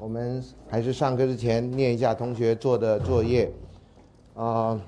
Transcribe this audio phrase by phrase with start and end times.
[0.00, 3.52] 我们还是上课之前念一下同学做的作业。
[4.34, 4.80] 啊、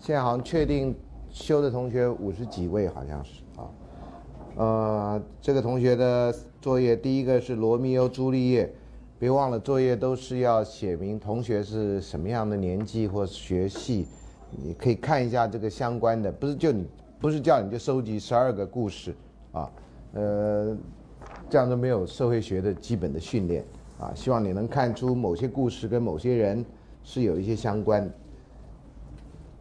[0.00, 0.92] 现在好像确定
[1.30, 3.70] 修的同学五十几位，好像是啊。
[4.56, 8.68] 呃，这个同学的作业第一个是罗密欧朱丽叶，
[9.16, 14.08] 别忘了作业都是要写明同学是什么样的年纪或学系，
[14.50, 16.84] 你可以看一下这个相关的，不是就你
[17.20, 19.14] 不是叫你就收集十二个故事
[19.52, 19.70] 啊，
[20.14, 20.76] 呃，
[21.48, 23.64] 这样都没有社会学的基本的训练
[23.98, 24.12] 啊。
[24.14, 26.64] 希望你能看出某些故事跟某些人
[27.02, 28.12] 是有一些相关的。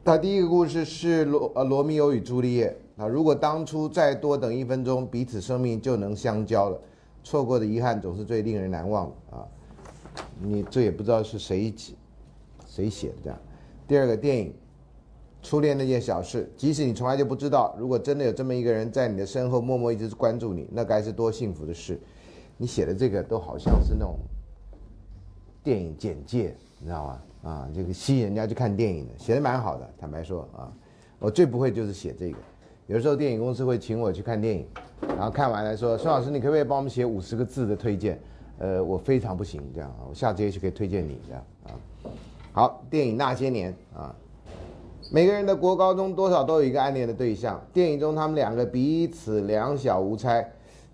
[0.05, 6.79] 他第一个故事是罗呃罗密欧与朱丽叶啊，如果当初再多等一分钟，彼此生命就能相交了。
[7.23, 9.47] 错过的遗憾总是最令人难忘的啊。
[10.41, 11.93] 你这也不知道是谁写
[12.67, 13.39] 谁写的这样。
[13.87, 14.53] 第二个电影，
[15.41, 21.97] 初恋那件小事，即使你从来就不知道，如果真的有这么一个人在你的身后默默一直关注你，那该是多幸福的事。
[22.63, 24.17] 你写的这个都好像是那种
[25.61, 27.21] 电影简介，你知道吗？
[27.43, 29.89] 啊，这个吸引人家去看电影的，写的蛮好的。
[29.99, 30.71] 坦白说啊，
[31.19, 32.37] 我最不会就是写这个。
[32.87, 34.65] 有时候电影公司会请我去看电影，
[35.01, 38.17] 然后看完了说：“孙老师，你可不可以帮我们写五十个字的推荐？”
[38.59, 41.75] 呃，我非常不行，这样啊，我下次也许可以推荐你这样啊。
[42.53, 44.15] 好，电影那些年啊，
[45.11, 47.61] 每个人的国高中多少都有一个暗恋的对象。
[47.73, 50.49] 电影中他们两个彼此两小无猜。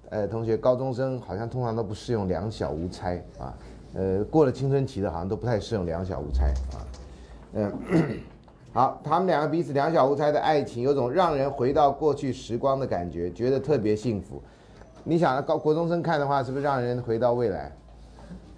[0.10, 3.54] 呃，同学，高中生好像通常都不适用两小无猜啊。
[3.94, 6.78] 呃，过了青春期的，好像都不太适用两小无猜啊。
[7.54, 7.72] 嗯，
[8.74, 14.42] 好，他们两个彼此两小无猜的爱情，有种让人回到过去时光的感觉，觉得特别幸福。
[15.04, 17.72] 你想，高国中生看的话，是不是让人回到未来？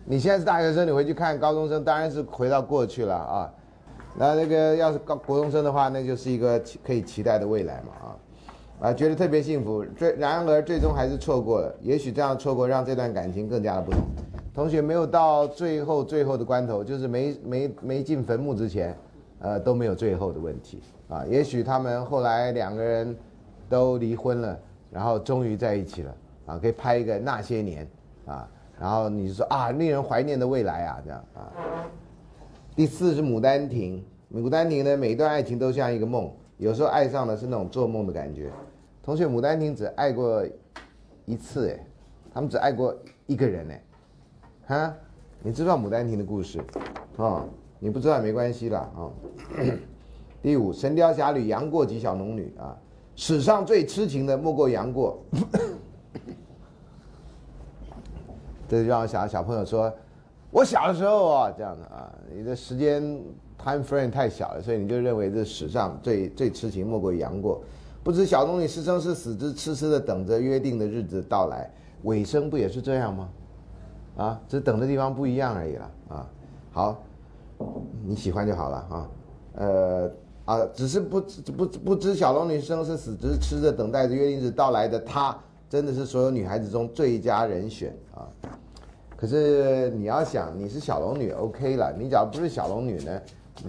[0.06, 3.54] 你现在是大学生，你回去看高中生，当然是回到过去了啊。
[4.18, 8.16] 那那个要是高国中生的话，那就是一个期可以期待的未来嘛啊。
[8.82, 11.72] 啊，觉得特别幸福，最然而最终还是错过了。
[11.82, 14.02] 也许这样错过让这段感情更加的不同。
[14.52, 18.98] 同学没有到最后最后的关头，就是没没没进坟墓之前，
[19.40, 21.24] 呃都没有最后的问题啊。
[21.30, 23.16] 也许他们后来两个人
[23.70, 24.60] 都离婚了，
[24.90, 26.16] 然后终于在一起了
[26.48, 27.88] 啊，可以拍一个那些年
[28.26, 28.50] 啊，
[28.80, 31.54] 然后你就说啊，令人怀念的未来啊，这样啊。
[32.76, 34.04] 第四是《牡丹亭》，
[34.44, 38.50] 《牡丹亭》呢，每一段爱情都像一个梦，有时候爱上的是那种做梦的感觉。
[39.04, 40.46] 同学，《牡丹亭》只爱过
[41.26, 41.84] 一次哎，
[42.32, 42.96] 他们只爱过
[43.26, 43.84] 一个人哎，
[44.68, 44.96] 哈，
[45.42, 46.60] 你知道《牡丹亭》的故事
[47.18, 47.44] 啊？
[47.80, 49.10] 你不知道也没关系啦啊。
[50.44, 52.78] 第五，《神雕侠侣》杨过及小龙女啊，
[53.16, 55.20] 史上最痴情的莫过杨过。
[58.70, 59.92] 这就让小小朋友说，
[60.52, 63.02] 我小的时候啊，这样的啊，你的时间
[63.58, 67.64] time frame 太小了，所以你就认为这史上最最痴情莫过杨过。
[68.04, 71.70] 不知小龙女是生是死，只痴痴的等着约定的日子到来。
[72.04, 73.30] 尾声不也是这样吗？
[74.18, 76.30] 啊，只等的地方不一样而已了啊。
[76.72, 77.04] 好，
[78.04, 79.10] 你喜欢就好了啊。
[79.54, 80.12] 呃
[80.46, 81.22] 啊，只是不
[81.56, 85.38] 不不知小龙女生是死，只是痴着等待着约定日到来的她，
[85.70, 88.26] 真的是所有女孩子中最佳人选啊。
[89.16, 91.94] 可是你要想，你是小龙女，OK 了。
[91.98, 93.22] 你假如不是小龙女呢，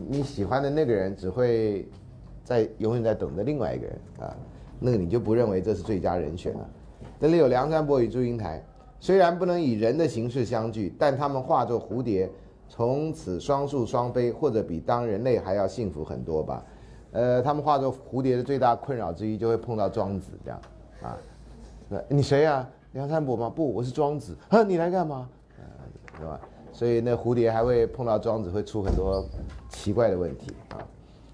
[0.08, 1.86] 你喜欢的那个人只会
[2.52, 4.36] 在永远在等着另外一个人啊，
[4.78, 6.68] 那个你就不认为这是最佳人选了。
[7.18, 8.62] 这里有梁山伯与祝英台，
[9.00, 12.28] 虽然不能以人的形式相聚，但他们化作蝴蝶，
[12.68, 16.64] 从此双宿双飞，或者比当人类还要幸福很多吧。
[17.12, 20.60] 呃，他们化作蝴蝶的最大困扰之一，就会碰到庄子这样
[21.02, 21.16] 啊。
[21.88, 23.48] 那你谁呀、梁山伯吗？
[23.48, 24.36] 不，我是庄子。
[24.48, 25.28] 啊， 你来干嘛？
[26.18, 26.40] 是吧？
[26.72, 29.24] 所以那蝴蝶还会碰到庄子，会出很多
[29.68, 30.78] 奇怪的问题啊。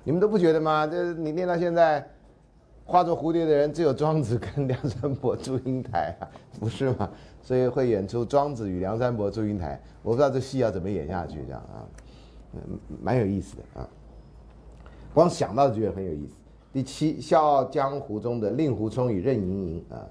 [0.09, 0.87] 你们都不觉得吗？
[0.87, 2.03] 这你念到现在，
[2.87, 6.25] 化作蝴蝶的人只有庄子跟梁山伯、祝英台啊，
[6.59, 7.11] 不是吗？
[7.43, 9.79] 所以会演出庄子与梁山伯、祝英台。
[10.03, 11.85] 我不知道这戏要怎么演下去，这样啊，
[12.55, 13.87] 嗯，蛮有意思的啊。
[15.13, 16.33] 光想到就觉得很有意思。
[16.73, 20.09] 第七，《笑傲江湖》中的令狐冲与任盈盈啊，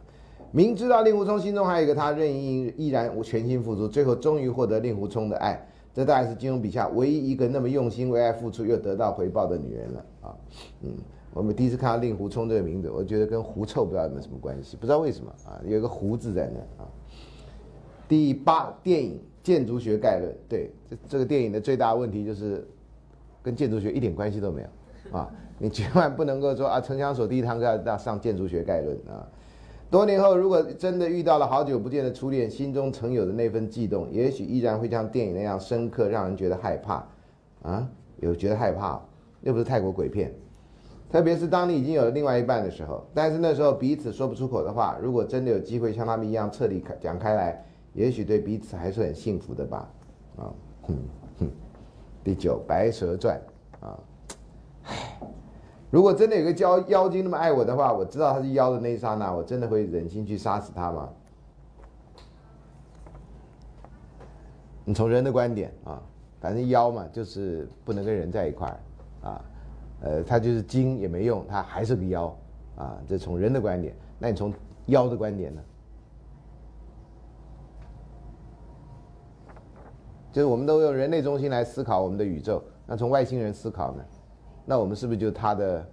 [0.51, 5.67] 明知道令狐冲心中还有一个他，任盈盈依然全心付出，最后终于获得令狐冲的爱。
[5.97, 10.35] 这大概是金庸笔下唯一一个那么用心为爱付出又得到回报的女人了啊。
[10.83, 10.91] 嗯，
[11.33, 16.87] 我们第一次看到令狐冲这个名字，我觉得跟狐臭不知道有没有什么关系，不知道为什么啊，有一个狐字在那啊。
[18.07, 22.63] 第八，电影《建筑学概论》，对，这这个电影的最大问题就是
[23.41, 25.27] 跟建筑学一点关系都没有啊。
[25.57, 29.27] 你千万不能够说啊，城乡所第一堂课要上建筑学概论啊。
[29.89, 37.05] 多年后，如果真的遇到了好久不见的初恋，心中曾有的那份悸动，也许依然会像电影那样深刻，让人觉得害怕。
[37.63, 37.89] 啊，
[38.19, 39.01] 有觉得害怕，
[39.41, 40.33] 又不是泰国鬼片。
[41.09, 49.89] 特别是当你已经有了另外一半的时候，但是那时候彼此说不出口的话，如果真的有机会像他们一样彻底讲开来，也许对彼此还是很幸福的吧，
[50.35, 50.51] 啊，
[50.81, 50.95] 哼
[51.39, 51.49] 哼。
[52.23, 53.39] 第九，《白蛇传》
[53.85, 53.97] 啊，
[54.83, 55.19] 唉，
[55.89, 61.09] 如果真的有个妖妖精那么爱我的话，我知道他是妖的那一刹那，我真的会忍心去杀死他吗？
[64.83, 66.01] 你从人的观点啊，
[66.39, 69.41] 反正妖嘛，就是不能跟人在一块儿，啊，
[70.01, 72.37] 呃，他就是精也没用，他还是个妖，
[72.75, 74.53] 啊，这从人的观点，那你从
[74.87, 75.61] 妖的观点呢？
[80.33, 84.03] 就是我们都用人类中心来思考我们的宇宙，那从外星人思考呢？
[84.69, 85.83] 那我们是不是就他的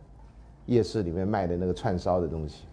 [0.66, 2.64] 夜市里面卖的那个串烧的东西？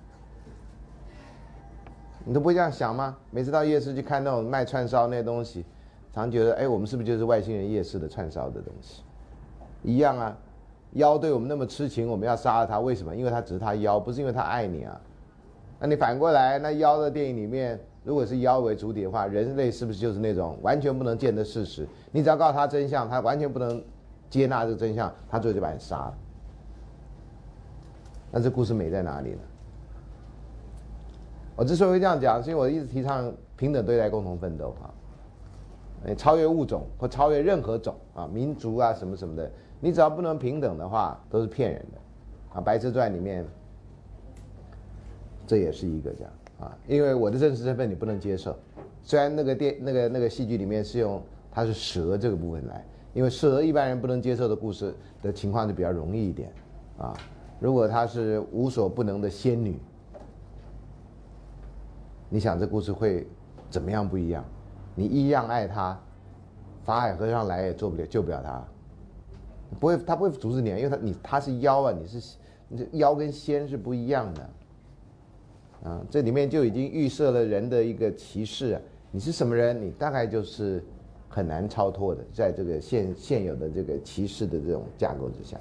[2.25, 3.15] 你都不会这样想吗？
[3.29, 5.63] 每次到夜市去看那种卖串烧那些东西。
[6.11, 9.03] 常觉得，哎，我们是不是就是外星人夜市的串烧的东西？
[9.83, 10.35] 一样啊，
[10.93, 13.15] 妖对我们那么痴情，我们要杀了他，为什么？
[13.15, 14.99] 因为他只是他妖，不是因为他爱你啊。
[15.79, 21.87] 那你反过来，那妖的电影里面，如果是妖为主体的话，人类是不是就是那种完全不能见的事实？
[22.11, 23.83] 你只要告诉他真相，他完全不能
[24.31, 26.17] 接纳这个真相，他最后就把你杀了。
[28.31, 29.39] 那这故事美在哪里呢？
[31.55, 34.89] 我之所以会这样讲，是因为我一直提倡平等对待、共同奋斗啊。
[36.17, 43.45] 超越物种或超越任何种啊，民族啊什么什么的，你只要不能平等的话，都是骗人的，啊，《白蛇传》里面，
[45.45, 48.57] 这也是一个这样啊，因为我的真实身份你不能接受，
[49.03, 56.51] 虽然那个电那个那个戏剧里面是用它是蛇这个部分来，因为适合一般人不能接受的故事的情况就比较容易一点，
[56.97, 57.13] 啊，
[57.59, 59.79] 如果她是无所不能的仙女，
[62.29, 63.27] 你想这故事会
[63.69, 64.45] 怎么样不一样？
[64.95, 65.99] 你一样爱他，
[66.83, 68.63] 法海和尚来也做不了，救不了他。
[69.79, 72.37] 不会，他不会阻止你，因为他你他是妖啊，你是
[72.67, 74.49] 你这妖跟仙是不一样的。
[75.83, 78.79] 啊，这里面就已经预设了人的一个歧视。
[79.11, 79.81] 你是什么人？
[79.81, 80.83] 你大概就是
[81.33, 85.57] 很难超脱的，在这个现现有的这个歧视的这种架构之下，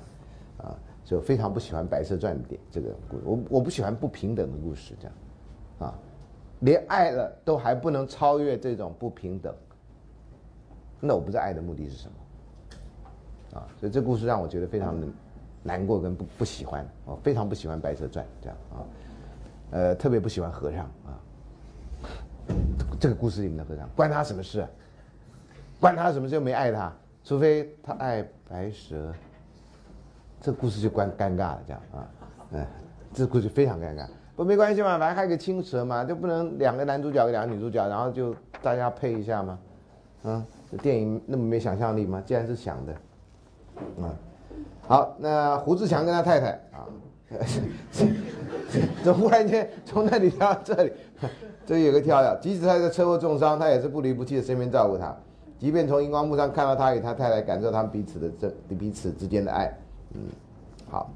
[0.58, 3.22] 啊，就非常不喜欢《白色传》点这个故事。
[3.24, 5.14] 我我不喜欢不平等的故事，这样，
[5.78, 5.94] 啊。
[6.58, 9.54] 连爱了都还不能超越这种不平等，
[11.00, 15.06] 那我不知道爱的目的是什么，啊，所以这故事让我觉得非常的
[15.62, 18.76] 难过跟不不喜欢，我非常不喜欢《白蛇传》这样啊，
[19.70, 21.16] 呃，特别不喜欢和尚啊，
[23.00, 24.68] 这个故事里面的和尚关他什么事啊？
[25.80, 26.34] 关他什么事？
[26.34, 26.92] 又没爱他，
[27.24, 29.12] 除非他爱白蛇，
[30.40, 32.08] 这故事就关尴尬了这样啊，
[32.52, 32.66] 嗯，
[33.14, 34.06] 这故事非常尴尬。
[34.36, 39.58] 不没关系嘛，反正还有个青蛇嘛，就不能两个男主角跟两个女主角，然后就大家配一下吗？
[40.24, 42.22] 嗯，这电影那么没想象力吗？
[42.24, 42.94] 既然是想的，
[43.96, 44.14] 嗯，
[44.86, 46.84] 好，那胡志强跟他太太啊，
[49.02, 50.92] 这忽然间从那里跳到这里，
[51.64, 55.14] 这里有个跳跃，即使他在车祸重伤，他也是不离不弃的身边照顾他，
[55.60, 59.70] 即便从荧光幕上看到他与他太太感受他们彼此的这彼此之间的爱，
[60.14, 60.22] 嗯，
[60.88, 61.10] 好，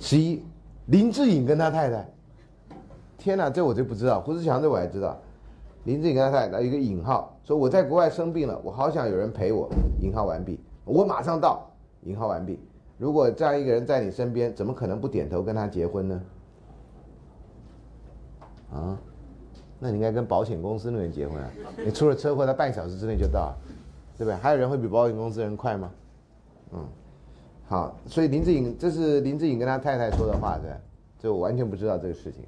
[0.00, 0.42] 十一
[0.86, 2.04] 林志颖跟他太太。
[3.16, 4.20] 天哪，这我就不知道。
[4.20, 5.16] 胡志强这我还知道。
[5.84, 9.70] 林志颖跟他太太一个引号说：“我在国外生病了，我好想有人陪我。”
[10.02, 11.70] 引号完毕，我马上到。
[12.02, 12.58] 引号完毕。
[12.98, 16.22] 如果这样一个人在你身边，怎么可能不点头跟他结婚呢？
[18.72, 18.98] 啊？
[19.84, 21.50] 那你应该跟保险公司那人结婚啊？
[21.84, 23.52] 你出了车祸，他半小时之内就到，
[24.16, 24.34] 对不对？
[24.36, 25.90] 还有人会比保险公司人快吗？
[26.72, 26.86] 嗯。
[27.66, 30.70] 好，所以林志颖这是林志颖跟他太太说的话，对
[31.18, 32.44] 这我完全不知道这个事情。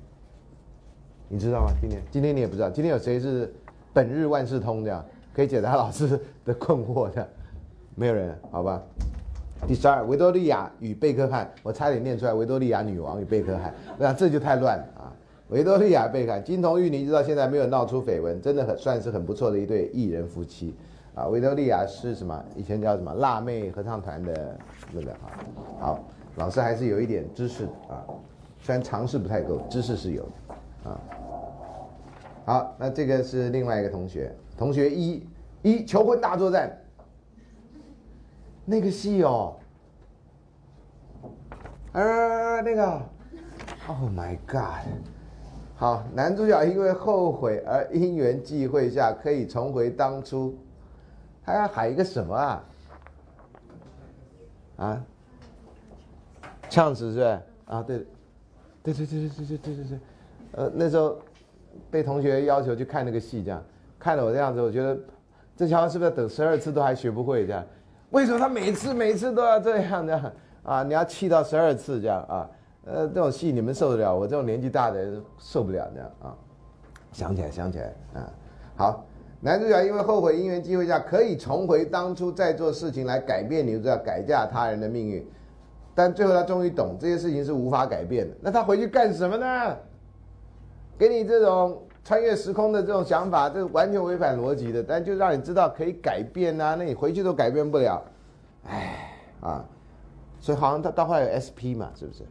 [1.28, 1.72] 你知道吗？
[1.80, 3.52] 今天今天你也不知道，今天有谁是
[3.92, 7.28] 本日万事通这样可以解答老师的困惑的？
[7.96, 8.80] 没有人，好吧？
[9.66, 15.12] 第十二，维多利亚与贝克汉，我差点念出来，维多利亚女王与贝克汉，那这就太乱了啊！
[15.48, 20.74] 维多利亚贝克，金童玉女，直到现在没有闹出绯闻，真的很算是很不错的一对艺人夫妻
[21.14, 21.26] 啊！
[21.26, 22.44] 维多利亚是什么？
[22.56, 24.58] 以前叫什么辣妹合唱团的
[24.90, 25.38] 那个啊？
[25.78, 26.04] 好，
[26.36, 28.02] 老师还是有一点知识啊，
[28.58, 31.00] 虽然常识不太够，知识是有的啊。
[32.46, 35.26] 好，那这个是另外一个同学，同学一，
[35.62, 36.74] 一求婚大作战，
[38.64, 39.56] 那个戏哦，
[41.92, 42.82] 呃，那个
[43.86, 44.84] ，Oh my God，
[45.76, 50.56] 好，男主角因为后悔而因缘际会下可以重回当初，
[51.44, 52.64] 他要喊一个什么啊？
[54.76, 55.04] 啊？
[56.68, 57.42] 呛死是吧？
[57.66, 57.98] 啊，对，
[58.82, 59.98] 对对对对对对对对对，
[60.52, 61.18] 呃，那时候。
[61.90, 63.60] 被同学要求去看那个戏，这样
[63.98, 64.96] 看了我这样子，我觉得
[65.56, 67.64] 这小孩是不是等十二次都还学不会这样？
[68.10, 70.84] 为什么他每次每次都要这样的啊？
[70.84, 72.48] 你要气到十二次这样啊？
[72.86, 74.14] 呃，这种戏你们受得了？
[74.14, 76.36] 我这种年纪大的人受不了这样啊！
[77.12, 78.32] 想起来，想起来啊！
[78.76, 79.04] 好，
[79.40, 85.26] 男主角因为后悔因缘机会下可以重回当初在做事情来改变女主角改嫁他人的命运，
[85.94, 88.36] 但最后他终于懂这些事情是无法改变的。
[88.40, 89.76] 那他回去干什么呢？
[90.98, 94.82] 给你这种穿越时空的这种想法，这完全违反逻辑的。
[94.82, 98.02] 但就让你知道可以改变啊，那你回去都改变不了，
[98.66, 99.10] 哎
[99.40, 99.64] 啊，
[100.38, 102.24] 所以好像他到后来有 SP 嘛，是不是？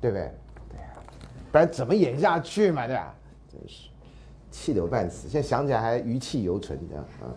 [0.00, 0.32] 对不对？
[0.70, 0.86] 对呀，
[1.52, 3.14] 不然怎么演下去嘛，对吧？
[3.50, 3.88] 真是。
[4.50, 7.30] 气得我半死，现在想起来还余气犹存，这样啊。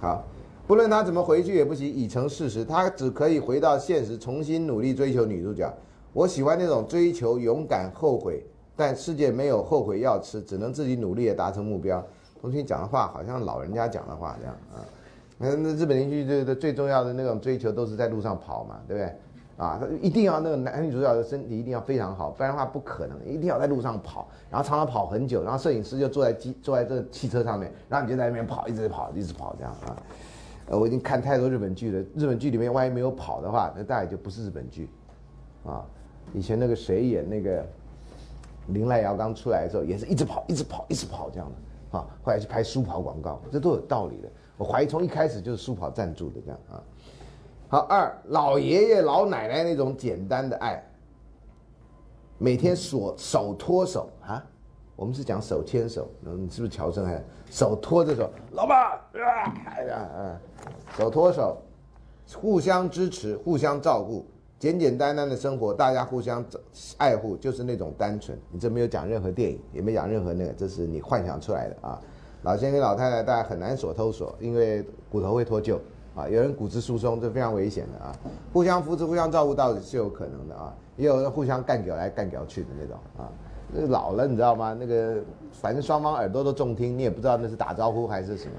[0.00, 0.24] 好，
[0.66, 2.62] 不论他怎么回去也不行，已成事实。
[2.64, 5.72] 他只可以回到现实，重新努力追求女主角。
[6.12, 8.44] 我喜欢那种追求、勇敢、后悔，
[8.76, 12.04] 但世界没有后悔药吃，只能自己努力的达成目标。
[12.40, 14.84] 同学讲的话好像老人家讲的话这样啊。
[15.38, 19.16] 那那日本连续剧的最重要的那种追求都是在路上跑嘛，对不对？
[19.58, 29.96] 啊，他一定要那个男女主角的身体一定要非常好，不然的话不可能，一定要在路上跑，然后常常跑很久，然后摄影师就坐在机坐在这汽车上面，然后你就在那边跑，一直跑，一直跑这样啊。
[30.70, 34.88] 我已经看太多日本剧了，日本剧里面万一没有跑的话，那大概就不是日本剧，
[35.64, 35.84] 啊，
[36.32, 37.66] 以前那个谁演那个
[38.68, 41.50] 林濑遥刚出来的时候，也是一直跑，一直跑，一直跑这样
[41.90, 44.28] 的，啊，后来去拍舒跑广告，这都有道理的。
[44.56, 46.82] 我怀疑从一开始就是舒跑赞助的这样啊。
[47.70, 50.82] 好，二老爷爷老奶奶那种简单的爱，
[52.38, 54.42] 每天手手托手啊，
[54.96, 57.04] 我们是讲手牵手，你是不是乔生？
[57.04, 60.40] 还手托着手，老爸啊，哎呀啊，
[60.96, 61.58] 手托手，
[62.40, 64.24] 互相支持，互相照顾，
[64.58, 66.42] 简简单单的生活，大家互相
[66.96, 68.38] 爱护，就是那种单纯。
[68.50, 72.00] 你这没有讲任何电影，也没讲任何那个，这是你幻想出来的啊。
[72.44, 75.78] 老先生老太太大家很难手偷手，因为骨头会脱臼。
[76.18, 78.12] 啊，有人骨质疏松，这非常危险的啊！
[78.52, 80.74] 互相扶持、互相照顾，倒是有可能的啊。
[80.96, 83.30] 也有人互相干掉来干掉去的那种啊。
[83.72, 84.76] 那老了，你知道吗？
[84.76, 85.22] 那个
[85.52, 88.52] 反正双方耳朵都中听，你也不知道那是打招呼还是什么。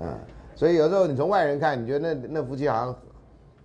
[0.00, 0.18] 嗯，
[0.56, 2.96] 所以有时候你从外人看，你觉得那那夫妻好像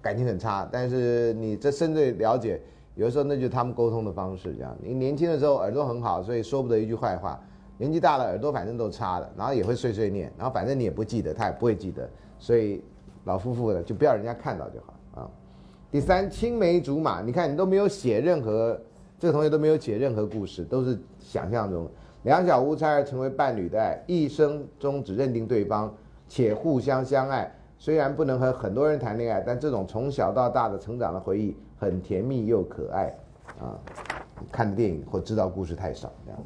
[0.04, 2.62] 感情很差，但是你这深入了解，
[2.94, 4.78] 有的时候那就是他们沟通的方式这样。
[4.80, 7.40] 你年轻的时候耳朵很好，所以说不得一句坏话；
[7.80, 12.84] 年纪大了，耳朵反正都差了，然后也会碎碎念，然后反正你也不记得，他也不会记得，所以。
[13.30, 15.30] 老夫妇的就不要人家看到就好啊。
[15.92, 18.76] 第三，青梅竹马，你看你都没有写任何，
[19.20, 21.88] 这个同学都没有写任何故事，都是想象中
[22.24, 25.94] 两小无猜而成为伴侣的爱，一生中只认定对方
[26.28, 27.56] 且互相相爱。
[27.78, 33.16] 虽然不能和很多人谈恋爱，但这种从小到大的成长的回忆很甜蜜又可爱
[33.60, 33.78] 啊。
[34.52, 36.40] 看的电影或知道故事太少这样。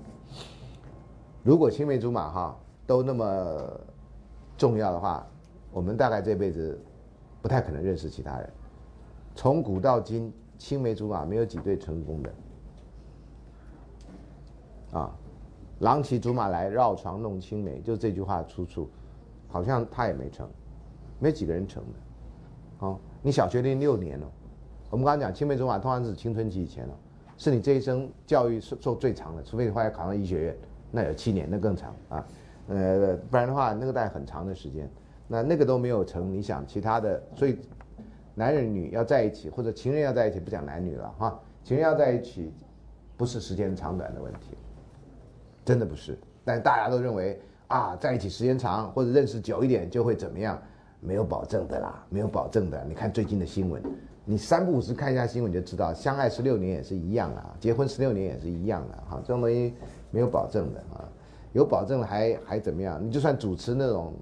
[1.44, 3.72] 如果青梅竹马哈都那么
[4.58, 5.25] 重要的话。
[5.74, 6.80] 我们大概这辈子
[7.42, 8.50] 不太可能认识其他人。
[9.36, 12.34] 从古到今，青梅竹马没有几对成功的。
[15.00, 15.12] 啊，
[15.80, 18.88] 郎骑竹马来，绕床弄青梅，就这句话出处，
[19.48, 20.48] 好像他也没成，
[21.20, 22.86] 没几个人成的。
[22.86, 24.32] 哦，你小学念六年了，
[24.92, 26.94] 我们刚刚讲青梅竹马通常是青春期以前了，
[27.36, 30.58] 是你这一生教育做最长的，除非你后来考上医学院，
[30.92, 32.27] 那有七年，那更长啊。
[32.68, 34.88] 呃，不然的话，那个带很长的时间。
[35.27, 37.58] 那那个都没有成，你想其他的，所以
[38.36, 42.51] 男人女要在一起，或者情人要在一起，不讲男女了哈，情人要在一起，
[43.15, 44.58] 不是时间长短的问题，
[45.63, 46.18] 真的不是。
[46.44, 50.62] 但大家都认为啊，在一起时间长或者认识久一点就会怎么样，
[51.00, 52.84] 没有保证的啦，没有保证的。
[52.88, 53.82] 你看最近的新闻，
[54.25, 59.74] 你三不五时看一下新闻就知道，相爱十六年也是一样啊，结婚十六年也是一样的哈，这种东西
[60.12, 61.08] 没有保证的啊，
[61.53, 63.00] 有保证还还怎么样？
[63.03, 64.13] 你就算主持那种。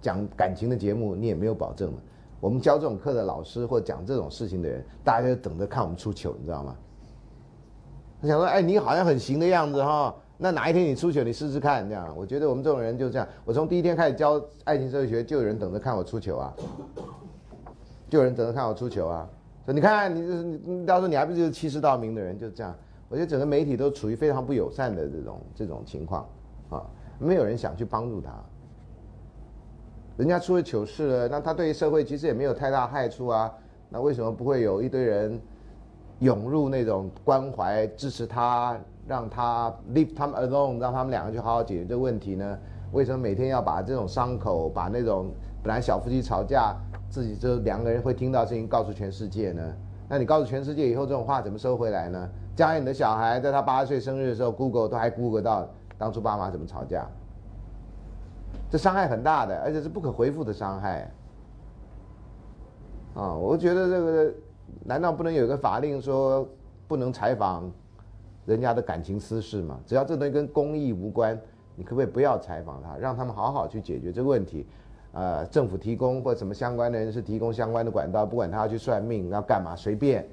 [0.00, 1.92] 讲感情的节目，你也没有保证
[2.40, 6.74] 我们教这种课的老师或讲这种事情的人，大家就等着看我们出糗，你知道吗？
[8.22, 12.14] 他想说，哎，你好像很行的样子哈，那哪一天你出糗，你试试看，这样。
[12.16, 13.28] 我觉得我们这种人就这样。
[13.44, 16.54] 我从第一天开始教爱情社会学，就有人等着看我出糗啊，
[18.08, 19.28] 就有人等着看我出糗啊。
[19.66, 20.20] 说你看，你
[20.64, 22.74] 你到时候你还不就是欺世盗名的人，就这样。
[23.08, 26.26] 我觉得整个媒体都处于非常不友善的这种这种情况
[26.70, 26.84] 啊，
[27.18, 28.32] 没有人想去帮助他。
[30.20, 33.50] 人家出了糗事了，那他对于社会其实也没有太大害处啊。
[33.88, 35.40] 那为什么不会有一堆人
[36.18, 42.58] 涌入那种关怀、支持他，让他 leave 他们 alone，让他们两个去好好解决这个问题呢？
[42.92, 45.30] 为什么每天要把这种伤口，把那种
[45.62, 46.76] 本来小夫妻吵架，
[47.08, 49.62] 自己就两个人会听到声音告诉全世界呢？
[50.06, 52.28] 那你告诉全世界以后，这种话怎么收回来呢？
[52.54, 57.08] 将来你的小孩在他八十岁生日的时候，Google 都还 Google 到当初爸妈怎么吵架。
[58.70, 61.10] 这伤害很大的，而且是不可回复的伤害。
[63.14, 64.32] 啊，我觉得这个
[64.84, 66.48] 难道不能有一个法令说
[66.86, 67.68] 不能采访
[68.46, 69.80] 人家的感情私事吗？
[69.84, 71.36] 只要这东西跟公益无关，
[71.74, 74.64] 你可不可以不要采访他，让他们好好去解决这个问题？
[75.12, 80.24] 呃，政府提供或什么相关的人士提供相关的管道，不管他要去算命要干嘛，随便，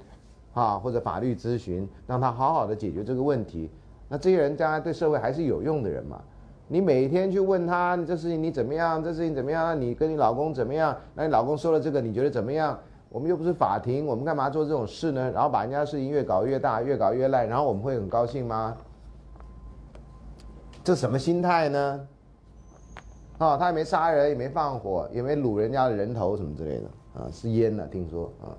[0.53, 3.71] 啊，或者法律咨询，让他好好的解决这个问题。
[4.07, 6.21] 那这些人将来对社会还是有用的人嘛？
[6.67, 9.01] 你每天去问他，这事情你怎么样？
[9.01, 9.79] 这事情怎么样？
[9.79, 10.95] 你跟你老公怎么样？
[11.13, 12.77] 那你老公说了这个，你觉得怎么样？
[13.09, 15.31] 我们又不是法庭，我们干嘛做这种事呢？
[15.31, 18.75] 然后把人家事情越搞越大，越搞越烂，然后我们会很高兴吗？
[20.83, 22.07] 这什么心态呢？
[23.37, 28.51] 啊，他也没杀人，也没放火，也没掳人家的人头什么之类的啊，是烟呢，听说啊。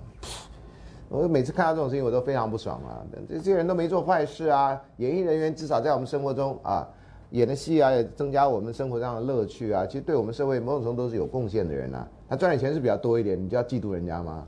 [1.10, 3.00] 我每次看到这种事情，我都非常不爽啊！
[3.28, 6.86] 这这些人都没做坏事啊，演艺人员至少在我们生活中啊，
[7.30, 12.06] 演的戏啊，也增加我们生活上的乐趣啊，其实对我们社会某种程度都是有贡献的人呐。
[12.28, 14.46] 他赚的钱是比较多一点，你就要嫉妒人家吗？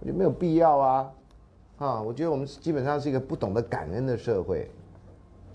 [0.00, 1.10] 我觉得没有必要啊！
[1.78, 4.68] 啊，我觉得我们基本上是一个不懂得感恩的社会。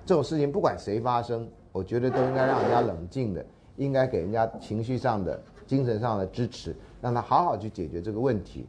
[0.06, 8.66] 这种事情不管谁发生，我觉得都应该让人家冷静的，应该给人家情绪上的、精神上的支持，让他好好去解决这个问题。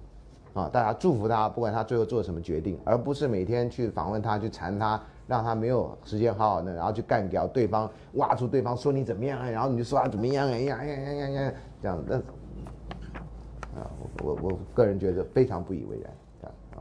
[0.53, 12.17] 啊，大家祝福他，不管他最后做什么决定，而不是每天去访问他、去缠他，让他没有时间好好的，然后去干掉对方，挖出对方说你怎么样，然后你就说他怎么样，哎呀呀呀呀呀，这样那
[13.79, 13.91] 啊，
[14.25, 16.11] 我我我个人觉得非常不以为然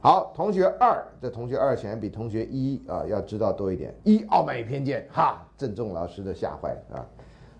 [0.00, 3.92] 好，同学二，这同学二显然比同学一啊要知道多一点。
[4.04, 7.04] 一傲慢与偏见，哈，正中老师的下怀啊。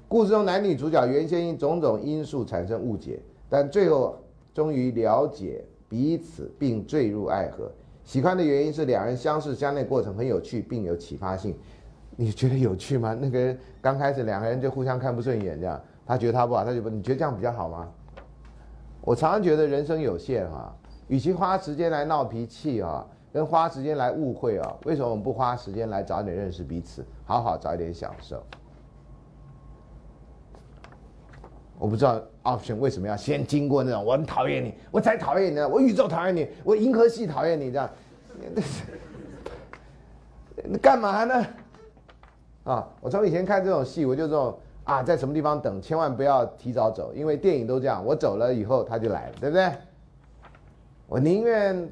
[0.07, 4.17] 故事中男女主角原先因种种因素产生误解，但最后。
[4.55, 7.73] 终于了解彼此并坠入爱河，
[8.05, 11.57] 喜欢的原因是两人相识相恋过程很有趣并有启发性。
[12.15, 13.17] 你觉得有趣吗？
[13.19, 17.89] 那个人刚开始两个人就互相看不顺眼，这样他觉得他不好，他就不你觉得这样比较好吗？
[19.01, 20.75] 我常常觉得人生有限啊，
[21.09, 28.43] 与其花时间来闹脾气啊，跟花时间来误会啊，为什么我们不花时间来早点认识彼此，好好早一点享受？
[31.79, 37.91] 我不知道 option 为什么要先经过那种我很讨厌你，我才讨厌你呢，我宇宙讨厌你，我银河系讨厌你这样，
[40.65, 41.47] 那干嘛呢？
[42.65, 49.73] 啊，我从以前看这种戏，我就这种啊，在什么地方等，千万不要提早走，因为电影都这样，我走了以后他就来了，对不对？
[51.09, 51.89] 我宁愿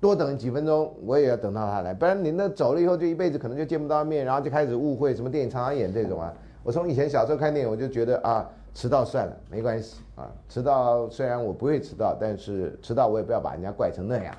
[0.00, 6.32] 多等几分钟，我也要等到他来，不然你那走了以后就一辈子可能就见不到面，然后就开始误会，什么电影常常演这种啊。
[6.62, 8.48] 我从以前小时候看电影，我就觉得啊。
[8.74, 10.30] 迟到算了，没关系啊。
[10.50, 14.34] 迟到虽然我不会迟到，但是迟到我也不要把人家怪成那样。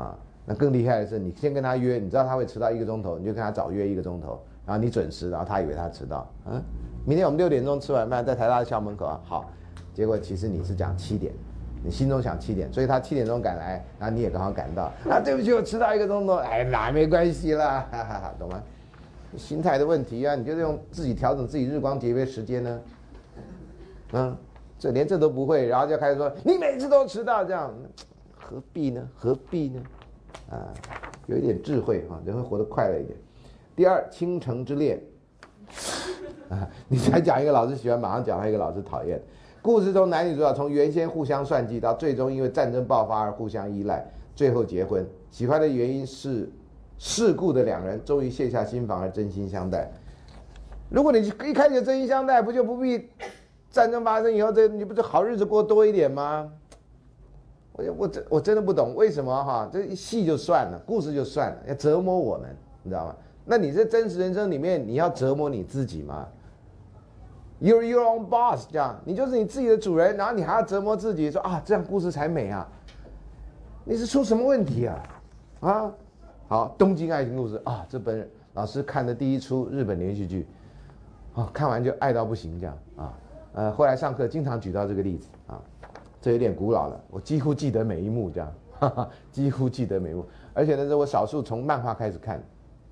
[0.00, 6.26] 啊，那更厉害的是，你先跟他约，你知道他会迟到一个钟头，你就跟他早约一个钟头，然后你准时，然后他以为他迟到。
[6.46, 6.62] 嗯，
[7.04, 9.50] 明天我们六点钟吃完饭在台大的校门口啊，好。
[9.92, 11.32] 结果其实你是讲七点，
[11.84, 14.84] 你心中想七点，所以他七点钟赶来，然后你也刚好赶到。
[15.08, 16.36] 啊，对不起，我迟到一个钟头。
[16.36, 18.62] 哎，那没关系啦，哈哈哈，懂吗？
[19.36, 22.80] 心态的问题啊，你就是用自己调整自己日光节约时间呢？
[24.12, 24.36] 嗯，
[24.78, 27.72] 这连这都不会，然后就开始说你每次都迟到，这样
[28.50, 29.08] 何必呢？
[29.14, 29.80] 何必呢？
[30.50, 30.74] 啊，
[31.26, 33.16] 有一点智慧啊，人会活得快乐一点。
[33.76, 35.00] 第二，倾城之恋
[36.48, 39.22] 啊，你才讲一个老师喜欢，马上讲他一个老师讨厌。
[39.62, 45.06] 故事中男女主角从原先互相算计，到最终因为战争爆发而互相依赖，最后结婚。
[45.30, 46.50] 喜欢的原因是。
[47.02, 49.90] 世故的两人终于卸下心防而真心相待。
[50.90, 53.08] 如果你一开始真心相待，不就不必
[53.70, 56.52] 战争发生以后，这你不是好日子过多一点吗？
[57.96, 63.16] 我真我真的不懂为什么哈，这戏就算了，故事就算了，要折磨我们，你知道吗？
[63.44, 66.26] 那你这真实人生里面，你要折磨你自己吗
[67.60, 72.68] ？You're your own boss，这样你就是你自己的主人，然后你还要折磨自己，说啊这样故事才美啊？
[73.84, 75.02] 你是出什么问题啊？
[75.60, 75.92] 啊？
[76.48, 80.46] 好，《东京爱情故事》啊，这本老师看的第一出日本连续剧，
[81.34, 83.14] 啊，看完就爱到不行这样啊，
[83.52, 85.28] 呃，后来上课经常举到这个例子，
[86.20, 92.42] 这有点古老了，我几乎记得每一幕这样，哈哈，几乎记得每一幕，而且呢是我少数从漫画开始看，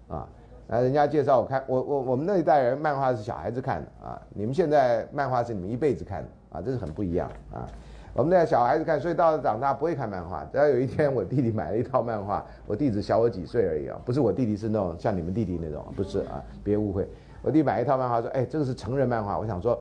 [0.09, 0.29] 啊，
[0.69, 7.69] 啊，人家介绍我看，我我我们那一代人漫画是小孩子看的啊，你们现在漫画是你们一辈子看的啊，这是很不一样啊。
[8.15, 10.45] 我们在小孩子看，所以到了长大不会看漫画。
[10.51, 17.09] 只要有一天我弟弟买了一套漫画，我弟只小我几岁而已啊，不是我弟弟是那种像你们弟弟那种，不是啊，别误会。
[17.43, 19.39] 我弟买一套漫画说，哎，这个是成人漫画。
[19.39, 19.79] 我想说，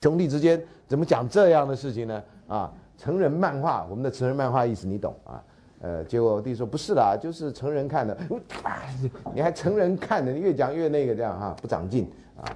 [0.00, 2.22] 兄弟之间怎么讲这样的事情呢？
[2.46, 5.42] 啊，成人漫画，我们的成人漫画意思你懂啊？
[5.80, 8.16] 呃，结果我弟说不是啦，就是成人看的。
[9.34, 12.48] 你还成人看的，你越讲越那个这样哈，不长进啊。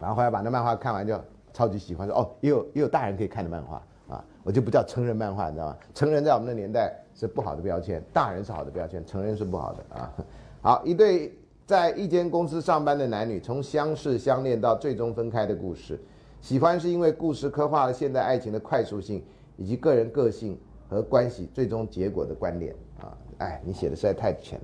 [0.00, 1.16] 然后后来把那漫画看完就
[1.52, 4.24] 超级喜欢，说哦，也有也有大人可以看的漫画啊。
[4.42, 5.76] 我就不叫成人漫画，你知道吗？
[5.94, 10.12] 成人在我们的年代是不好的标签，大人是好的标签，成人是不好的啊。
[10.60, 11.32] 好，一对
[11.64, 16.00] 在一间公司上班的男女从相识相恋到最终分开的故事。
[16.40, 19.22] 喜欢是因为故事刻画了现代爱情的快速性，
[19.62, 23.16] 以及个人个性和关系最终结果的关联啊！
[23.38, 24.60] 哎，你写的实在太浅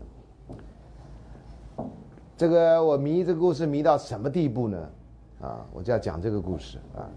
[1.76, 1.86] 了。
[2.36, 4.90] 这个我迷这个故事迷到什么地步呢？
[5.40, 7.08] 啊，我就要讲这个故事啊，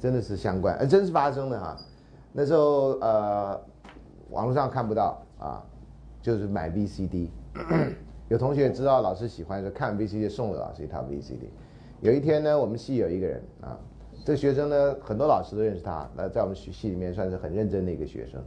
[0.00, 1.76] 真的是相关，呃，真是发生的哈。
[2.32, 3.60] 那时候呃，
[4.30, 5.62] 网络上看不到啊，
[6.22, 7.28] 就是买 VCD，
[8.28, 11.50] 有同学知道老师喜欢就看 VCD，送了老师一套 VCD。
[12.00, 13.78] 有一天呢，我们系有一个人啊。
[14.26, 16.10] 这个学生呢，很多老师都认识他。
[16.16, 18.42] 那在我们学系里面算是很认真的一个学生。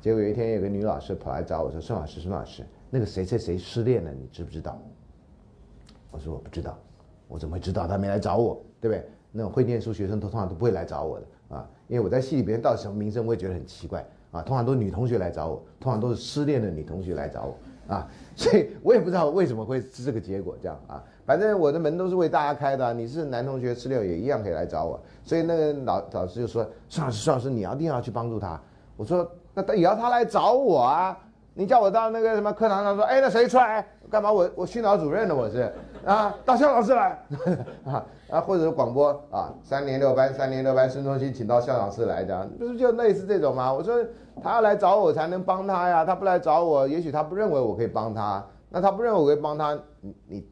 [0.00, 4.80] 结果有一天，有个女老师跑来找我说：“孙老师，孙老师，那个谁谁谁失恋了，你知不知道？”
[6.12, 6.78] 我说：“我不知道，
[7.26, 7.84] 我怎么会知道？
[7.88, 9.04] 他没来找我，对不对？
[9.32, 11.26] 那种会念书学生，通常都不会来找我的
[11.56, 14.40] 啊，因为我在系里边到什么名声，我也觉得很奇怪啊。
[14.40, 24.98] 通常都是女同学来找我，通常都是失恋的女同学来找我啊，所以我也不知道为什么会是这个结果这样啊。”反正我的门都是为大家开的，你是男同学吃六也一样可以来找我。
[25.22, 28.58] 所以那个老老师就说：“孙老师，孙老师，你要一定要去帮助他。”
[28.96, 31.14] 我说：“那也要他来找我啊！
[31.52, 33.86] 你叫我到那个什么课堂上说，哎，那谁出来？
[34.10, 34.32] 干嘛？
[34.32, 35.70] 我我训导主任呢，我是
[36.02, 37.22] 啊，到校老师来
[37.84, 43.70] 啊啊，或者是广播啊，三年六班，三年六班，孙中心请到校长室来讲，不是就类似这种吗？
[43.70, 44.02] 我说
[44.42, 50.48] 他要来找我才能帮他呀，他不来找我，也许他不认为我可以帮他，那他不认为我可以帮他，你你。”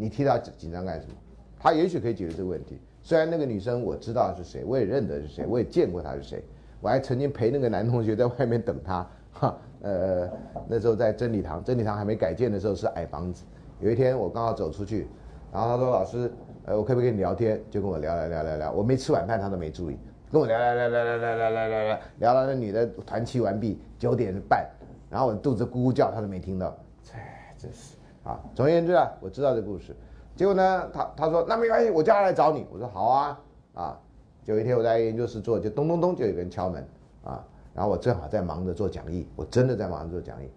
[0.00, 1.12] 你替他紧张干什么？
[1.58, 2.78] 他也许可以解决这个问题。
[3.02, 6.40] 虽然那个女生我知道是谁，我也认得是谁，我也见过她是谁。
[6.80, 9.04] 我还曾经陪那个男同学在外面等他。
[9.32, 10.30] 哈， 呃，
[10.68, 13.44] 那时候在真理堂，真理堂还没改建的时候是矮房子。
[13.80, 15.08] 有一天我刚好走出去，
[15.52, 16.30] 然后他说：“老师，
[16.64, 18.72] 呃，我可不可以跟你聊天？”就跟我聊聊聊聊聊。
[18.72, 19.96] 我没吃晚饭，他都没注意，
[20.30, 24.64] 跟我聊聊聊聊聊聊聊聊聊，聊到那女的团期完毕九点半，
[25.10, 26.76] 然后我肚子咕咕叫，他都没听到。
[27.14, 27.97] 哎，真是。
[28.28, 29.96] 啊，总而言之啊，我知道这故事。
[30.36, 32.66] 结果呢，他他说那没关系，我叫他来找你。
[32.70, 33.40] 我说好啊，
[33.72, 34.00] 啊，
[34.44, 36.86] 有一天我在研究室做，就咚咚咚就有人敲门
[37.24, 40.50] 啊，然后我正好在忙着做讲义，我真的在忙着做讲义。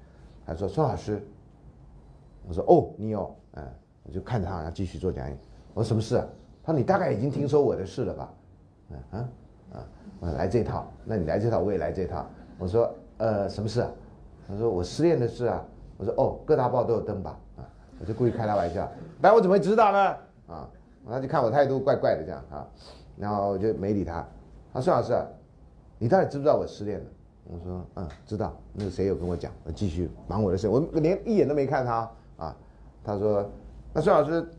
[0.46, 1.26] 他说孙老师，
[2.46, 3.64] 我说哦，你有，嗯，
[4.04, 5.36] 我就看着他，然后继续做讲义。
[5.74, 6.28] 我说什么事啊？
[6.66, 8.34] 他说你大概已经听说我的事了吧？
[8.90, 9.30] 嗯啊
[9.76, 9.88] 啊，
[10.20, 12.28] 我来这套，那你来这套，我也来这套。
[12.60, 13.90] 我说呃，什么事啊？
[14.46, 15.64] 他说我失恋的事啊。
[15.98, 17.40] 我说哦，各大报都有登吧？
[18.02, 20.00] 我就故意开他玩笑，但我怎么会知道呢？
[20.48, 20.68] 啊，
[21.08, 22.68] 他就看我态度怪怪的这样啊，
[23.16, 24.26] 然后我就没理他。
[24.74, 25.28] 他说：“孙老师，
[26.00, 27.06] 你到底知不知道我失恋了？”
[27.46, 28.58] 我说：“嗯，知道。
[28.74, 32.56] 那个谁有跟我讲？”我继续忙我的事，我连一眼都没看他啊。
[33.04, 33.48] 他说
[33.94, 34.50] ：“那孙老师，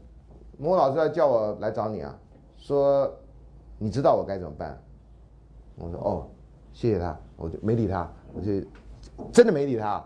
[0.57, 2.16] 莫老师要叫我来找你啊，
[2.59, 3.12] 说
[3.78, 4.78] 你知道我该怎么办？”
[5.76, 6.28] 我说：“哦，
[6.72, 8.52] 谢谢他。”我就没理他，我就
[9.33, 10.05] 真的没理他。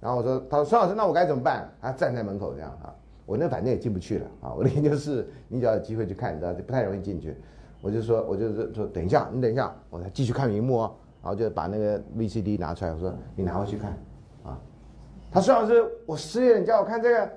[0.00, 2.94] 然后我说：“他说孙老师，那我该怎么办？”他站在门口这样啊，
[3.26, 4.54] 我那反正也进不去了啊。
[4.54, 7.36] 我的研究室，你只要有机会去看，知道不太容易进去。
[7.82, 10.94] 我就说，我就是说，等一下，你等一下，我再继续看荧幕哦。
[11.22, 13.90] 然后就把那个 VCD 拿出来，我说：“你拿回去看。”
[14.42, 14.58] 啊，
[15.30, 17.30] 他孙老师，我失业，你叫我看这个？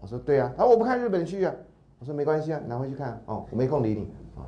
[0.00, 1.52] 我说：“对呀。”他说：“我不看日本剧啊。”
[1.98, 4.02] 我说：“没关系啊，拿回去看。”哦，我没空理你
[4.36, 4.46] 啊。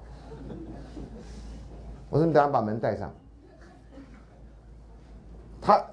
[2.11, 3.13] 我说：“你等下把门带上。”
[5.61, 5.85] 他。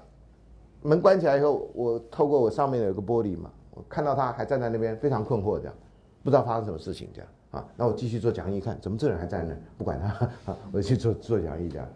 [0.82, 5.74] 门关起来以后，我透过我上面有个玻璃嘛，我看到他还站在那边，非常困惑这样，
[6.22, 7.68] 不知道发生什么事情这样啊。
[7.76, 11.88] 那我继续做讲义，看怎么这人还在那，不管他啊， 我去做做讲义这样。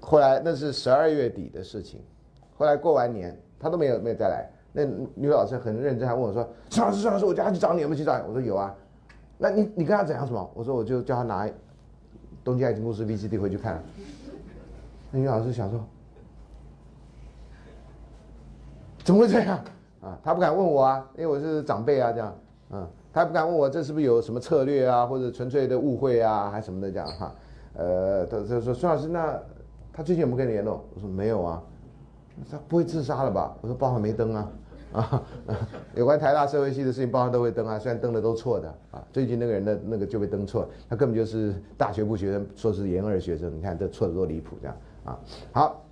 [0.00, 2.00] 后来那是十二月底的事情，
[2.56, 4.50] 后来过完年他都没有没有再来。
[4.72, 8.74] 那女老师很认真，还问我说：“孙老师，孙老师，我叫他去找你，有没有去找你？”我说：“有啊。”
[9.36, 10.50] 那你你跟他怎样什么？
[10.54, 11.46] 我说：“我就叫他拿
[12.42, 13.82] 东京爱情故事 VCD 回去看。”
[15.12, 15.84] 那女老师想说。
[19.04, 19.58] 怎么会这样
[20.00, 20.18] 啊？
[20.22, 22.34] 他不敢问我啊，因为我是长辈啊，这样，
[22.70, 27.34] 嗯，他不敢问我这是不是有什么策略啊，或者纯粹的误会啊，还什么的这样哈，
[27.74, 29.36] 呃，他他说孙老师，那
[29.92, 30.84] 他最近有没有跟你联络？
[30.94, 31.62] 我说没有啊，
[32.50, 33.56] 他不会自杀了吧？
[33.60, 34.50] 我说报上没登啊，
[34.92, 35.22] 啊，
[35.94, 45.18] 有关台大社会系的事情报上都会登啊，虽然登的都错的啊，最近那个人的那个就被登错，他根本就是大学部学生，说是研二学生，你看这错的多离谱这样啊，
[45.52, 45.84] 好，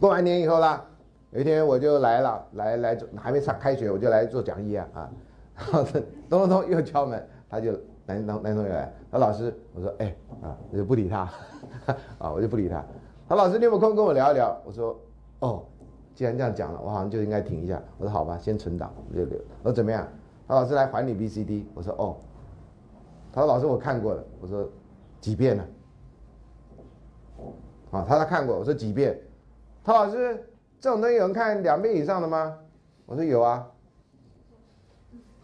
[0.00, 0.84] 过完年以后啦。
[1.32, 5.10] 有一天我就来了，来来还没上开学我就来做讲义啊啊，
[5.56, 7.72] 然后咚咚咚又敲门，他就
[8.04, 11.20] 男男男同学来，他说老师我说哎啊我就不理他，
[12.18, 12.84] 啊我就不理他，
[13.28, 14.54] 他说老师你有没有空跟我聊一聊？
[14.64, 14.98] 我说
[15.40, 15.64] 哦，
[16.14, 17.82] 既然这样讲了，我好像就应该停一下。
[17.96, 19.38] 我说好吧，先存档我就留。
[19.62, 20.06] 我说怎么样？
[20.46, 21.66] 他说老师来还你 B C D。
[21.72, 22.16] 我说哦，
[23.32, 24.22] 他说老师我看过了。
[24.38, 24.68] 我说
[25.18, 25.64] 几遍了？
[27.90, 28.58] 啊他他看过。
[28.58, 29.18] 我说几遍？
[29.82, 30.48] 他说老师。
[30.82, 32.58] 这种东西有人看两遍以上的吗？
[33.06, 33.70] 我说有啊。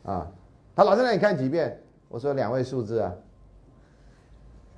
[0.03, 0.27] 啊，
[0.75, 1.81] 他老师让你看几遍？
[2.09, 3.15] 我说两位数字啊。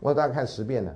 [0.00, 0.94] 我大概看十遍了，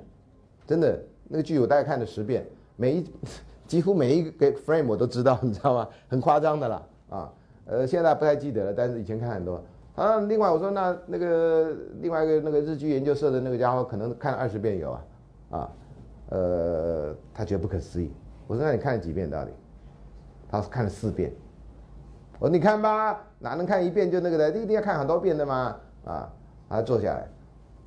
[0.66, 2.46] 真的那个剧我大概看了十遍，
[2.76, 3.10] 每一
[3.66, 5.88] 几乎每一个 frame 我都知道， 你知道吗？
[6.08, 6.82] 很夸张的啦。
[7.08, 7.32] 啊，
[7.64, 9.64] 呃，现在不太记得了，但是以前看很多。
[9.94, 15.04] 啊，另外我说那那个另外一个那个日剧研究社的那个家伙可能看了二十遍有啊，
[15.52, 15.70] 啊，
[16.28, 18.12] 呃，他觉得不可思议。
[18.46, 19.50] 我说那你看了几遍到底？
[20.48, 21.32] 他说看了四遍。
[22.38, 24.50] 我说你看吧，哪能看一遍就那个的？
[24.50, 25.76] 一定要看很多遍的吗？
[26.04, 26.28] 啊，
[26.68, 27.26] 他坐下来，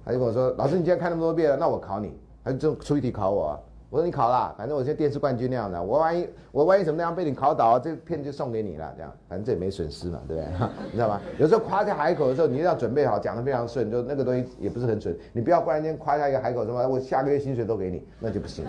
[0.04, 3.60] 他就跟我说：“老师，你既然看那么多遍了，那我考你。”他就出一题考我。
[3.90, 10.52] 我说你考啦，反正我现在电视冠军那样的，我万一我万一怎么那样被你考倒，这片就送给你了，这样反正这也没损失嘛，对不对？
[10.88, 11.22] 你知道吗？
[11.40, 15.18] 有时候夸下海口的时候，你一定要准备好，讲的非常顺，就那个东西也不是很准。
[15.32, 18.66] 你不要忽然间夸下一个海口什么，我下个月薪水都给你，那就不行，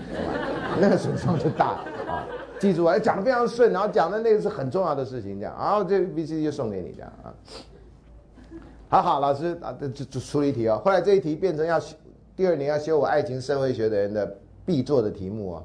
[0.80, 1.78] 那个损伤就大了
[2.12, 2.24] 啊！
[2.60, 7.34] 记住啊，讲的非常顺，然后讲的那个是很重要的事情，这样，然后这 B C 就送给你这样啊。
[8.88, 10.80] 好好，老师啊，这就就出了一题哦。
[10.84, 11.80] 后来这一题变成要
[12.36, 14.38] 第二年要修我爱情社会学的人的。
[14.68, 15.64] 必做的题目哦，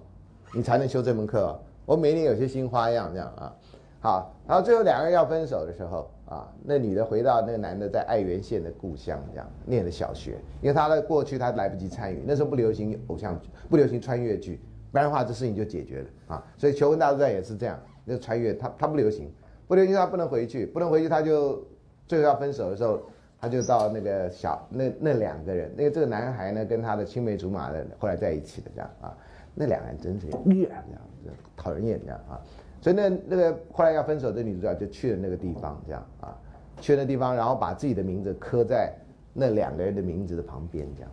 [0.53, 1.59] 你才能修这门课。
[1.85, 3.53] 我每年有些新花样，这样啊。
[3.99, 16.45] 好，然后最后两个人要分手的时候啊，那女的回到那个男的在爱媛县的故乡，这样念的小学，因为他的过去他来不及参与，那时候不流行偶像剧，不流行穿越剧，不然的话这事情就解决了啊。
[16.57, 19.29] 所以求婚大作战也是这样，那穿越他他不流行，
[19.67, 21.61] 不流行他不能回去，不能回去他就
[22.07, 23.01] 最后要分手的时候。
[23.43, 29.17] 他就到那个小那那两个人，那个这个男孩呢，跟他的青梅竹马的后来在一起的这样啊，
[29.53, 32.39] 那两个人真是虐这样讨人厌这样啊，
[32.79, 36.39] 所以那那个后来要分手的女主角就去了那个地方这样啊，
[36.79, 38.93] 去那地方然后把自己的名字刻在
[39.33, 41.11] 那两个人的名字的旁边这样。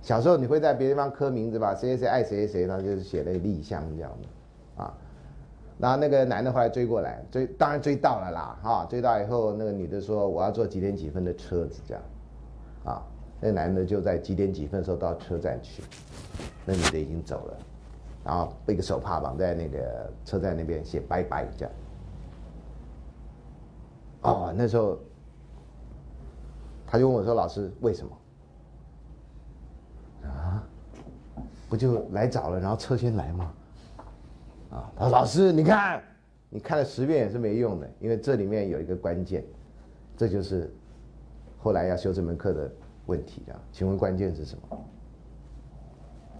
[0.00, 1.74] 小时候你会在别地方刻名字吧？
[1.74, 4.28] 谁谁谁爱谁谁谁，他就是写了立香这样的。
[5.78, 12.02] 然后那个男的后来追过来，追当然追到了啦，哈，追到以后那个女的说我要坐几点几分的车子这样，
[12.84, 13.02] 啊，
[13.40, 15.82] 那男的就在几点几分的时候到车站去，
[16.64, 17.56] 那女的已经走了，
[18.24, 21.74] 然后被个手帕绑在那个车站那边写拜拜这样，
[24.22, 24.96] 哦，那时候
[26.86, 28.16] 他就问我说老师为什么？
[30.28, 30.62] 啊，
[31.68, 33.52] 不就来早了，然后车先来吗？
[34.74, 36.02] 啊，他说：“老师，你看，
[36.50, 39.44] 你看了十遍也是没用的，因为这里面有一个关键，
[40.16, 40.68] 这就是
[41.58, 42.68] 后来要修这门课的
[43.06, 43.54] 问题啊。
[43.70, 44.78] 请问关键是什么？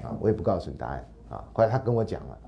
[0.02, 1.44] 啊，我也不告诉你答案啊。
[1.52, 2.38] 后来他跟我讲了，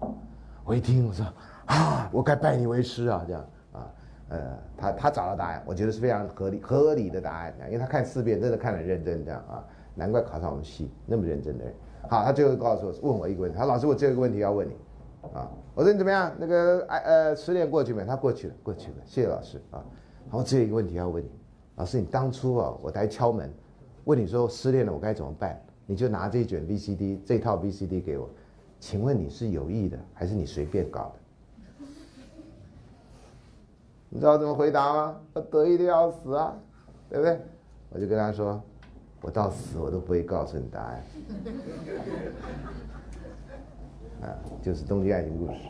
[0.64, 1.24] 我一听我说
[1.66, 3.86] 啊，我该拜你为师啊，这样啊，
[4.30, 11.72] 呃，他他找到答案，我觉得是非常合理合理的答案，因为他看四遍真的看得认真，这样啊，难怪考上我们系那么认真的人。
[12.10, 14.76] 好，他最后告诉我，问我一个问题，他老师，我这个问题要问你。”
[15.34, 16.34] 啊，我说你怎么样？
[16.38, 18.02] 那个哎呃，失恋过去没？
[18.06, 18.96] 他过去了，过去了。
[19.04, 19.84] 谢谢老师啊。
[20.30, 21.30] 好，我只有一个问题要问你，
[21.74, 23.52] 老师，你当初啊，我来敲门，
[24.04, 25.60] 问你说失恋了我该怎么办？
[25.84, 28.30] 你就拿这一卷 VCD 这套 VCD 给我，
[28.80, 31.86] 请问你是有意的还是你随便搞的？
[34.08, 35.20] 你知道怎么回答吗？
[35.34, 36.56] 我得意的要死啊，
[37.10, 37.38] 对不对？
[37.90, 38.58] 我就跟他说，
[39.20, 41.04] 我到死我都不会告诉你答案。
[44.22, 45.60] 啊，就是东京爱情故事。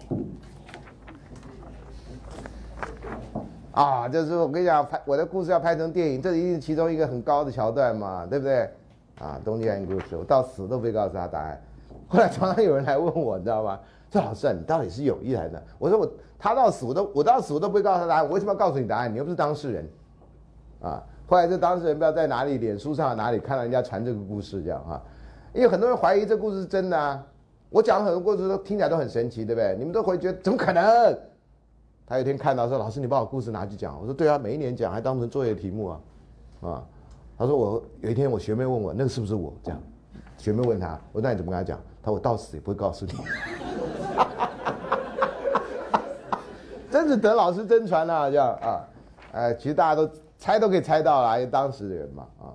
[3.73, 8.71] 啊，就是我跟你讲，拍我的故事要拍成电影，这一定是其中一个很高的桥段嘛，对不对？
[9.19, 11.61] 啊，东京爱情故事，我到死都不会告诉他答案。
[12.09, 13.79] 后来常常有人来问我，你知道吗？
[14.11, 15.61] 说老师，你到底是有意还是？
[15.79, 19.13] 我说我他到死我都我到死我都不会告诉他答案，我为什么要告诉你答案？
[19.13, 19.89] 你又不是当事人。
[20.81, 25.03] 啊，后来这当事人不知道在哪里，脸书上哪里看到人家传这个故事这样啊？
[25.53, 27.23] 因为很多人怀疑这故事是真的啊。
[27.71, 29.75] 我讲很多故事都听起来都很神奇，对不对？
[29.79, 31.19] 你们都会觉得怎么可能？
[32.07, 36.01] 他有一天看到说：“老师，你把我故事拿去讲。”我说：“对啊，每一年讲，还当成作业题目啊。”
[36.63, 36.85] 啊，
[37.37, 39.83] 他说：“我有一天我学妹问我，那个是不是我？”这样，
[40.39, 43.13] 学妹问他：“我那你怎么跟他讲？”他说：“我到死也不会告诉你。
[46.89, 48.31] ”真是得老师真传啊！
[48.31, 48.89] 这样啊，
[49.33, 52.55] 哎，其实大家都猜都可以猜到了，因为当时的人嘛啊。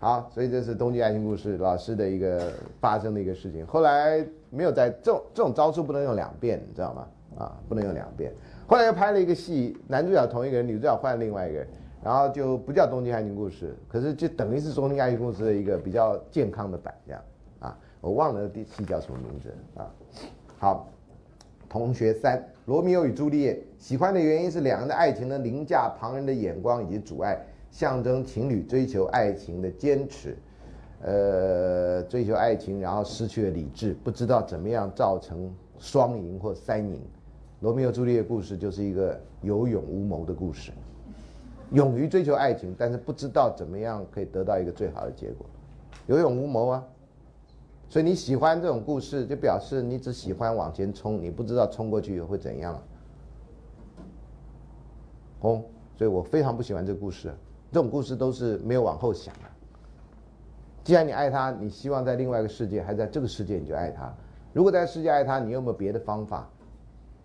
[0.00, 3.66] 好，所以这是东京爱情故事老师的一个发生的一个事情。
[3.66, 7.08] 后来没有在这种这种招数不能用两遍，你知道吗？
[7.36, 8.32] 啊，不能用两遍。
[8.68, 11.68] 后来又拍了一个戏，男主角同一个人，女主角换另外一个人，
[12.00, 17.20] 然后就不叫东京爱情故事，可是就等于是东京爱情故事的一个比较健康的版这样。
[17.58, 19.90] 啊，我忘了第戏叫什么名字啊。
[20.60, 20.88] 好，
[21.68, 27.36] 同学三，罗密欧与朱丽叶，喜欢的原因是两人的爱情呢凌驾旁人的眼光以及阻碍。
[27.70, 30.36] 象征情侣追求爱情的坚持，
[31.02, 37.00] 呃，追求爱情，然后失去了理智，不知道怎么样造成双赢或三赢，
[37.60, 40.72] 罗密欧朱丽叶故事就是一个有勇无谋的故事，
[41.72, 45.46] 勇于追求爱情，但是不知道怎么样可以得到一个最好的结果，
[46.06, 46.84] 有勇无谋啊。
[47.90, 52.82] 所以你喜欢这种故事，就表示你只喜欢往前冲，你不知道冲过去会怎样。
[55.40, 55.62] 哦，
[55.96, 57.32] 所以我非常不喜欢这个故事，
[57.70, 59.40] 这种故事都是没有往后想的。
[60.84, 64.12] 既然你爱他，你希望在另外一个世界，还在这个世界你就爱他。
[64.54, 66.48] 如果在世界爱他，你有没有别的方法？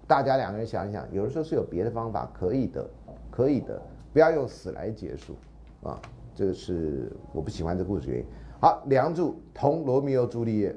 [0.05, 2.85] 大家两个人想一想，有的时候是有别的方法可以的，
[3.31, 5.37] 可以的，不要用死来结束，
[5.81, 5.97] 啊，
[6.35, 8.25] 这个是我不喜欢这故事原因。
[8.59, 10.75] 好，《梁祝》同罗密欧朱丽叶，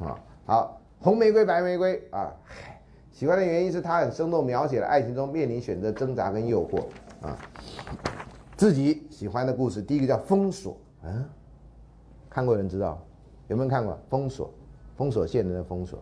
[0.00, 2.34] 啊，好，红玫瑰白玫瑰啊，
[3.12, 6.82] 喜欢的原因是他很生动描写了爱情中面临选择挣扎跟诱惑
[7.24, 7.38] 啊。
[8.62, 11.24] 自己喜欢的故事，第一个叫《封锁》，嗯，
[12.30, 13.04] 看过人知道，
[13.48, 14.46] 有没有看过《封锁》？
[14.96, 15.98] 封锁线的封锁。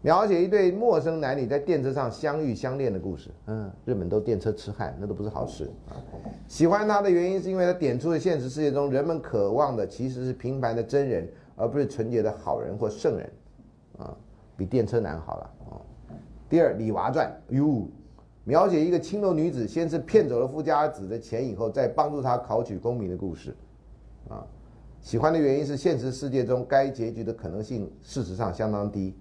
[0.00, 3.30] 描写一对陌生男女在电车上相遇相恋的故事。
[3.46, 5.98] 嗯，日本都电车痴汉，那都不是好事啊。
[6.46, 13.28] 喜欢他的原因是因为他点出了现实世界中人们渴望的其实是平凡的真人，而不是纯洁的好人或圣人。
[13.98, 14.16] 啊，
[14.56, 15.82] 比电车男好了啊。
[16.48, 17.88] 第二，《李娃传》哟，
[18.48, 23.54] 描写一个青楼女子先是骗走了富家子的钱，以后再帮助他考取功名的故事。
[24.26, 24.42] 啊，
[25.02, 29.14] 喜欢的原因是现实世界中该结局的可能性事实上相当低。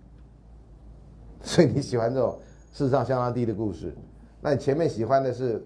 [1.44, 2.40] 所以你喜欢这种
[2.72, 3.94] 事实上相当低的故事，
[4.40, 5.62] 那你前面喜欢的是，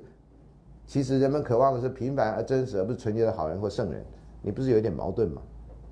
[0.88, 4.04] 其实人们渴望的是平凡而真实，而不是纯洁的好人或圣人，
[4.42, 5.42] 你不是有点矛盾吗？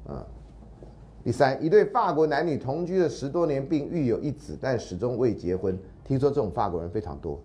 [0.07, 0.25] 啊，
[1.23, 5.77] 第三，一对法国男女同居了十多年，并育有一子，但始终未结婚。
[6.03, 7.39] 听说这种法国人非常多，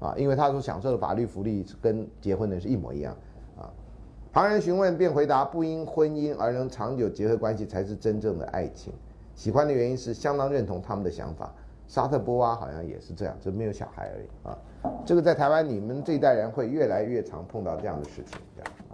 [0.00, 3.16] 啊，因为他所享受的法律福利跟结婚的是一模一样，
[3.58, 3.70] 啊，
[4.32, 8.92] 旁人询问便回答，不因婚姻而能长久结合关系才是真正的爱情。
[9.34, 11.52] 喜欢的原因是相当认同他们的想法。
[11.88, 14.58] 沙特波娃好像也是这样，就没有小孩而已啊。
[15.04, 18.92] 这个在台湾，你们这一代人会越来越常碰到这样的事情，这样啊。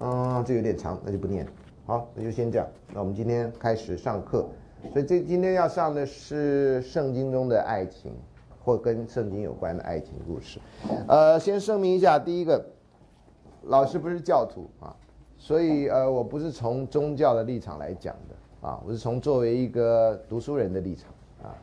[0.00, 1.46] 嗯，这有点长，那就不念。
[1.86, 2.68] 好，那就先这样。
[2.92, 4.46] 那我们今天开始上课，
[4.92, 8.12] 所以这今天要上的是圣经中的爱情，
[8.66, 10.58] 或跟圣经有关的爱情故事。
[11.06, 12.66] 呃，先声明一下，第一个，
[13.62, 14.92] 老师不是教徒啊，
[15.38, 18.68] 所以呃，我不是从宗教的立场来讲的。
[18.68, 21.08] 啊，我是从作为一个读书人的立场
[21.44, 21.54] 啊，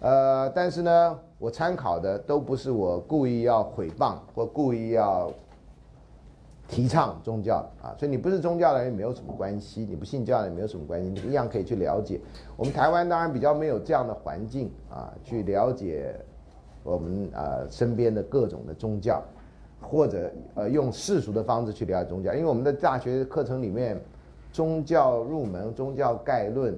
[0.00, 5.30] 呃，但是呢，我参考的都不是我故意要毁谤或故意要
[6.66, 12.20] 提倡宗教啊，所以你不是宗教的人没有什么关系，你不信教的也没有什么关系，你一样可以去了解。
[12.56, 16.16] 我们台湾当然比较没有这样的环境啊，去了解
[16.82, 19.22] 我们啊身边的各种的宗教，
[19.80, 24.00] 或者呃用世俗的方式去了解宗教，因为我们的大学课程里面。
[24.52, 26.76] 宗教入门、宗教概论，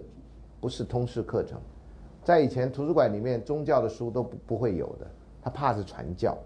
[0.60, 1.58] 不是通识课程，
[2.22, 5.06] 在以前图书馆里面，宗教的书都不不会有的，
[5.40, 6.36] 他怕是传教，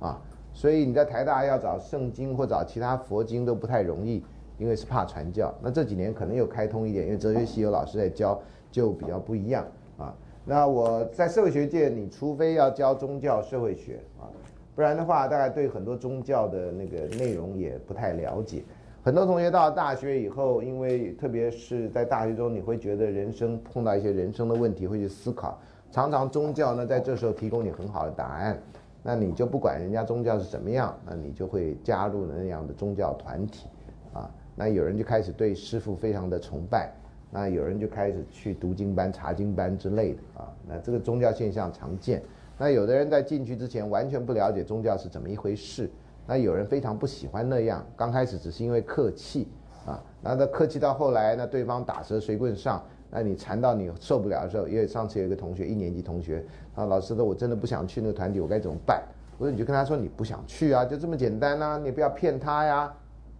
[0.00, 0.20] 啊，
[0.52, 4.24] 所以你在台大要找圣经或找其他佛经都不太容易，
[4.58, 5.54] 因为是怕传教。
[5.62, 8.36] 那这几年可能又开通一点，因为哲学系有老师在教，
[8.72, 9.64] 就比较不一样
[9.98, 10.12] 啊。
[10.44, 14.26] 那我在社会学界，你除非要教宗教社会学啊，
[14.74, 18.64] 不然的话，大概对很多宗教的那个内容也不太了解。
[19.04, 25.58] 很多同学到了大学以后，因为特别是在大学中，你会觉得人生碰到一些人生的问题，会去思考。
[25.90, 28.56] 常常宗教呢，在这时候提供你很好的答案，
[29.02, 33.68] 那你就不管人家宗教是怎么样，那你就会加入了那样的宗教团体，
[34.12, 36.92] 啊，那有人就开始对师傅非常的崇拜，
[37.34, 42.22] 那有人就开始去读经班、查经班之类的，啊，那这个宗教现象常见。
[42.58, 45.90] 那有的人在进去之前完全不了解宗教是怎么一回事。
[46.26, 49.48] 那有人非常不喜欢那样，刚开始只是因为客气，
[49.86, 59.02] 啊，那他客气到后来，那对方打蛇随棍上，那你缠到你受不了的时候，因为上次有一个同学，一年级同学，啊，老师说我真的不想去那个团体，我该怎么办？
[59.38, 62.94] 我说你就跟他说你不想去啊，就这么简单呐，你不要骗他呀，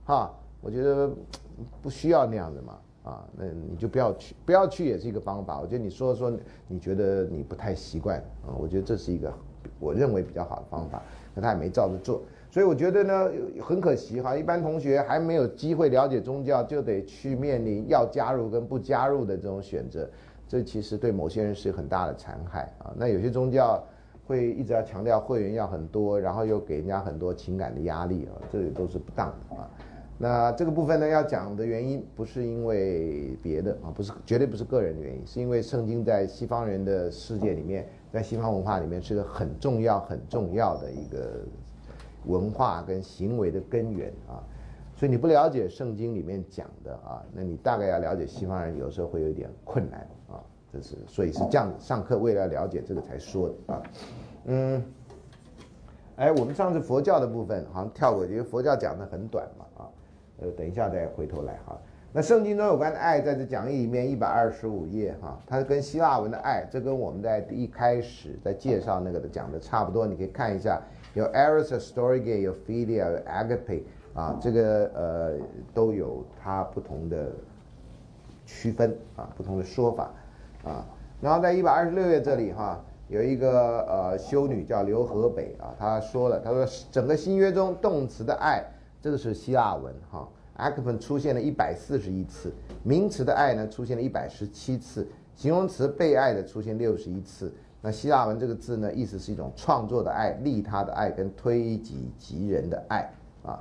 [0.05, 1.09] 哈，我觉得
[1.81, 5.61] 不需要那样的嘛，啊，那你就不要去，不要去也是一个方法。
[5.61, 6.33] 我觉得你说说
[6.69, 9.33] 你觉得你不太习惯，啊，我觉得这是一个
[9.81, 11.03] 我认为比较好的方法，
[11.35, 12.23] 可他也没照着做。
[12.51, 13.31] 所以我觉得呢，
[13.63, 20.09] 很可惜哈，一般同学还没有机会了解宗教，就得去面临要加入跟不加入的这种选择，
[20.47, 22.93] 这其实对某些人是很大的残害啊。
[22.95, 23.83] 那有些宗教
[24.27, 29.71] 会一直要强调会员要很多，然后又给人家很多情感的压力啊，这也都是不当的啊。
[30.19, 41.41] 那这个部分呢，要讲的原因不是因为别的啊，不是绝对不是个人的原因，是因为圣经在西方人的世界里面，在西方文化里面是个很重要很重要的一个。
[42.27, 44.39] 文化跟行为的根源啊，
[44.95, 50.39] 所以你不了解圣经里面讲的啊，那你大概要了解西方人有时候会有一点困难啊，
[50.73, 53.83] 这是所以是这样子上课为了了解这个才说的啊，
[54.45, 54.85] 嗯，
[56.15, 59.91] 哎，我们上次佛教的部分好像跳过，因为佛教讲的很短嘛啊，
[60.41, 61.79] 呃，等一下再回头来哈。
[62.15, 70.79] 那圣经中有关的爱，在这讲义里面一百二十五页哈，它跟希腊文的爱，这跟我们在一开始在介绍那个的讲的差不多，你可以看一下，
[71.15, 75.33] 有 eros、storge，有 philia、有 agape 啊，这个呃
[75.73, 77.33] 都有它不同的
[78.45, 80.11] 区分啊，不同的说法
[80.65, 80.85] 啊。
[81.23, 88.63] 然后在一百二十六页这里哈，有一个呃修女叫刘河北啊，她说了，她说整个新约中动词的爱，
[89.03, 90.27] 这个是希腊文哈。
[90.59, 92.53] ，agape 出现了一百四十一次，
[92.85, 97.53] 名词的爱呢出现了一百十七次，形容词被爱的出现六十一次。
[97.81, 103.59] 那希腊文这个字呢，意思是一种创作的爱、利他的爱跟推己及人的爱啊。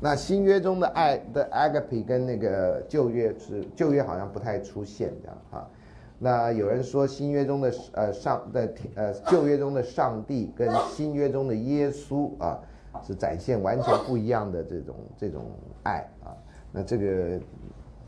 [0.00, 5.70] 那新约中的爱的 agape 跟那个旧约是旧约好像不太出现这样哈。
[6.18, 12.58] 那有人说新约中的呃上的呃旧约中的上帝跟新约中的耶稣啊。
[13.02, 15.46] 是展现完全不一样的这种 这种
[15.84, 16.36] 爱啊，
[16.72, 17.40] 那这个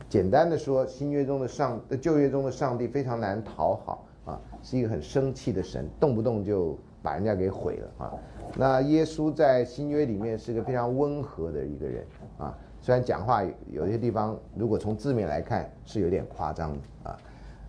[0.09, 8.12] 简单的说，新约中的上，旧约中的上帝非常难讨好啊，是一个很生气的神，动不动就把人家给毁了啊。
[8.57, 12.07] 那耶稣在新约里面是个非常温和的一个人
[12.38, 16.72] 啊，虽然讲话有些地方如果从字面来看是有点夸张
[17.03, 17.18] 啊，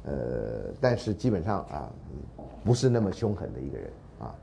[0.06, 1.90] 呃，但是基本上啊，
[2.66, 4.36] 不是那么凶狠的一个人啊。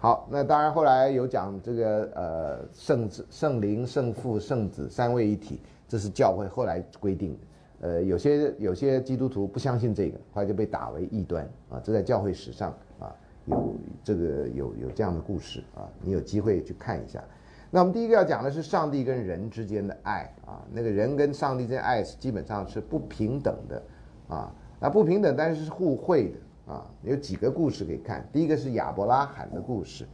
[0.00, 7.38] 好，那当然后来有讲这个呃圣子、圣灵、圣父、圣子三位一体，这是教会后来规定的。
[7.80, 11.80] 呃，有些有些基督徒不相信这个，后来就被打为异端啊。
[11.82, 13.12] 这在教会史上啊
[13.46, 13.74] 有
[14.04, 17.20] 这个有有这样的故事啊，你有机会去看一下。
[17.68, 23.82] 那我们第一个要讲的是上帝跟人之间的爱啊，那个人跟上帝之间爱是基本上是不平等的
[24.28, 26.38] 啊，那不平等但是是互惠的。
[26.68, 28.28] 啊，有几个故事可以看。
[28.30, 30.06] 第一个是亚伯拉罕的故事。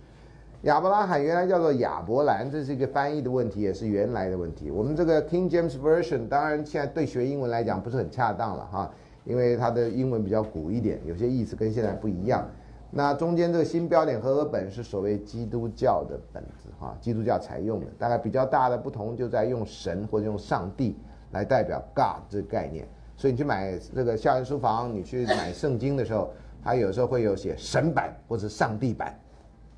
[0.63, 4.71] 亚伯拉罕原来叫做亚伯兰，这是一个翻译的问题，也是原来的问题。
[4.71, 8.91] 我们这个 King James Version 当然现在对学英文来讲不是很恰当了哈，
[9.25, 12.49] 因为它的英文比较古一点，有些意思跟现在不一样。
[12.91, 17.87] 那中间这个新标点和合本是所谓基督教的本子哈，基督教采用的。
[17.99, 20.97] 大概比较大的不同就在用神或者用上帝
[21.33, 22.89] 来代表 God 这个概念。
[23.17, 26.31] 所以你去买这个校园书房，你去买圣经的时候。
[26.65, 29.21] 他有时候会有写神版或者上帝版，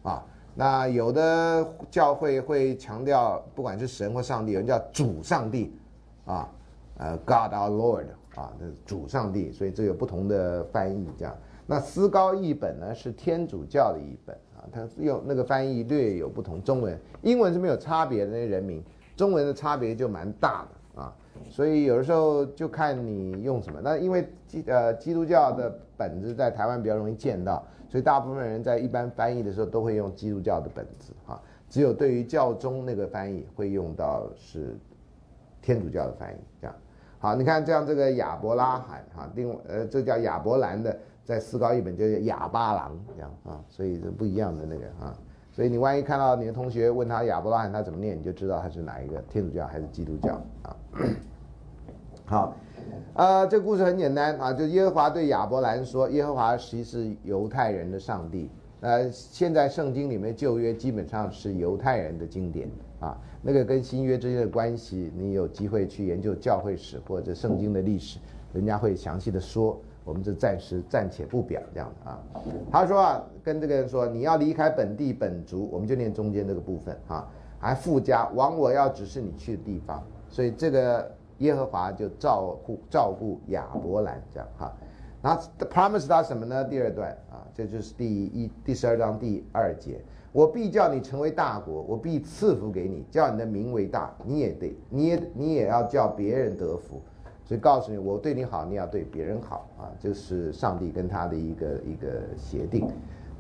[0.05, 0.24] 啊，
[0.55, 5.76] 那有的教会会强调，不管是神或上帝，有人叫主上帝，
[6.24, 6.49] 啊，
[6.99, 8.07] 呃，God our Lord，
[8.37, 11.37] 啊，那主上帝，所以这有不同的翻译这样。
[11.66, 18.80] 那思高译本呢是天主教的一本啊，它用那个翻译略有不同，中文、英文是没有差别的那些人名，
[19.16, 20.68] 中文的差别就蛮大的。
[21.49, 23.80] 所以有的时候就看你用什么。
[23.82, 31.41] 那因为基呃基督教的本子在台湾比较容易见到，所以大部分人在一般翻译的时候都会用基督教的本子哈。
[31.68, 34.76] 只有对于教宗那个翻译会用到是
[35.61, 36.76] 天主教的翻译这样。
[37.18, 45.16] 好，你看这样这个亚伯拉罕哈，另呃这叫亚伯兰的，在四高一本就叫亚巴郎这样啊，所以是不一样的那个啊。
[45.57, 50.76] 所以你万一看到你的同学问他亚伯拉罕他怎么念，你就知道他是哪一个天主教还是基督教啊。
[52.26, 52.54] 好，
[53.14, 58.50] 呃，这故事很简单啊，就耶和华对亚伯兰说，耶和华其实是犹太人的上帝。
[58.80, 62.68] 呃，现在圣经里面旧约基本上是犹太人的经典
[63.00, 68.18] 啊，那个跟新约之间的关系，你有机会去研究教会史或者圣经的历史，
[68.52, 69.80] 人家会详细的说。
[70.07, 72.22] 我们就暂时暂且不表这样的啊。
[72.70, 77.28] 他说啊，跟这个人说，你要离开本地本族，我们就念中间这个部分啊，
[77.59, 80.02] 还附加往我要指示你去的地方。
[80.28, 84.72] 所以这个耶和华就照顾照顾亚伯兰这样哈。
[85.22, 86.62] 然后 promise 他什么呢？
[86.64, 90.00] 第二段啊，这就是第一第十二章第二节，
[90.30, 97.02] 我必叫你成为大国，我必赐福给你，叫你的名为大，你也得你也你也要叫别人得福。
[97.47, 102.88] 所以告诉你，我对你好，你要对别人好啊，这是上帝跟他的一个一个协定。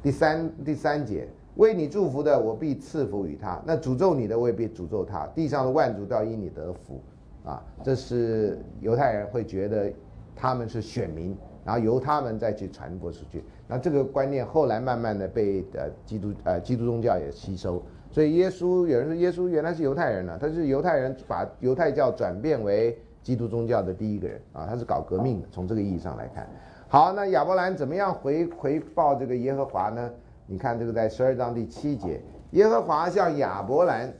[0.00, 1.26] 第三第三节，
[1.56, 5.26] 为你祝福的，我必赐福于他；那诅咒你的，我也必诅咒他。
[5.34, 7.00] 地上的万族都要因你得福
[7.44, 7.60] 啊！
[7.82, 9.92] 这是犹太人会觉得
[10.36, 13.42] 他们是选民，然后由他们再去传播出去。
[13.66, 17.82] 那这个观念后来慢慢的被呃基督呃基督宗教也吸收。
[18.12, 22.96] 所以耶稣有人说耶稣原来是犹太人呢，他是犹太人把犹太教转变为。
[23.26, 25.48] 基督宗教的第一个人啊，他是搞革命的。
[25.50, 26.48] 从这个意义上来看，
[26.86, 30.08] 好，那亚伯兰怎么样回回报这个耶和华呢？
[30.46, 32.20] 你看这个在十二章第七节，
[32.52, 34.14] 耶和华向亚伯兰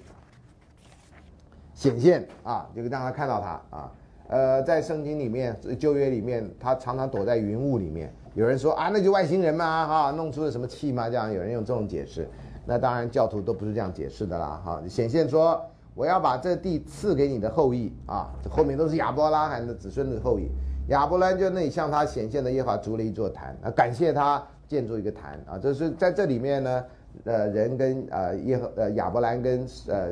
[1.73, 3.93] 显现啊，就让他看到他啊，
[4.27, 8.13] 呃，在圣经里面旧约里面，他常常躲在云雾里面。
[8.35, 11.09] 有人说啊，那就外星人嘛，哈，弄出了什么气嘛？
[11.09, 12.29] 这样有人用这种解释。
[12.65, 15.65] 那当然教徒都不是这样解释的啦，哈，显现说
[15.97, 20.47] 我要把这地赐给你的后裔啊，这后面都是亚伯拉罕的子孙的后裔。
[20.89, 26.85] 亚伯兰就那里向他显现的耶和华筑了一座坛啊，感谢他建筑一个坛啊，这是在这里面呢，
[27.25, 30.11] 呃，人跟呃耶和呃亚伯兰跟呃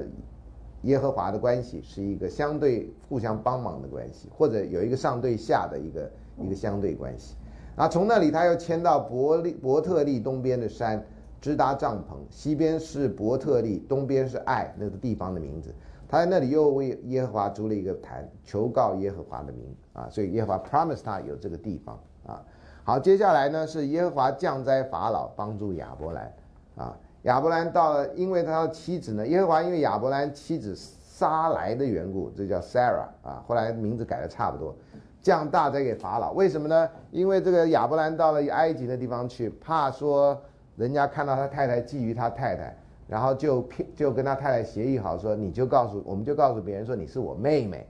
[0.82, 7.36] 耶和华的关系是一个相对互相帮忙的关系，或者有一个上对下的一个一个相对关系。
[7.76, 11.04] 啊，从那里他又迁到伯利伯特利东边的山，
[11.44, 15.74] 直达帐篷，西边是伯特利，东边是爱那个地方的名字。
[16.08, 22.42] 他在那里又为耶和华筑了一个坛，求告耶和华的名啊，所以耶和华 promise 他有这个地方啊。
[22.82, 26.32] 好，接下来呢是耶和华降灾法老，帮助亚伯兰
[26.76, 26.96] 啊。
[27.24, 34.74] 亚伯兰到了，因为他的妻子呢，耶和华因为亚伯兰妻子撒来的缘故，这叫 Sarah 啊，后来名字改的差不多，
[35.20, 36.32] 降大灾给法老。
[36.32, 36.88] 为什么呢？
[37.10, 40.40] 因为这个亚伯兰到了埃及的地方去，怕说
[40.76, 42.76] 人家看到他太太觊觎他太太。
[43.06, 47.86] 然后就骗，就跟他太太协议好，说你就告诉，我们就告诉别人说你是我妹妹，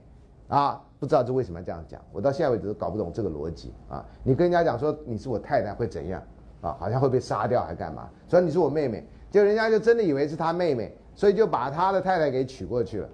[0.49, 4.05] 啊，不知道这为什么要这样讲，我到现在为止都搞不懂这个逻辑啊。
[4.23, 6.21] 你跟人家讲说你是我太太会怎样
[6.59, 6.75] 啊？
[6.77, 8.09] 好像会被杀掉还干嘛？
[8.27, 13.07] 说你是我妹妹，就人家就真的以为是他妹妹，所以就把他的太太给娶过去了。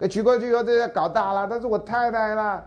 [0.00, 2.62] 给娶过去以后，这下搞大了，她是我太太啦，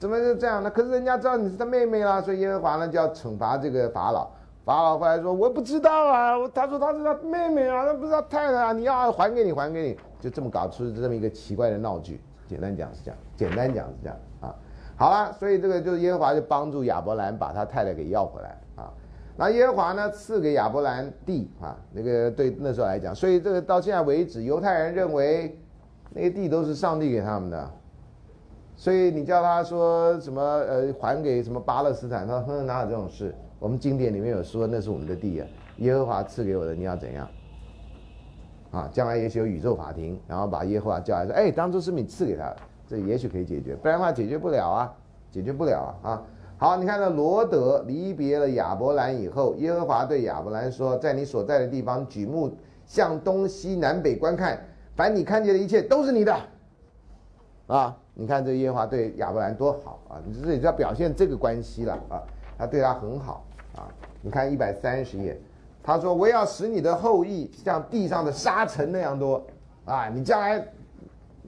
[0.00, 0.68] 怎么就这样呢？
[0.68, 4.28] 可是人家知道你是他妹妹啦，所以耶和华呢就要惩罚这个法老。
[4.64, 12.18] 法老后来说：“我不知道啊，他说他是他妹妹啊，他不是他太太啊，你要还给你，还给你，就这么搞出这么一个奇怪的闹剧。
[12.48, 14.54] 简单讲是这样，简单讲是这样啊。
[14.96, 18.90] 好了，所以这个就是耶和华就帮助亚伯兰把他太太给要回来啊。
[19.36, 25.58] 那耶和华呢赐给亚伯兰地啊，那个对那时候来讲，所以这个到现在为止，犹太人认为
[26.08, 27.70] 那些地都是上帝给他们的，
[28.76, 35.46] 所以你叫他说什么呃还给什么巴勒斯坦，他说哪有这种事。”我们经典里面有说，那是我们的地啊，
[35.78, 37.28] 耶和华赐给我的，你要怎样？
[38.70, 42.56] 啊，将来也许有宇宙法庭，然后把耶和华叫来说，哎，当初是你赐给他的，
[42.88, 44.92] 这也许可以解决，不然的话解决不了啊，
[45.30, 46.22] 解决不了啊啊！
[46.56, 52.52] 好，你看到罗德离别了亚伯兰以后，耶和华对亚伯兰说，在你所在的地方举目
[52.84, 54.58] 向东西南北观看，
[54.94, 56.36] 凡你看见的一切都是你的。
[57.66, 60.20] 啊，你看这耶和华对亚伯兰多好啊！
[60.26, 62.22] 你这里就要表现这个关系了啊，
[62.56, 63.44] 他对他很好。
[63.76, 63.88] 啊，
[64.22, 65.36] 你看一百三十页，
[65.82, 69.44] 他说：“我要使你的后裔像地上的沙尘那样多，
[69.84, 70.64] 啊，你将来，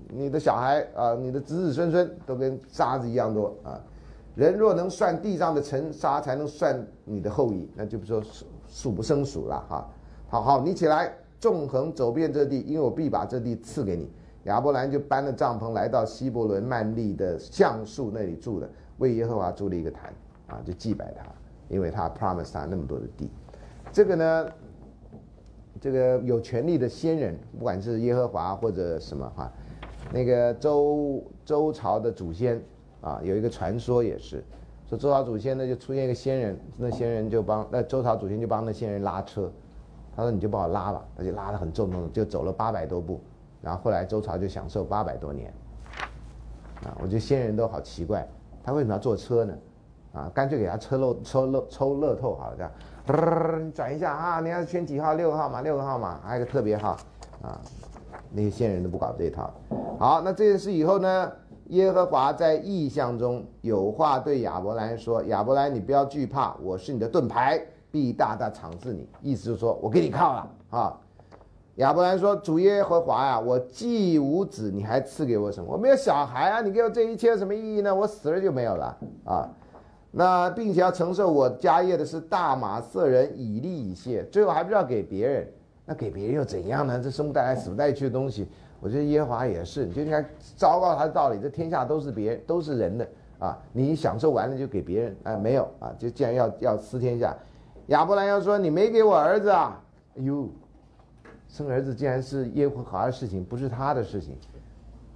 [0.09, 3.81] 你的小孩啊，你的子子孙孙都跟沙子一样多啊。
[4.35, 9.89] 人若能算地上的尘沙，才能算你的后裔，那就不说数数不胜数了哈。
[10.29, 14.11] 好好，你起来，纵横走遍这地，因为我必把这地赐给你。
[14.45, 20.13] 亚伯兰就搬了帐篷，来到希伯伦曼利的橡树那里住了，为耶和华筑了一个坛，
[20.49, 21.25] 啊，就祭拜他。”
[21.69, 23.29] 因为他 promise 他那么多的地，
[23.91, 24.49] 这个呢，
[25.81, 29.51] 这个有权力的先人，不管是耶和华或者什么哈，
[30.13, 32.63] 那个周周朝的祖先
[33.01, 34.45] 啊，有一个传说也是，
[34.89, 39.51] 说周朝祖先呢就出现一个先人，那先人就帮那周朝祖先就帮那先人拉车，
[40.15, 43.21] 他说你就帮我拉吧，他就拉得很重重，就走了八百多步，
[43.61, 45.53] 然后后来周朝就享受八百多年，
[46.85, 48.25] 啊，我觉得仙人都好奇怪，
[48.63, 49.53] 他为什么要坐车呢？
[50.17, 55.13] 啊，干脆给他抽漏抽乐抽乐透好了，这样，转一下啊，你要选几号？
[55.13, 56.97] 六个号码，六个号码，还有个特别号，
[57.43, 57.61] 啊，
[58.31, 59.53] 那些仙人都不搞这一套。
[59.99, 61.31] 好，那这件事以后呢，
[61.67, 67.61] 耶和华在异象中有话对亚伯兰说：“亚伯兰，你不要惧怕，我是你的盾牌，
[67.91, 70.99] 必大大赏赐你。”意思就是说我给你靠了啊。
[71.75, 75.71] 亚伯兰说：“主耶和华呀，我既无子，你还赐给我什么？
[75.71, 77.95] 我没有小孩啊，你给我这一切有什么意义呢？
[77.95, 78.97] 我死了就没有了
[79.27, 79.47] 啊。”
[80.19, 85.47] 那并且要承受我家业的是大马色人以利以谢，最后还不是要给别人？
[85.85, 86.99] 那给别人又怎样呢？
[86.99, 88.49] 这生不带来死不带去的东西，
[88.81, 90.25] 我觉得耶和华也是，你就应该
[90.57, 91.39] 昭告他的道理。
[91.39, 93.07] 这天下都是别人，都是人的
[93.39, 93.59] 啊！
[93.75, 95.37] 你享受完了就给别人啊？
[95.37, 95.95] 没有啊？
[95.99, 97.37] 就既然要要私天下，
[97.89, 99.79] 亚伯兰要说你没给我儿子啊？
[100.17, 100.49] 哎呦，
[101.47, 104.35] 生儿子竟然是耶和华的事情，不是他的事情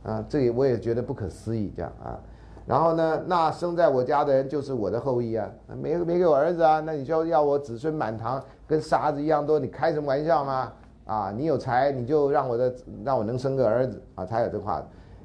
[0.03, 0.23] 啊！
[0.29, 2.21] 这也我也觉得不可思议，这样啊。
[2.67, 3.23] 然后呢？
[3.27, 5.51] 那生在我家的人就是我的后裔啊！
[5.81, 6.81] 没没给我儿子啊？
[6.81, 9.59] 那你就要我子孙满堂，跟沙子一样多？
[9.59, 10.73] 你开什么玩笑吗？
[11.07, 11.33] 啊！
[11.37, 12.73] 你有才，你就让我的
[13.05, 14.25] 让我能生个儿子啊！
[14.25, 14.81] 才有这话。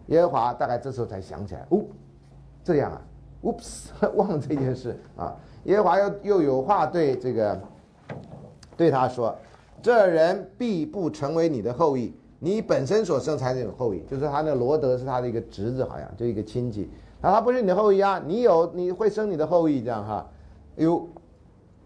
[0.07, 1.81] 耶和华大概这时候才想起来，哦，
[2.63, 3.01] 这样啊
[3.43, 5.35] ，oops， 忘了这件事啊！
[5.65, 7.59] 耶和华又又有话对这个
[8.77, 9.35] 对他说：
[9.81, 14.03] 这人必不成为你的后裔，你本身所生才是有后裔。
[14.09, 16.89] 就是他那罗德是他的一个侄子，好像就一个亲戚。
[17.25, 20.29] 啊，他不是你的后裔啊，你有你会生你的后裔这样哈，
[20.75, 21.09] 有，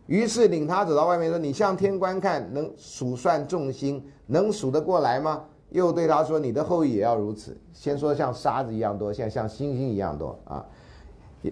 [0.06, 10.66] 于是领他走到外面说：“你向天观看，能数算众星，能数得过来吗？”又对他说：“你的后裔也要如此。”先说像沙子一样多，现在像星星一样多啊。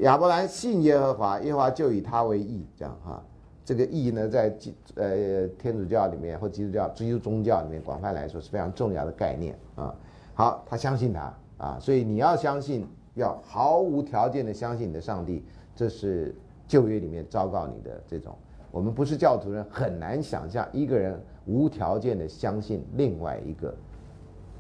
[0.01, 3.23] 亚伯兰信耶和华，耶和华就以他为义，这样哈。
[3.63, 9.95] 这个义呢，在基呃天主教里面或基督教、基督宗教里面，广泛来说是非常重要的概念啊。
[10.33, 12.85] 好，他相信他啊，所以你要相信，
[13.18, 15.43] 要毫无条件的相信你的上帝，
[15.76, 16.34] 这是
[16.65, 18.34] 旧约里面昭告你的这种。
[18.72, 23.76] 我们不是教徒人，很难想象一个人无条件的相信另外一个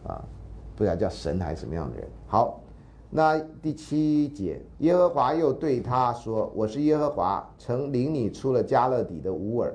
[0.05, 0.21] 啊，
[0.75, 2.07] 不知道叫神还是什么样的人。
[2.27, 2.59] 好。
[3.09, 9.73] 那第七节，耶和华又对他说：“我是耶和华，曾领你出了加勒底的乌尔，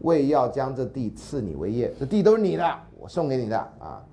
[0.00, 1.94] 为要将这地赐你为业。
[1.96, 2.64] 这地都是你的，
[2.98, 4.04] 我送给你的啊。”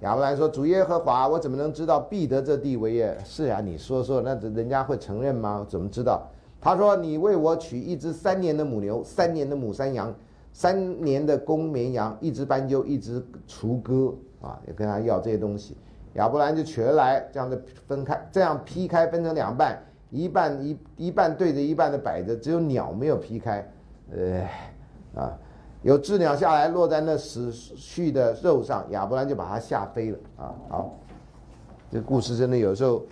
[0.00, 3.18] 亚伯兰说：“主耶和华，我怎么能知道必得这地为业？
[3.24, 5.66] 是啊，你说说，那人家会承认吗？
[5.68, 6.22] 怎么知道？”
[6.60, 10.14] 他说：“你为我取一只三年的母牛，三年的母山羊，
[10.52, 15.76] 三年的公绵羊，一只斑鸠，一只雏鸽啊，也跟他要这些东西。”
[16.14, 19.80] 亚伯兰就取而来，这样的分开，这样劈开分成两半，
[20.10, 23.68] 一半一一半对着一半的摆着，只有鸟没有劈开，
[24.10, 24.40] 呃，
[25.14, 25.38] 啊，
[25.82, 30.54] 有鸷鸟下来落在那死去的肉上，亚伯兰就把它吓飞了啊。
[30.68, 30.94] 好，
[31.90, 33.02] 这故事真的有时候，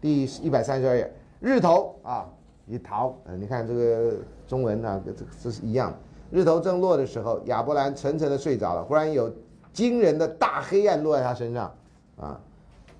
[0.00, 2.28] 第一百三十二页，日头啊
[2.66, 4.14] 一逃，呃，你看这个
[4.46, 5.92] 中文啊，这这是一样，
[6.30, 9.28] 日头正落的时候，亚伯兰沉沉的睡着了，忽然有
[9.72, 11.74] 惊人的大黑暗落在他身上。
[12.16, 12.40] 啊，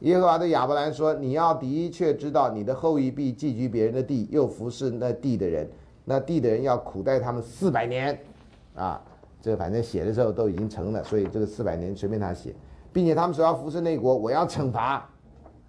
[0.01, 5.69] 耶和华对亚伯兰说：“你要的确知道，你的后裔必寄居别人的地，又服侍那地的人，
[6.05, 8.19] 那地的人要苦待他们四百年。”
[8.79, 9.03] 啊，
[9.43, 12.55] 这反正写的时候都已经成了，所以这个四百年随便他写，
[12.93, 15.09] 并且他们说要服侍内国，我要惩罚。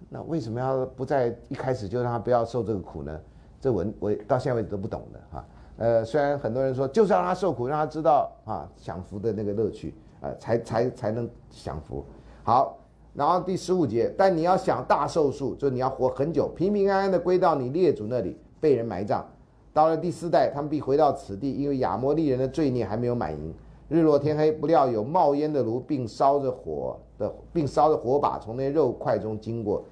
[0.08, 3.20] 那为什么要不在一开始就让他不要受这个苦呢？
[3.60, 5.44] 这我我到现在为止都不懂的哈。
[5.76, 12.04] 呃，虽然很多人说就是让他受苦，让他知道啊享福的那个乐趣啊，才才才能享福。
[12.42, 12.76] 好。
[13.12, 19.26] 然后第十五节，但你要想大寿数，就你要活很久，平平安安的归到你列祖那里，被人埋葬。
[19.72, 23.54] 到了第四代，他们必回到此地，因为亚摩利人的罪孽还没有满盈。
[23.88, 29.84] 日落天黑，不料有冒烟的炉，并烧着火的，并烧着火把从那肉块中经过。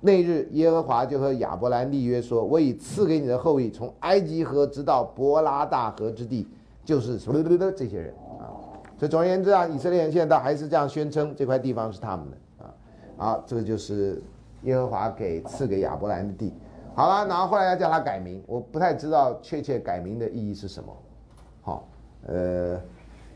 [0.00, 6.48] 那日，耶和华就和亚伯兰立约说：“我已赐给你的后裔，从埃及河直到伯拉大河之地，
[6.84, 8.50] 就是什么的这些人啊。”
[8.98, 12.74] 所以总而言之啊，以色列人现在还是这样宣称这块地方是他们的啊。
[13.16, 14.22] 好，这个就是
[14.62, 16.52] 耶和华给赐给亚伯兰的地。
[16.94, 20.96] 好了，然后后来要叫他改名，我不太知道确切改名的意义是什么。
[21.62, 21.88] 好，
[22.26, 22.80] 呃，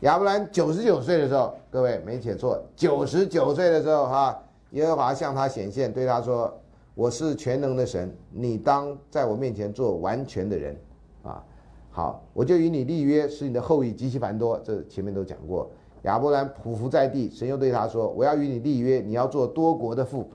[0.01, 6.53] 亚伯兰九十九岁的时候，各位没写错，九十九岁的时候哈，耶和华向他显现，对他说
[6.95, 10.75] ：“我是全能的神，你当在我面前做完全的人。”
[11.23, 11.43] 啊。
[11.91, 14.59] 好，我就与你立约，使你的后裔极其繁多。
[14.61, 15.71] 这前面都讲过。
[16.01, 20.29] 亚伯兰匍匐在地，神又对他说：“我要与你立约，你要做多国的父，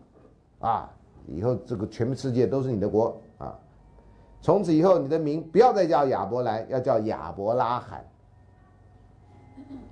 [0.58, 0.90] 啊，
[1.26, 3.58] 以后这个全世界都是你的国啊。
[4.42, 8.04] 从此以后，你的名不要再叫亚伯兰，要叫亚伯拉罕。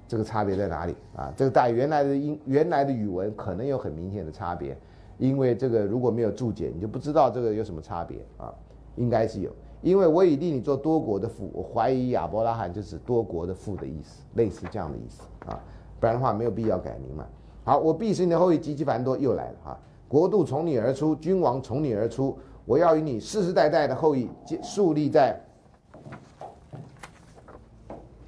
[0.06, 1.32] 这个差别在哪里啊？
[1.36, 4.76] 这个在原来的英原来的语文可能有很明显的差别，
[5.18, 8.54] 因为这个如果没有注解，你就不知道这个有什么差别啊？
[8.96, 15.60] 应该是有。”因为我已立你做多国的父，我怀疑亚伯拉罕就是多国的父的意思，类似这样的意思啊，
[16.00, 17.24] 不然的话没有必要改名嘛。
[17.62, 19.78] 好，我必使你的后裔极其繁多，又来了哈，
[20.08, 24.28] 国度从你而出，君王从你而出，我要与你世世代代的后裔
[24.62, 25.38] 树立在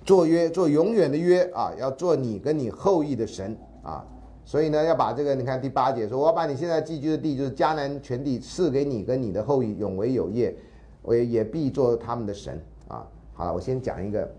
[0.04, 4.04] 做约，做永远的约啊，要做你跟你后裔的神啊，
[4.44, 10.54] 所以呢，要把这个你看第八节说，我要把你现在寄居的地，就是迦南全地赐给你跟你的后裔，永为有业。
[11.02, 13.06] 我也也必做他们的神啊！
[13.32, 14.30] 好了，我先讲一个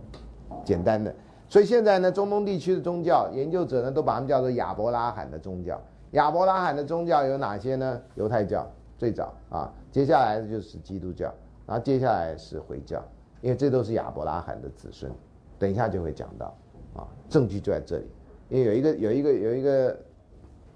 [0.63, 1.11] 简单的。
[1.49, 5.81] 所以现在呢，中东地区的宗教研究者呢，都把他们叫做亚伯拉罕的宗教。
[6.11, 8.01] 亚伯拉罕的宗教有哪些呢？
[8.15, 8.65] 犹太教
[8.97, 11.33] 最早啊，接下来就是基督教，
[11.65, 13.03] 然后接下来是回教，
[13.41, 15.11] 因为这都是亚伯拉罕的子孙。
[15.59, 16.55] 等一下就会讲到
[16.95, 18.05] 啊，证据就在这里。
[18.49, 19.97] 因为有一个有一个有一个，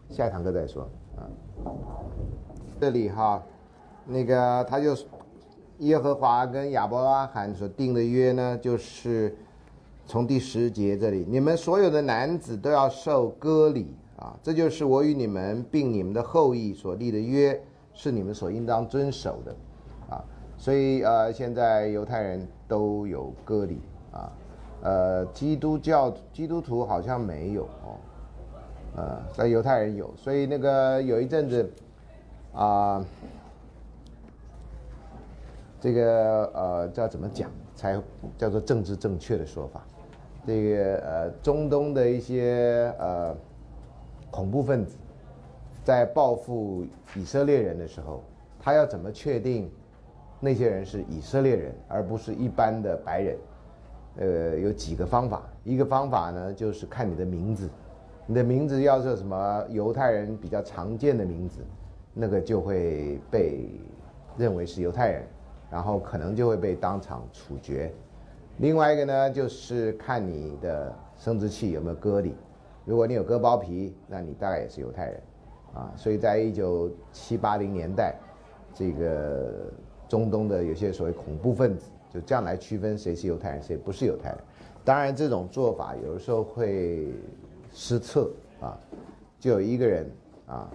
[0.09, 0.83] 下一堂课再说
[1.17, 1.23] 啊。
[2.79, 3.41] 这里哈，
[4.05, 4.95] 那个他就。
[5.79, 9.35] 耶和华跟亚伯拉罕所定的约呢，就是
[10.05, 13.93] 从第十节这里，你们所有的男子都要受割礼
[14.25, 17.61] 啊，这就是我与你们并你们的后裔所立的约，
[17.93, 19.55] 是你们所应当遵守的
[20.09, 20.23] 啊。
[20.57, 24.31] 所以呃，现在犹太人都有割礼啊，
[24.81, 27.97] 呃，基督教基督徒好像没有哦，
[28.95, 31.71] 呃，在犹太人有，所以那个有一阵子
[32.51, 33.05] 啊。
[35.81, 38.01] 这个呃叫怎么讲才
[38.39, 39.85] 叫做政治正确的说法？
[40.47, 43.35] 这个呃中东的一些呃
[44.35, 44.97] 恐怖分子
[45.81, 48.21] 在报复以色列人的时候，
[48.59, 49.71] 他要怎么确定
[50.41, 53.37] 那些人是以色列人而不是一般的白人？
[54.17, 55.43] 呃，有几个方法。
[55.63, 57.69] 一个方法呢，就是看你的名字，
[58.27, 61.61] 你的名字要是什么犹太人比较常见的名字，
[62.13, 63.69] 那个就会被
[64.37, 65.23] 认为是犹太人，
[65.71, 67.89] 然后可能就会被当场处决。
[68.57, 72.35] 另外一个呢，就是看你的生殖器有没有割礼，
[72.85, 75.21] 如果你有割包皮，那你大概也是犹太人，
[75.73, 78.15] 啊，所以在一九七八零年代，
[78.73, 79.71] 这个
[80.07, 84.37] 中东的有些所谓恐怖分子就这样来区分谁是犹太人，谁不是犹太人。
[84.83, 87.09] 当然，这种做法有的时候会
[87.73, 88.29] 失策
[88.61, 88.77] 啊。
[89.39, 90.09] 就有一个人
[90.47, 90.71] 啊，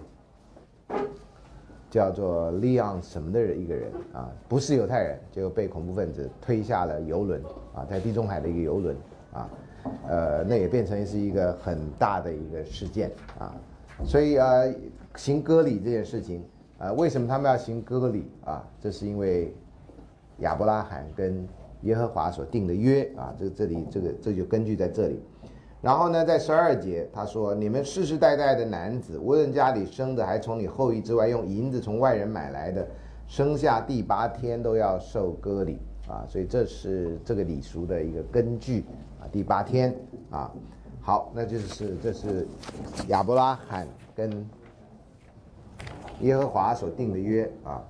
[1.89, 7.41] 叫做利昂什么的，一个人啊，不是犹太人，就被恐怖分子推下了游轮
[7.73, 8.95] 啊，在地中海的一个游轮
[9.33, 9.49] 啊，
[10.07, 13.55] 呃，那也变成是一个很大的一个事件啊。
[14.03, 14.47] 所以啊，
[15.15, 16.43] 行割礼这件事情
[16.77, 18.67] 啊，为什么他们要行割礼啊？
[18.79, 19.53] 这是因为
[20.39, 21.47] 亚伯拉罕跟。
[21.83, 25.19] 耶和华所定的约啊，这这里这个这就根据在这里，
[25.81, 32.87] 然后呢，在十二节他说：“你们世世代代的男子，无论家里生的，还从你后裔之外用银子从外人买来的，
[33.27, 38.85] 生下第八天都要受割礼啊。”所以这是这个礼俗的一个根据
[39.31, 39.95] 第八天
[40.29, 40.51] 啊。
[41.03, 42.47] 好，那就是这是
[43.07, 44.47] 亚伯拉罕跟
[46.19, 47.81] 耶和华所定的约啊。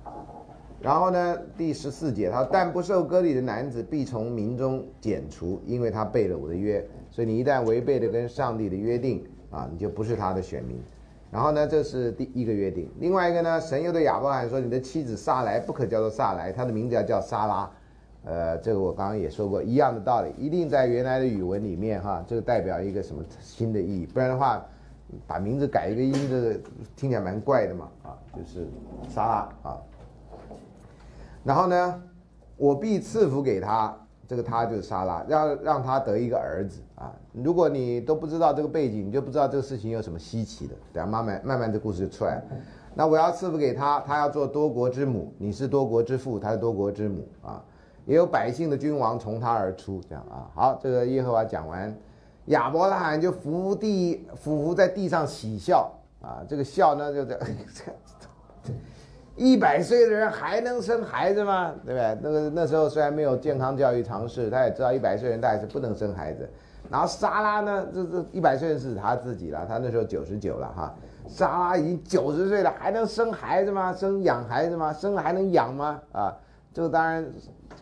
[0.80, 6.84] 然后呢，第十四节，他说：“但不受割礼的男子必从民中剪除，因为他背了我的约。
[7.10, 10.80] 所以你一旦违背了跟上帝的约定啊，你就不是他的选民。
[11.30, 12.90] 然后呢，这是第一个约定。
[12.98, 17.70] 另外一个呢，神又对亚伯拉罕说：你的妻子撒来不可叫做撒来，她的名字要叫撒拉。
[18.24, 24.06] 呃，这个我刚刚也说过，一样的道理，一定在原来的语文里面哈，这个代表一个什么新的意义？
[24.06, 24.64] 不然的话，
[25.26, 26.60] 把名字改一个音，这个
[26.94, 28.68] 听起来蛮怪的嘛啊，就是
[29.08, 29.76] 沙拉啊。”
[31.42, 32.02] 然后呢，
[32.56, 33.92] 我必赐福给他，
[34.28, 37.12] 这个他就是沙拉，让让他得一个儿子啊。
[37.32, 40.74] 如果你都不知道这个背景，你就不知道这个事情有什么稀奇的。
[40.92, 42.42] 等下慢慢慢慢这故事就出来了。
[42.94, 47.60] 那我要赐福给他，他要做多国之母，你是多国之父，他是多国之母啊。
[48.04, 50.50] 也有百姓的君王从他而出，这样啊。
[50.54, 51.94] 好，这个耶和华讲完，
[52.46, 56.42] 亚伯拉罕就伏地伏伏在地上喜笑啊。
[56.48, 57.38] 这个笑呢，就这。
[59.34, 61.72] 一百岁的人还能生孩子吗？
[61.86, 62.18] 对不对？
[62.22, 66.48] 那个那时候虽然没有健康教育常识，他也知道一百岁人大概是不能生孩子。
[66.90, 70.94] 然后莎拉呢，这这一百岁人是他自己了，他那时候九十九了哈。
[71.26, 73.90] 莎拉已经九十岁了，还能生孩子吗？
[73.94, 74.92] 生养孩子吗？
[74.92, 75.98] 生了还能养吗？
[76.12, 76.36] 啊，
[76.74, 77.26] 这个当然，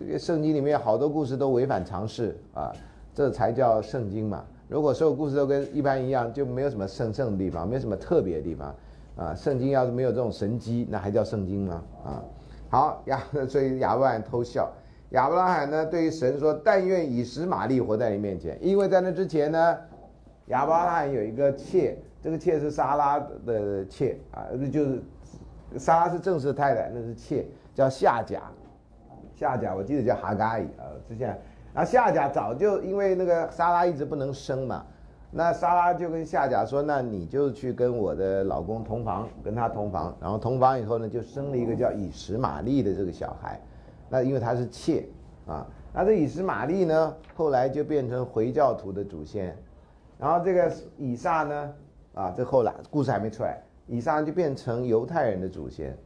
[0.00, 2.72] 这个圣经里面好多故事都违反常识啊，
[3.14, 4.42] 这才叫圣经嘛。
[4.66, 8.74] 如果所有故事都跟一般一样，就没有什么神圣的地方，没有什么特别的地方。
[9.16, 11.82] 啊，圣经要是没有这种神机，那还叫圣经吗？
[12.02, 12.24] 啊，
[12.70, 14.72] 好亚， 所以亚伯拉罕偷笑。
[15.10, 19.76] 亚伯拉罕呢，对于神说：“但愿以实玛利活在你面前。”因为在那之前呢，
[20.46, 25.02] 亚伯拉罕有一个妾，这个妾是撒拉的妾啊，那就是
[25.76, 27.44] 撒拉是正式太太，那是妾，
[27.74, 28.40] 叫夏甲。
[29.40, 31.28] 夏甲我记得叫哈嘎伊啊，之前，
[31.72, 34.84] 然后夏甲早就因为那个莎拉一直不能生嘛。
[35.30, 43.58] 那莎拉就跟夏甲说：“那你就去跟我的老公同房，跟他同房，然后同房以后呢，就生了一个叫以实玛利的这个小孩。
[44.10, 45.06] 那因为他是妾
[45.46, 49.56] 啊，那这以实玛利呢，后来就变成回教徒的祖先。
[50.18, 51.72] 然后这个以撒呢，
[52.12, 55.96] 啊，这后来故事还没出来，以撒就变成犹太人的祖先。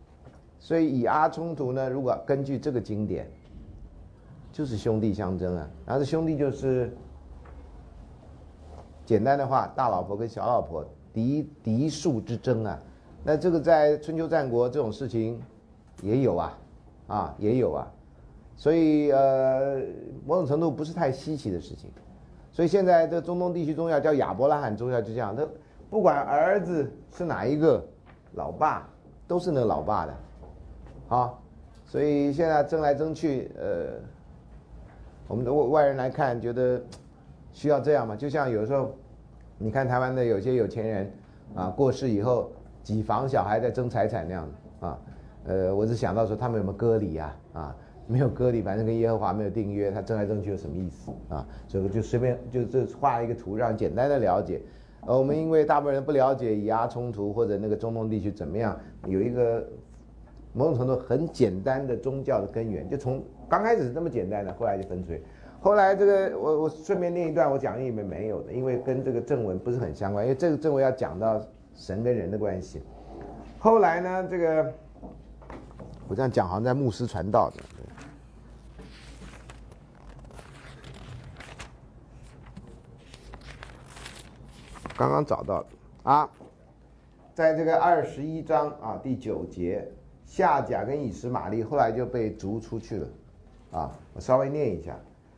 [0.65, 3.31] 所以以阿冲突呢，如果根据这个经典，
[4.51, 6.91] 就是兄弟相争啊，然后这兄弟就是。”
[9.05, 12.81] 简单的话，大老婆跟小老婆嫡嫡庶之争啊，
[13.23, 15.39] 那这个在春秋战国这种事情
[16.01, 16.59] 也有啊，
[17.09, 17.87] 啊也有啊，
[18.57, 19.83] 所以呃
[20.25, 21.91] 某种程度不是太稀奇的事情，
[22.51, 25.47] 所以现在这中东地区宗教叫亚伯拉罕宗教就这样，他
[25.91, 27.85] 不管儿子是哪一个，
[28.33, 28.89] 老爸
[29.29, 30.15] 都是那个老爸的，
[31.15, 31.35] 啊，
[31.85, 34.01] 所以现在争来争去，呃，
[35.29, 36.81] 我们的外外人来看觉得。
[37.57, 38.17] 需要这样嘛？
[38.17, 38.93] 就像有时候，
[39.59, 41.13] 你看台湾的有些有钱人，
[41.55, 42.51] 啊，过世以后
[42.83, 44.49] 几房小孩在争财产那样
[44.81, 44.99] 啊，
[45.45, 47.37] 呃，我只想到说他们有没有割礼啊？
[47.53, 47.77] 啊，
[48.09, 51.47] 没有割礼，反正跟耶和华没有订约，他争来争去有什么意思啊？
[51.69, 54.61] 所以就随便就这画一个图，让简单的了解。
[55.07, 59.65] 呃，我们因为大部分人不了解以阿冲突或者那个中东地区怎么样，有一个
[60.55, 65.21] 某种程度很简单的宗教的根源，就从刚开始是这么简单的，后来就分出去。
[65.61, 71.41] 后来这个我我顺便念一段我讲义里面没有的，因为跟这个正文不是很相关，因为这个正文要讲到
[71.75, 72.81] 神跟人的关系。
[73.59, 74.73] 后来呢，这个
[76.07, 77.63] 我这样讲好像在牧师传道的。
[84.97, 85.67] 刚刚找到的
[86.05, 86.31] 啊，
[87.35, 89.91] 在这个二十一章啊第九节，
[90.35, 93.09] 夏甲跟以实玛利后来就被逐出去了，
[93.71, 94.97] 啊，我稍微念一下。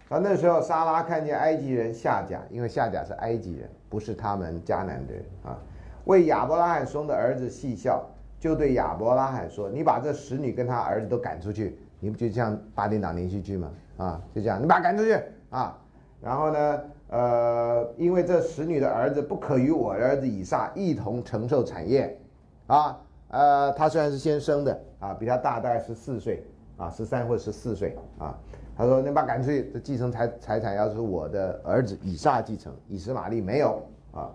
[0.09, 5.59] 啊，那时候沙拉看见埃及人夏甲，因为夏甲是埃及人，不是他们迦南的人啊，
[6.07, 8.07] 为亚伯拉罕生的儿子戏笑，
[8.41, 13.71] 就对亚伯拉罕说：“你把这使女跟他儿子都赶出去，你不就像八点档连续剧吗？
[13.99, 15.15] 啊，就这样，你把他赶出去
[15.51, 15.79] 啊。
[16.23, 16.81] 然后呢，
[17.11, 22.19] 呃，因为这使女的儿子不可与我儿子以撒一同承受产业，
[22.67, 22.99] 啊，
[23.29, 26.45] 呃，他虽然是先生的啊，比他大大概十四岁
[26.77, 28.39] 啊，十三或十四岁啊。”
[28.79, 34.31] 他说：“那把干脆，这继承财财产要是我的儿子以撒继承，以实玛利没有啊。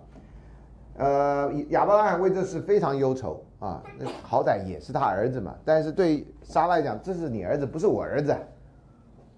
[0.98, 5.54] 呃，亚伯拉罕为这事非常忧愁啊，那好歹也是他儿子嘛。
[5.64, 8.36] 但是对撒来讲，这是你儿子，不是我儿子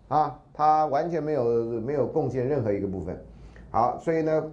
[0.09, 1.45] 啊，他完全没有
[1.81, 3.17] 没有贡献任何一个部分。
[3.71, 4.45] 好，所以呢，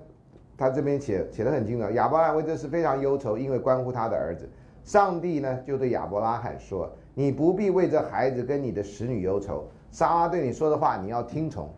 [0.58, 4.50] 他这边写写的很清楚，亚伯拉罕为这事非常忧愁，因为关乎他的儿子。
[4.84, 11.70] 上帝呢就对亚伯拉罕说：你不必为这孩子跟你的使女忧愁。”莎拉对你说的话，你要听从，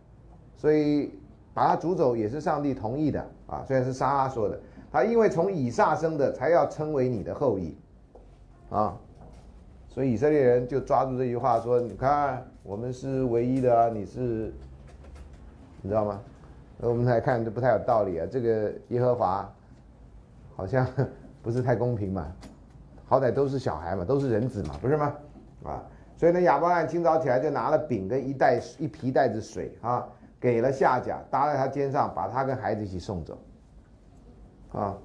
[0.56, 1.12] 所以
[1.52, 3.64] 把他逐走也是上帝同意的啊。
[3.68, 4.60] 虽然是莎拉说的，
[4.92, 7.76] 他因为从以撒生的，才要称为你的后裔，
[8.70, 8.96] 啊，
[9.90, 14.54] 所以以色列人就抓住这句话说：“你看，我们是唯一的，你是，
[15.82, 16.22] 你知道吗？”
[16.82, 18.28] 我们来看，这不太有道理啊。
[18.30, 19.52] 这个耶和华
[20.56, 20.88] 好像
[21.42, 22.32] 不是太公平嘛，
[23.06, 25.14] 好歹都是小孩嘛，都是人子嘛，不是吗？
[25.64, 25.84] 啊。
[26.16, 30.08] 所以呢，亚伯拉罕清早起来就拿了饼跟一袋一皮袋子水啊，
[30.40, 33.38] 给了夏甲，搭在他肩上，把他跟孩子一起送走。
[34.72, 34.96] 啊，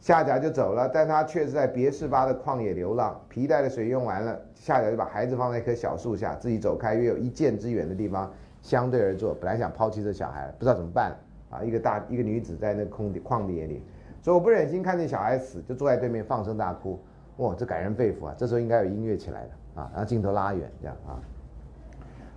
[0.00, 3.20] 夏甲就走了，但他却是在别是巴的旷野流浪。
[3.28, 9.34] 皮带的水用完了，夏甲就把孩子放在一棵小树下，自己走开约有一箭之远的地方，相对而坐。
[9.34, 11.14] 本来想抛弃这小孩，不知道怎么办
[11.50, 11.62] 啊。
[11.62, 13.84] 一个大一个女子在那空旷野里，
[14.20, 16.98] 所以我不忍心看见小孩死，就坐在对面放声大哭。
[17.40, 18.34] 哇，这感人肺腑啊！
[18.36, 19.80] 这时候应该有音乐起来的。
[19.80, 21.16] 啊，然后镜头拉远，这样啊，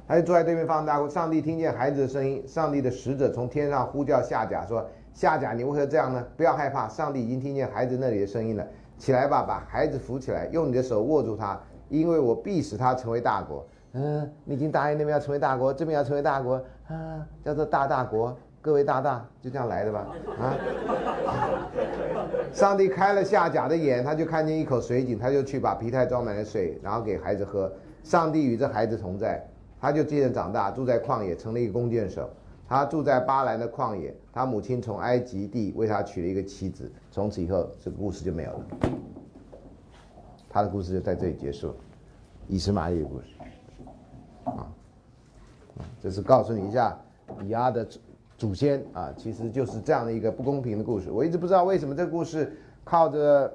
[0.08, 1.06] 他就坐在对面放大。
[1.10, 6.26] 上帝听见孩子的声音，上帝的使者从天上呼叫夏甲说：“夏甲，你为何这样呢？
[6.38, 8.66] 不要害怕，上帝已经听见孩子那里的声音了。
[8.97, 13.66] 起来吧，把孩子扶起来，用你的手握住他，因为我必使他成为大国。
[13.93, 18.38] 嗯，你已经答应那边要成为大国，这边要成为大国啊，叫做大大国。
[18.64, 20.07] 各位大大，就这样来的吧？
[20.39, 20.55] 啊。”
[22.53, 27.70] 上帝开了夏甲的眼，他就看见一口水井，他就去把皮带装满了水，然后给孩子喝。
[28.03, 29.45] 上帝与这孩子同在，
[29.82, 32.30] 他就渐渐长大，住在旷野，成了一个弓箭手。
[32.66, 36.89] 他住在巴兰的旷野，他母亲从埃及地为他娶了一个妻子。
[37.11, 38.66] 从此以后，这个故事就没有了。
[40.49, 41.76] 他的故事就在这里结束，
[42.47, 43.28] 以实玛利的故事。
[44.45, 44.72] 啊，
[46.01, 46.97] 这是告诉你一下
[47.43, 47.86] 以阿的。
[48.43, 51.09] 祖先啊，其实就是这样的一个不公平的故事。
[51.09, 52.51] 我一直不知道为什么这个故事
[52.83, 53.49] 靠着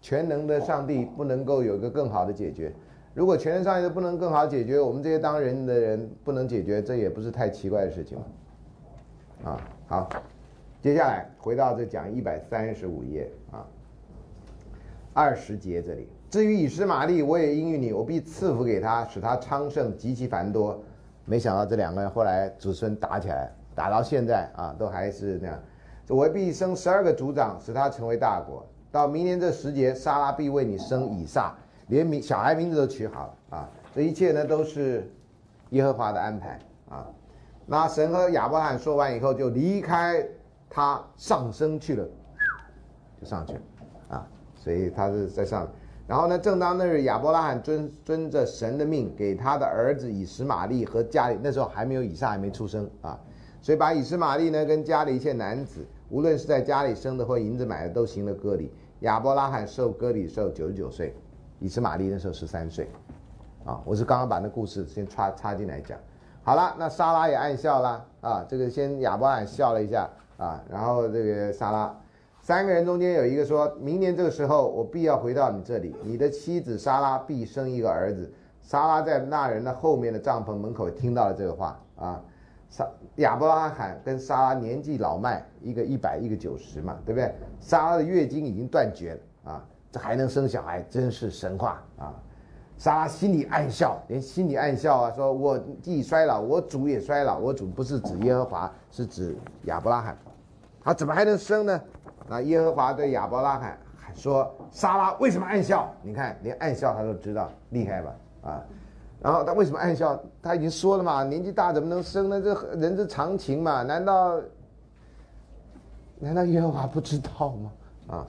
[0.00, 2.72] 全能的上帝不能够有一个更好的解决。
[3.14, 8.24] 如果全能上帝都不能更好解决，我们这些当人的人不能解决，这也不是太奇怪的事情嘛。
[9.50, 10.08] 啊，好，
[10.80, 13.66] 接下来回到这讲一百三十五页啊，
[15.12, 16.06] 二十节这里。
[16.30, 20.80] 至于以实玛利，我也应允你，我必赐福给他，使他昌盛极其繁多。
[21.24, 23.52] 没想到这两个人后来子孙打起来。
[23.78, 25.56] 打到现在啊，都还是那样。
[26.08, 28.66] 我必生十二个族长，使他成为大国。
[28.90, 31.54] 到明年这时节，撒拉必为你生以撒，
[31.86, 33.70] 连名小孩名字都取好了啊。
[33.94, 35.08] 这一切呢，都是
[35.70, 36.58] 耶和华的安排
[36.88, 37.06] 啊。
[37.66, 40.26] 那神和亚伯拉罕说完以后，就离开
[40.68, 42.04] 他上升去了，
[43.20, 43.60] 就上去了
[44.08, 44.26] 啊。
[44.56, 45.68] 所以他是在上。
[46.08, 53.16] 然后呢，正当那日，亚伯拉罕遵遵着神的命，给他的儿子以实玛利和家里那时候还没有以撒，还没出生啊。
[53.60, 58.72] 所以把以斯玛利呢跟家里一切男子，无论是在家里生的或银子买的，都行了割礼。
[59.00, 61.14] 亚伯拉罕受割礼时九十九岁，
[61.60, 62.88] 以斯玛利那时候十三岁。
[63.64, 65.98] 啊，我是刚刚把那故事先插插进来讲。
[66.42, 68.46] 好了，那莎拉也暗笑了啊。
[68.48, 71.94] 这个先亚伯拉罕笑了一下啊，然后这个莎拉，
[72.40, 78.32] 三个人中间有一个说明年这个时候我必要回到你这里，你的妻子莎拉必生一个儿子。
[78.62, 82.22] 莎拉在那人的后面的帐篷门口听到了这个话啊。
[82.70, 82.88] 沙
[83.18, 87.32] 亚伯拉罕跟莎拉年纪老迈，一个一百，一个九十嘛，对不对？
[87.60, 92.14] 莎拉的月经已经断绝了啊，这还能生小孩，真是神话啊！
[92.76, 97.38] 莎拉心里暗笑，连心里暗笑啊，说我既衰老，我主也衰老。
[97.38, 100.16] 我主不是指耶和华，是指亚伯拉罕。
[100.80, 101.80] 他怎么还能生呢？
[102.28, 103.76] 那耶和华对亚伯拉罕
[104.14, 105.92] 说：“莎拉为什么暗笑？
[106.02, 108.14] 你看，连暗笑他都知道，厉害吧？
[108.42, 108.62] 啊！
[109.20, 110.20] 然后他为什么暗笑？
[110.42, 112.40] 他已经说了嘛，年纪大怎么能生呢？
[112.40, 113.82] 这人之常情嘛。
[113.82, 114.40] 难道
[116.18, 117.72] 难道耶和华不知道吗？
[118.08, 118.26] 啊？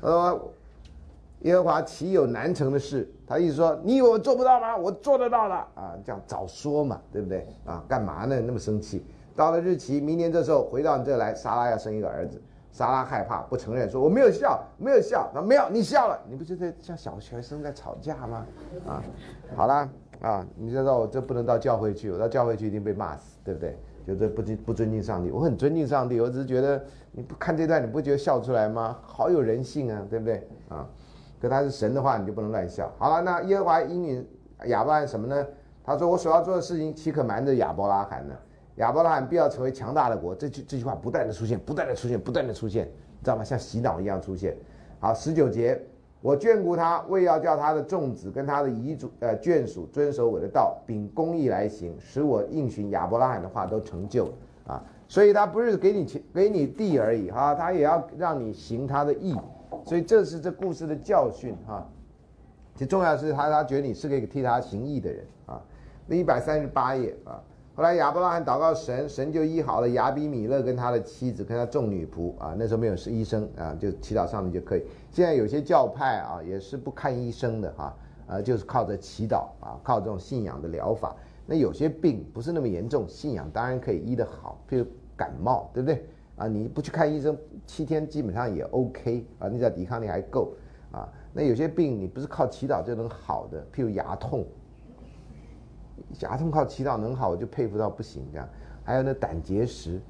[0.00, 0.40] 呃，
[1.40, 3.08] 耶和华岂有难成的事？
[3.26, 4.76] 他意思说，你以为我做不到吗？
[4.76, 5.94] 我做得到的啊！
[6.04, 7.46] 这样早说嘛，对不对？
[7.64, 7.82] 啊？
[7.88, 8.40] 干嘛呢？
[8.40, 9.04] 那么生气？
[9.34, 12.42] 到了日期，明年这时候回到你这来，莎拉要生一个儿子。
[12.72, 15.30] 莎拉害怕，不承认，说我没有笑，没有笑。
[15.34, 18.46] 那没有，你笑了，你不是在像小学生在吵架吗？
[18.86, 19.02] 啊，
[19.56, 19.88] 好了
[20.22, 23.78] 啊，你知道我这不能到教会去，我到教会去一定被骂死，对不对？
[24.06, 28.98] 就这不尊不尊敬上帝，我很尊敬上帝，我只是觉得你不看这段，你不觉得笑出来吗？
[29.02, 30.48] 好有人性啊，对不对？
[30.68, 30.88] 啊，
[31.40, 32.92] 可他是神的话，你就不能乱笑。
[32.98, 34.28] 好了，那耶和华应允
[34.66, 35.46] 亚伯拉罕什么呢？
[35.84, 38.34] 他说我所要做的事情，岂可瞒着亚伯拉罕呢？
[38.76, 42.86] 亚伯拉罕必要成为强大的国，这句这句话不断的出现，不断的出现，不断的出现，
[43.22, 43.44] 知道吗？
[43.44, 44.56] 像洗脑一样出现。
[44.98, 45.80] 好，十九节，
[46.22, 54.32] 我眷顾他，为要叫他的众子跟他的遗嘱呃眷属遵守我的道，秉公义来行，使我应许亚伯拉罕的话都成就
[54.64, 54.80] 啊。
[55.08, 59.36] 所以他不是给你钱给你地而已哈，他也要让你行他的义。
[59.84, 61.84] 所以这是这故事的教训哈。
[62.76, 65.60] 其重要的是他他觉得你是个替他行义的人啊。
[66.06, 67.42] 那一百三十八页啊。
[67.74, 74.82] 后来亚伯拉罕祷告神，神就医好了亚比米勒跟他的妻子跟他众女仆啊，那时候没有是医生啊，就祈祷上帝就可以。
[75.10, 77.96] 现在有些教派啊也是不看医生的哈，
[78.26, 81.16] 呃就是靠着祈祷啊，靠这种信仰的疗法。
[81.46, 84.84] 那有些病不是那么严重，信仰当然可以医得好，譬如
[85.16, 86.04] 感冒，对不对？
[86.36, 87.34] 啊，你不去看医生，
[87.66, 90.52] 七天基本上也 OK 啊，你只要抵抗力还够
[90.90, 91.08] 啊。
[91.32, 94.44] 那有些病你不是靠祈祷就能好的，譬如牙痛。
[96.20, 98.48] 牙痛靠祈祷能好，我就佩服到不行这样。
[98.84, 100.00] 还有那胆结石，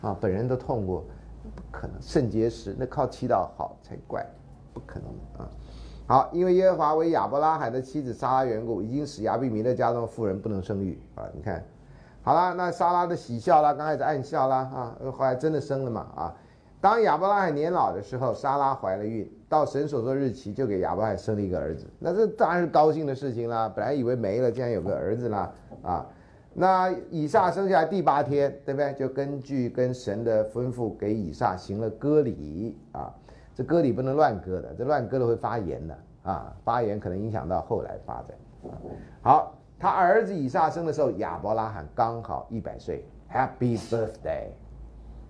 [0.00, 1.04] 啊，本人都痛过，
[1.54, 1.96] 不可能。
[2.00, 4.24] 肾结石那靠祈祷好才怪，
[4.72, 5.50] 不可能啊。
[6.06, 11.24] 好，因为耶和华为亚伯拉罕的妻子撒拉缘故，已经使亚比米勒家中的妇人不能生育啊。
[11.34, 11.64] 你看，
[12.22, 16.34] 好了，那撒拉的喜笑啦，刚开始暗笑啦啊，后来真的生了嘛啊。
[16.80, 19.30] 当亚伯拉罕年老的时候，撒拉怀了孕。
[19.48, 21.84] 到神所说日期，就给亚伯拉罕生了一个儿子。
[21.98, 23.68] 那这当然是高兴的事情啦。
[23.68, 25.52] 本来以为没了，竟然有个儿子啦
[25.82, 26.06] 啊！
[26.54, 28.92] 那以撒生下来第八天，对不对？
[28.94, 33.12] 就根据跟神的吩咐，给以撒行了割礼啊。
[33.54, 36.54] 这割礼不能乱割的，这乱割了会发炎的啊！
[36.64, 38.72] 发炎可能影响到后来发展。
[39.20, 44.48] 好，他儿子以撒生的时候，亚伯拉罕刚好一百岁，Happy birthday！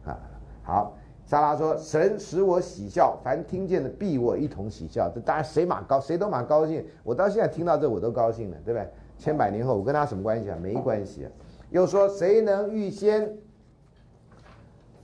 [0.04, 0.18] 啊，
[0.62, 0.94] 好。
[1.30, 5.08] 莎拉说：“神使我喜笑，凡听见的必我一同喜笑。
[5.14, 6.84] 这当然谁蛮高，谁都蛮高兴。
[7.04, 8.88] 我到现在听到这，我都高兴了，对不对？
[9.16, 10.58] 千百年后，我跟他什么关系啊？
[10.60, 11.30] 没关系啊。
[11.70, 13.32] 又说，谁能预先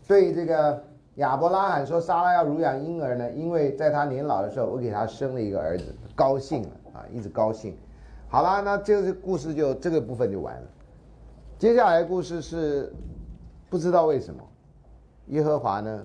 [0.09, 0.83] 对这个
[1.15, 3.31] 亚伯拉罕说，莎拉要乳养婴儿呢？
[3.31, 7.77] 因为在他年老的时候，我给他生了一个儿子，高兴了啊，一直高兴。
[8.27, 10.67] 好了，那这个故事就这个部分就完了。
[11.57, 12.93] 接下来故事是
[13.71, 14.43] 不知道为什么
[15.27, 16.05] 耶和华呢？”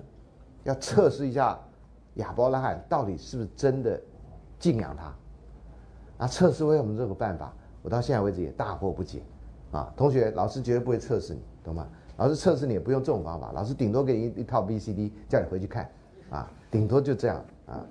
[0.64, 1.58] 要测试一下
[2.14, 4.00] 亚伯拉罕到底是不是真的
[4.58, 7.52] 敬仰他，啊，测试为什么这个办法？
[7.82, 9.22] 我到现在为止也大惑不解，
[9.72, 11.86] 啊，同学，老师绝对不会测试你，懂吗？
[12.16, 15.90] 老师测试你也不用这种方法，老师顶多给你一套 B C D，叫你回去看，
[16.30, 17.84] 啊，顶多就这样，啊，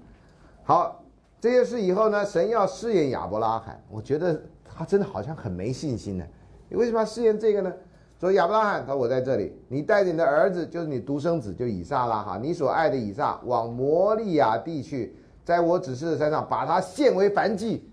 [0.63, 1.03] 好，
[1.41, 6.25] 这些事以后呢，神要试验亚伯拉罕，我觉得他真的好像很没信心呢，
[6.69, 7.73] 你为什么要试验这个呢？
[8.21, 17.89] 说亚伯拉罕，他说我在这里，你带着你的儿子，就是你独生子，就以撒啦哈，你所爱的以撒，往摩利亚地去，在我指示的山上，把他献为燔祭。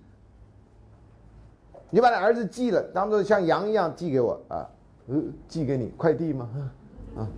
[1.89, 4.69] 你把你儿子寄了，当做像羊一样寄给我啊，
[5.09, 5.17] 呃，
[5.49, 6.47] 寄给你快递吗？
[7.17, 7.29] 啊，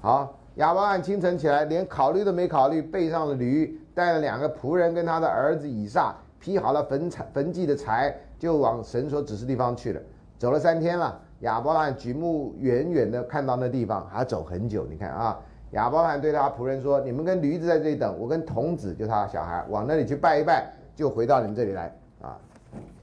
[0.00, 10.00] 好，亚伯拉罕清晨起来，连考虑都没考虑，背上了驴，带了两个仆人跟他的儿子以撒，劈好了坟柴坟祭的柴，就往神所指示地方去了。
[10.38, 11.22] 走了三天了。
[11.40, 14.86] 亚伯拉罕举目远远的看到那地方，还要走很久。
[14.88, 15.38] 你看啊，
[15.72, 22.38] 亚伯拉罕对他仆人说：“你们跟驴子在这里等，我跟童子，就他小孩，往那里去拜一拜，就回到你们这里来。”啊，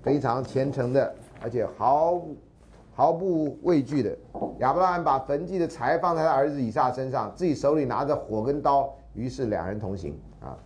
[0.01, 2.21] 非常虔诚的，而且毫
[2.95, 4.17] 毫不畏惧的。
[4.57, 10.19] 亚伯拉罕把焚祭的柴放在他儿子以撒身上，自己手里拿着火跟刀，于是两人同行。
[10.41, 10.57] 啊，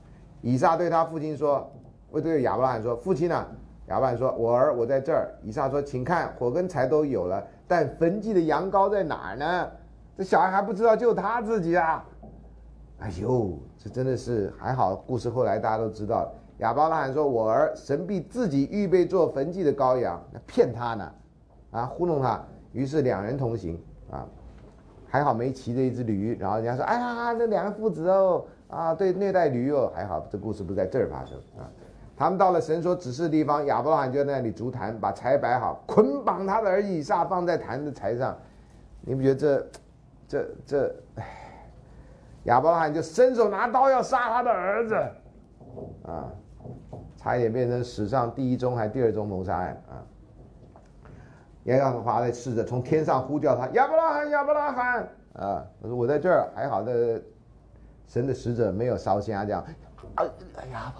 [0.41, 1.69] 以撒对他父亲说
[2.09, 3.45] ：“会对亚伯拉罕说，父亲呢？”
[3.87, 9.71] 亚伯拉罕说：“我儿，我在这儿。”以撒说：“请看，火跟柴都有了。”但坟祭的羊羔在哪儿呢？
[10.17, 12.03] 这小孩还不知道，就他自己啊！
[12.99, 14.95] 哎呦，这真的是还好。
[14.95, 21.11] 故事后来大家都知道，亚伯拉罕说：“我儿，神必自己预备做焚祭的羔羊。”那骗他呢，
[21.69, 22.43] 啊，糊弄他。
[22.71, 24.25] 于是两人同行啊，
[25.07, 26.35] 还好没骑着一只驴。
[26.39, 31.69] 然后人家说：“哎呀，这两个父子哦，啊，对，虐待驴哦，还好这故事不在这儿发生啊。”
[32.17, 38.35] 他们到了神所指示的地方，亚伯拉罕就在那里足坛，把柴摆好，捆绑他的儿子以撒放在坛的柴上。
[39.01, 39.69] 你不觉得这、
[40.27, 40.95] 这、这？
[41.15, 41.23] 唉，
[42.45, 44.95] 亚伯拉罕就伸手拿刀要杀他的儿子，
[46.11, 46.25] 啊，
[47.17, 50.01] 差一点变成史上第一宗还第二宗谋杀案啊！
[51.65, 55.63] 耶和华在试着从天上呼叫他，亚伯拉罕，亚伯拉罕啊！
[55.81, 57.21] 我说我在这儿，还好的，
[58.07, 59.61] 神的使者没有烧香这样，
[60.15, 60.93] 啊哎呀！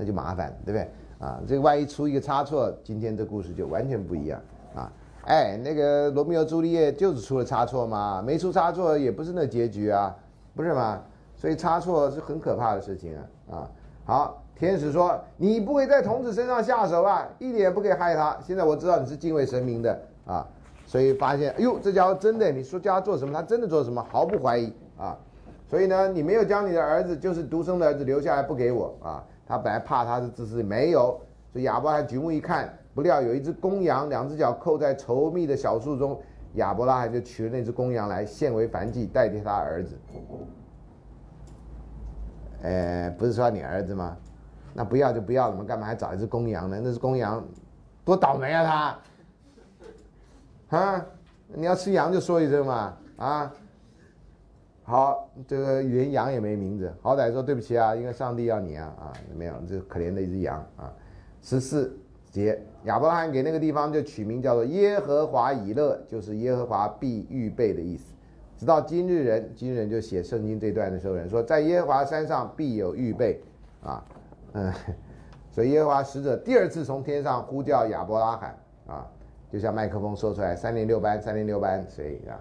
[0.00, 0.88] 那就麻烦，对不对？
[1.18, 4.40] 啊，这万一出一个差错，今天这故事就完全不一样
[4.74, 4.90] 啊！
[5.26, 10.16] 哎，那个罗密欧朱丽叶就是出了差错嘛，没出差错也不是那结局啊，
[10.54, 11.02] 不是吗？
[11.36, 13.52] 所以差错是很可怕的事情啊！
[13.54, 13.70] 啊，
[14.06, 18.38] 好，天使说你不会在童子身上下手啊，一点不可以害他。
[18.42, 20.48] 现在我知道你是敬畏神明的啊，
[20.86, 25.14] 所以发现，哎呦，这家伙真的，你说叫他做什么，他真的做什么，毫不怀疑啊！
[25.68, 29.22] 所以呢，你没有将你的儿子，就是独生的儿子留下来不给我啊！
[29.50, 31.20] 他本来怕他是自私，没有，
[31.52, 36.16] 所以亚伯拉罕举目一看，不料有一只公羊，两只脚扣在稠密的小树中，
[36.54, 39.98] 亚伯拉罕就取了那只公羊来献为燔祭，代替他儿子。
[42.62, 44.16] 呃，不是说你儿子吗？
[44.72, 46.80] 那不要就不要了嘛，干嘛还找一只公羊呢？
[46.80, 47.44] 那只公羊，
[48.04, 49.02] 多倒霉啊
[50.68, 50.78] 他！
[50.78, 51.06] 啊，
[51.48, 53.52] 你要吃羊就说一声嘛，啊。
[54.90, 60.92] 好，这个连羊也没名字，好歹说对不起啊，因为上帝要你啊啊，没有，这可怜的一只羊啊。
[61.40, 61.96] 十四
[62.28, 68.12] 节，亚伯拉罕给那个地方就取名叫做耶和华以勒，就是耶和华必预备的意思。
[68.58, 73.40] 直到今日人，今日人就写圣经这段的时候，人说在耶和华山上必有预备
[73.84, 74.04] 啊，
[74.54, 74.72] 嗯，
[75.54, 79.06] 所以耶和华使者第二次从天上呼叫亚伯拉罕啊，
[79.52, 82.34] 就像麦克风说出来三零六班，三零六班，所以啊。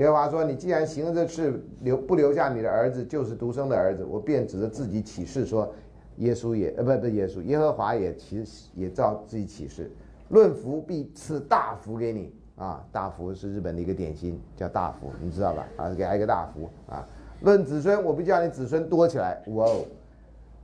[0.00, 5.70] 耶和华说：“你既然行了这事，留不留下你的儿子，就是独生的儿子，我便指着自己起誓说，
[6.16, 9.90] 耶稣也呃，不不，耶稣，耶和华也其实也照自己起誓，
[10.30, 12.82] 论福必赐大福给你啊！
[12.90, 15.68] 大福是日本的一个点心，叫大福，你知道吧？
[15.76, 17.06] 啊，给他一个大福啊！
[17.42, 19.84] 论子孙，我必叫你子孙多起来，哇哦，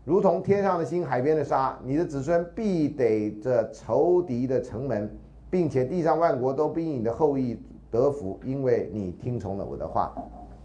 [0.06, 5.10] 如同天上的星，海边的沙，你的子孙必得这仇敌的城门，
[5.50, 7.60] 并且地上万国都必你的后裔。”
[7.90, 10.12] 得福，因为你听从了我的话，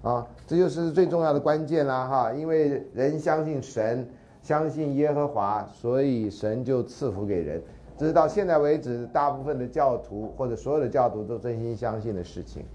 [0.01, 2.33] 啊，这就是最重要的关键啦，哈！
[2.33, 4.07] 因为人相信神，
[4.41, 7.61] 相信耶和华，所以神就赐福给人。
[7.97, 12.65] 这是到现在为止，大部分的教徒或者所有的教徒都真心相信的事情，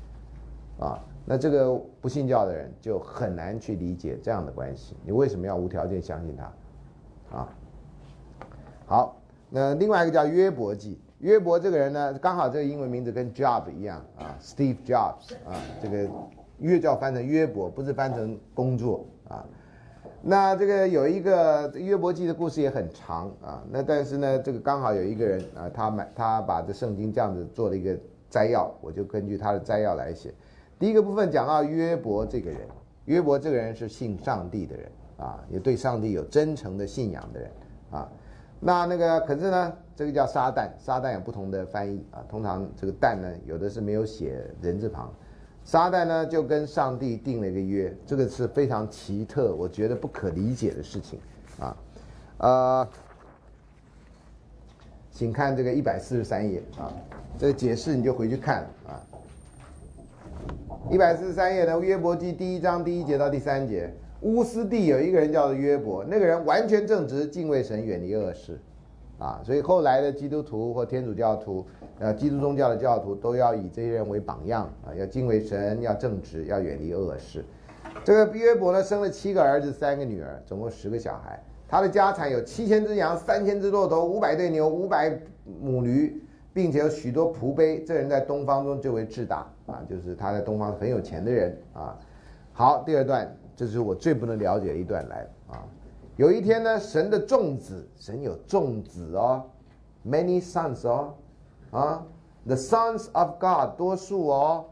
[0.79, 4.95] 啊，那这个不信教的人就很难去理解这样的关系。
[5.05, 7.37] 你为什么要无条件相信他？
[7.37, 7.49] 啊，
[8.87, 9.17] 好，
[9.51, 11.01] 那另外一个叫约伯记。
[11.21, 16.07] 约伯这个人呢，刚好这个英文名字跟 Job 一样啊，Steve Jobs 啊，这个
[16.59, 19.45] 约叫翻成约伯，不是翻成工作啊。
[20.21, 27.99] 那这个有一个约伯记的故事也很长啊，那但是呢，这个刚好有一个人啊，他买他把这圣经这样子做了一个
[28.29, 30.35] 摘要，我就根据他的摘要来写。
[30.79, 32.61] 第一个部分讲到约伯这个人，
[33.07, 37.51] 约伯这个人是信上帝的人啊，也对上帝有真诚的信仰的人
[37.91, 38.09] 啊。
[38.61, 39.73] 那那个可是呢？
[39.97, 42.23] 这个叫撒旦，撒旦有不同的翻译啊。
[42.29, 45.11] 通常这个“旦”呢，有的是没有写人字旁。
[45.65, 51.19] 撒旦呢，就跟上帝定了一个约，这个是非常奇特，我觉得不可理解的事情
[51.59, 51.77] 啊。
[52.39, 52.89] 呃，
[55.11, 56.93] 请看这个一百四十三页啊，
[57.39, 59.01] 这个解释你就回去看啊。
[60.91, 63.91] 一百四十三页呢，《约伯记》第一章第一节到第三节，
[64.21, 68.61] 乌斯地有一个人叫做约伯，那个人完全正直，敬畏神，远离恶事。
[69.19, 71.67] 啊，所以后来的基督徒或天主教徒，
[71.99, 77.45] 呃，基督宗教的教徒都要以这些人为榜样啊，要敬畏神，要正直，要远离恶事。
[78.05, 81.43] 这个毕约伯呢，生了七个儿子，三个女儿，总共十个小孩。
[81.69, 85.19] 他的家产有七千只羊，三千只骆驼，五百对牛，五百
[85.61, 86.23] 母驴，
[86.53, 87.83] 并且有许多仆婢。
[87.85, 91.99] 这人在东方中最为智大啊，就是他在东方很有钱的人啊。
[92.53, 95.65] 好，第二段，这是我最不能了解的一段来啊。
[96.17, 99.45] 有一天呢，神的众子，神有众子哦
[100.07, 101.13] ，many sons 哦，
[101.71, 102.03] 啊
[102.47, 104.65] ，the sons of God 多数哦，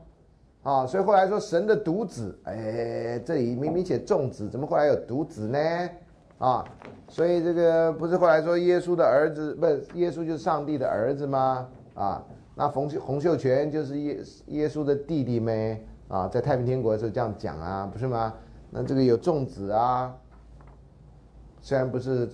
[0.63, 5.59] 啊，所以后来说神的独子，哎，这里明明写众子，怎么后来有独子呢？
[6.39, 6.65] 啊，
[7.09, 11.69] 所以这个不是后来说耶稣的儿子，不是耶稣就是上帝的儿子吗？
[11.93, 15.79] 啊，那洪秀洪秀全就是耶耶稣的弟弟咩？
[16.09, 18.33] 啊，在太平天国的时候这样讲啊，不是吗？
[18.71, 20.17] 那这个有众子啊。
[21.65, 22.29] 虽然不是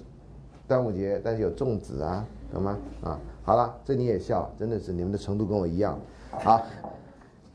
[0.67, 2.77] 端午节，但是有粽子啊，懂吗？
[3.05, 5.97] 啊，好了，这你也笑，真的是你们的程度跟我一样。
[6.33, 6.67] 好，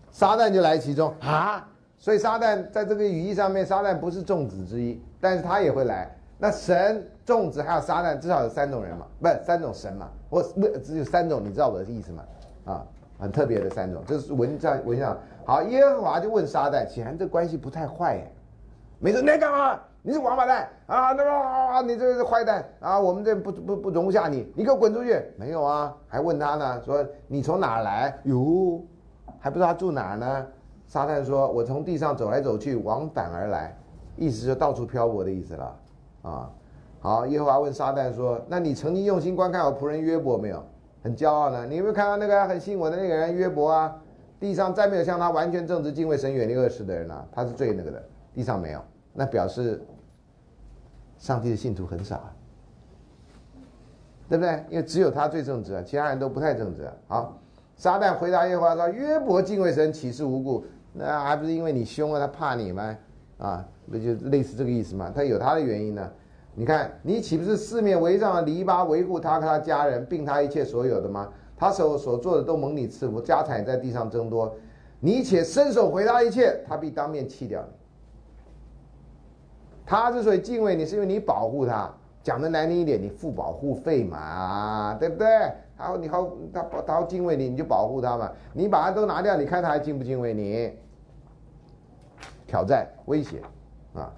[0.09, 6.09] 撒旦就来其中啊，所以撒旦在这个语义上面，撒旦不是粽子之一，但是他也会来。
[6.37, 10.09] 那神、粽子还有撒旦，至少有三种人嘛，不是三种神嘛？
[10.29, 12.23] 我不只有三种，你知道我的意思吗？
[12.63, 12.87] 啊，
[13.19, 15.17] 很特别的三种，这是文章文章。
[15.43, 18.31] 好，耶和华就问撒旦，显然这关系不太坏耶。
[18.97, 19.77] 没事你干嘛？
[20.07, 21.13] 你是王八蛋啊！
[21.13, 22.99] 那么你这是坏蛋啊！
[22.99, 25.19] 我们这不不不容下你，你给我滚出去！
[25.35, 28.15] 没有啊，还问他呢，说你从哪来？
[28.25, 28.83] 哟，
[29.39, 30.45] 还不知道他住哪呢。
[30.85, 33.75] 撒旦说：“我从地上走来走去，往返而来，
[34.15, 35.75] 意思就到处漂泊的意思了。”
[36.21, 36.51] 啊，
[36.99, 40.63] 好，耶和华问撒旦说：“那你曾经用心观看我仆人约伯没有？
[41.01, 41.65] 很骄傲呢？
[41.65, 43.95] 你有没有看到那个很信我的那个人约伯啊？
[44.39, 47.27] 地上再没有像他完全正直、敬畏神、远离恶事的人了。
[47.31, 48.03] 他是最那个的，
[48.35, 48.79] 地上没有。
[49.17, 49.81] 那表示
[51.17, 52.33] 上帝的信徒很少啊，
[54.29, 54.63] 对不对？
[54.69, 56.93] 因为只有他最正直啊，其他人都不太正直啊。
[57.07, 57.37] 好，
[57.75, 60.65] 撒旦回答耶和华说：约伯敬畏神，岂是无故？
[60.93, 62.97] 那还不是因为你凶啊，他怕你吗？
[63.37, 65.11] 啊？”不就类似这个意思嘛？
[65.13, 66.11] 他有他的原因呢。
[66.55, 71.29] 你看，你岂不是四面围上了篱笆，维护他和他家人，并他一切所有的吗？
[71.55, 74.55] 他所所做的都蒙你赐福，家产在地上增多。
[74.99, 77.84] 你且伸手回答一切，他必当面弃掉你。
[79.85, 81.89] 他之所以敬畏你，是因为你保护他。
[82.23, 85.27] 讲的难听一点，你付保护费嘛，对不对？
[85.77, 88.31] 然后，你好，他他敬畏你，你就保护他嘛。
[88.51, 90.73] 你把他都拿掉，你看他还敬不敬畏你？
[92.47, 93.41] 挑战，威胁。
[93.93, 94.11] 啊！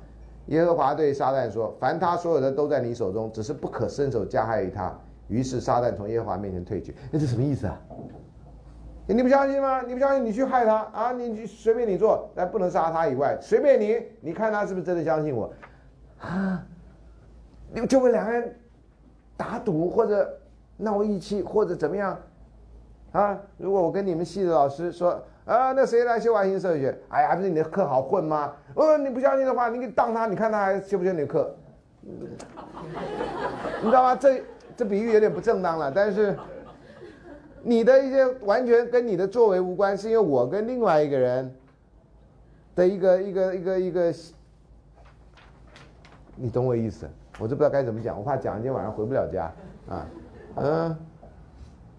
[0.45, 6.95] 耶和华对撒旦说：“凡他所有的都在你手中，只是不可伸手加害于他。”于是撒旦从耶和华面前退去。
[7.11, 7.77] 那这什么意思啊？
[9.07, 9.81] 你不相信吗？
[9.88, 11.11] 你不相信，你去害他啊！
[11.11, 14.01] 你去随便你做，但不能杀他以外，随便你。
[14.21, 15.51] 你看他是不是真的相信我？
[16.19, 16.63] 啊！
[17.71, 18.55] 你就会两个人
[19.35, 20.38] 打赌，或者
[20.75, 22.17] 闹义气，或者怎么样？
[23.13, 23.39] 啊！
[23.57, 25.23] 如果我跟你们系的老师说。
[25.47, 26.93] 啊，那谁来修完形社会学？
[27.07, 28.51] 哎呀，不是你的课好混吗？
[28.73, 31.55] 哦，你不相信的话，你给当他，你看他还修不修你的课？
[32.01, 32.27] 你
[33.85, 34.13] 知道吗？
[34.13, 34.43] 这
[34.75, 35.89] 这比喻有点不正当了。
[35.89, 36.38] 但是
[37.68, 41.53] 你的一些完全跟你的作为无关，是因为我跟另外一个人
[42.73, 44.14] 的一个一个一个一个，
[46.38, 47.06] 你懂我意思？
[47.38, 49.53] 我都不知道该怎么讲，我怕讲今天晚上回不了家
[49.89, 50.07] 啊。
[50.56, 50.98] 嗯，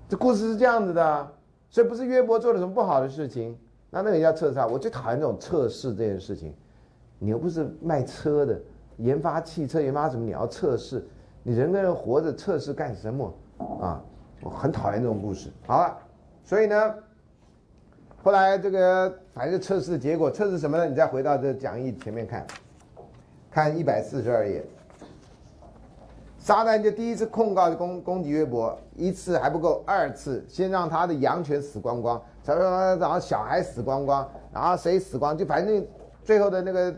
[0.08, 1.28] 这故事是这样子的。
[1.68, 3.54] 所以不是约伯做了什么不好的事情，
[3.90, 4.58] 那那个叫测试。
[4.72, 6.54] 我最讨厌这种测试这件事情。
[7.18, 8.58] 你又不是卖车的，
[8.96, 10.24] 研发汽车、研发什么？
[10.24, 11.06] 你要测试，
[11.42, 13.34] 你人跟人活着测试干什么？
[13.82, 14.02] 啊，
[14.40, 15.50] 我很讨厌这种故事。
[15.66, 15.98] 好了，
[16.44, 16.94] 所以呢，
[18.22, 20.86] 后来这个反正测试结果，测试什么呢？
[20.86, 22.46] 你再回到这讲义前面看，
[23.50, 24.64] 看一百四十二页。
[26.38, 35.86] 撒旦就第一次控告攻攻击约伯，一次还不够，二次先让他的羊犬死光光，然后然后小孩死光光，然后谁死光就反正
[36.24, 36.94] 最后的那个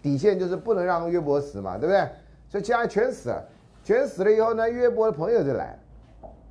[0.00, 2.08] 底线就是不能让约伯死嘛，对不对？
[2.48, 3.44] 所以家人全死了，
[3.84, 5.78] 全死了以后呢，约伯的朋友就来，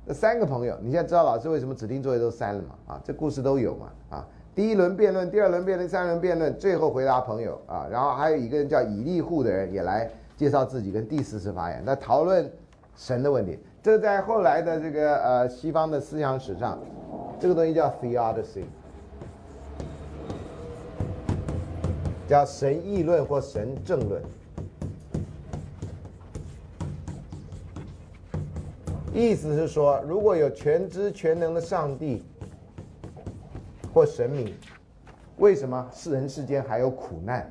[0.06, 2.94] 这三个朋友，你现在知道老师为什么指定作业都删了嘛？
[2.94, 3.92] 啊，这故事都有嘛？
[4.10, 10.10] 啊，第一轮辩论，第二轮辩论，第三轮辩论，最后回答朋友啊，然后还有一个人叫以利户的人也来。
[10.36, 12.46] 介绍自己跟第四次发言，那讨论
[12.94, 16.78] 神的问题，这在后来的这个呃西方的思想史上，
[17.40, 18.64] 这个东西叫 theodicy，
[22.28, 24.22] 叫神议论或神正论，
[29.16, 32.22] 意思是说，如果有全知全能的上帝
[33.94, 34.54] 或神明，
[35.38, 37.50] 为什么世人世间还有苦难？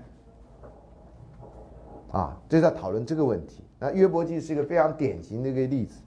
[2.11, 3.63] 啊，就在讨论这个问题。
[3.79, 5.99] 那约伯记是一个非常典型的一个例子。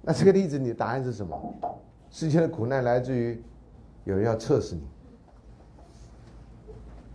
[0.00, 1.54] 那这个例子，你的答案是什么？
[2.10, 3.42] 世间的苦难来自于
[4.04, 4.82] 有人要测试你。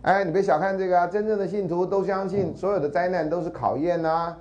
[0.02, 1.06] 哎，你别小看这个啊！
[1.06, 4.36] 真正的信徒都相信，所有的灾难都是考验呐。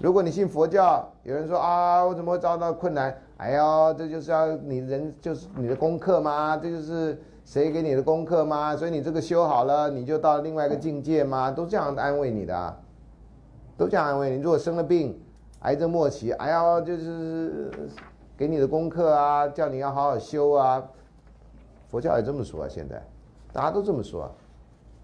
[0.00, 3.16] 如果你信佛教，有人说啊，我怎么会遭到困难？
[3.36, 6.56] 哎呦，这就是要你人就是你的功课吗？
[6.56, 7.20] 这就是。
[7.42, 8.76] 谁给你的功课吗？
[8.76, 11.50] 所以你这个修好了，你就到另外一个境界吗？
[11.50, 12.76] 都这样安慰你的，
[13.76, 14.40] 都这样安慰你。
[14.40, 15.20] 如果生了病，
[15.60, 17.72] 癌症末期，哎呀，就是
[18.36, 20.80] 给你的功课啊，叫你要好好修啊。
[21.88, 23.02] 佛教也这么说啊，现在
[23.52, 24.30] 大家都这么说。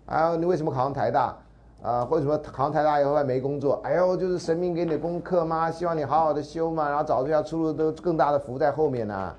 [0.05, 1.37] 啊，你为什么考上台大
[1.83, 2.05] 啊？
[2.11, 3.81] 为什么考太大以后还没工作？
[3.85, 5.71] 哎呦，就是神明给你的功课吗？
[5.71, 9.35] 希望你好好的修嘛，然后找出条出路，都更大的福在后面呢。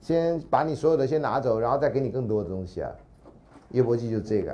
[0.00, 2.90] 先把你所有的先拿走，然后再给你更多的东西啊！
[3.70, 4.52] 约伯记就这个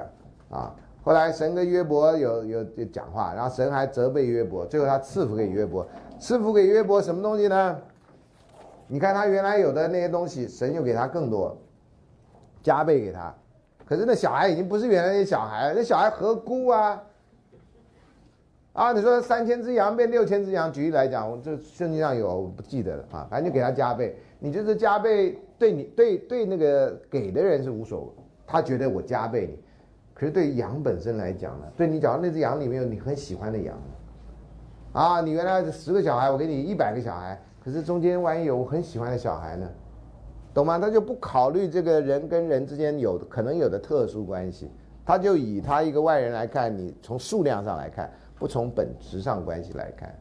[0.49, 0.73] 啊。
[1.03, 5.85] 后来神跟约伯有有有讲话，然后神还责备约伯，最后他赐福给约伯，
[6.21, 7.77] 赐福给约伯什么东西呢？
[8.87, 11.57] 你看他原来有的那些东西，神又给他更多，
[12.63, 13.35] 加倍给他。
[13.85, 17.03] 可是那小孩已经不是原来那小孩，那小孩何辜啊？
[18.81, 24.17] 啊，你说三千只羊变六千只羊，举例来讲，我这圣经上有，我不记得了啊，反正就给他加倍。
[24.39, 28.07] 你就是加倍，对你对对那个给的人是无所谓，
[28.47, 29.59] 他觉得我加倍你。
[30.15, 33.77] 可是对羊本身来讲呢，对你假如那只羊里面有你很喜欢的羊，
[34.95, 39.69] 啊，你原来十个小孩，我给你一百个小孩，可是中间万一有我很喜欢的小孩呢，
[40.55, 40.79] 懂吗？
[40.79, 44.71] 他就不考虑这个人跟人之间有可能有的特殊关系，
[45.05, 50.19] 他就以他一个外人来看你，从数量上来看，不从本质上关系来看，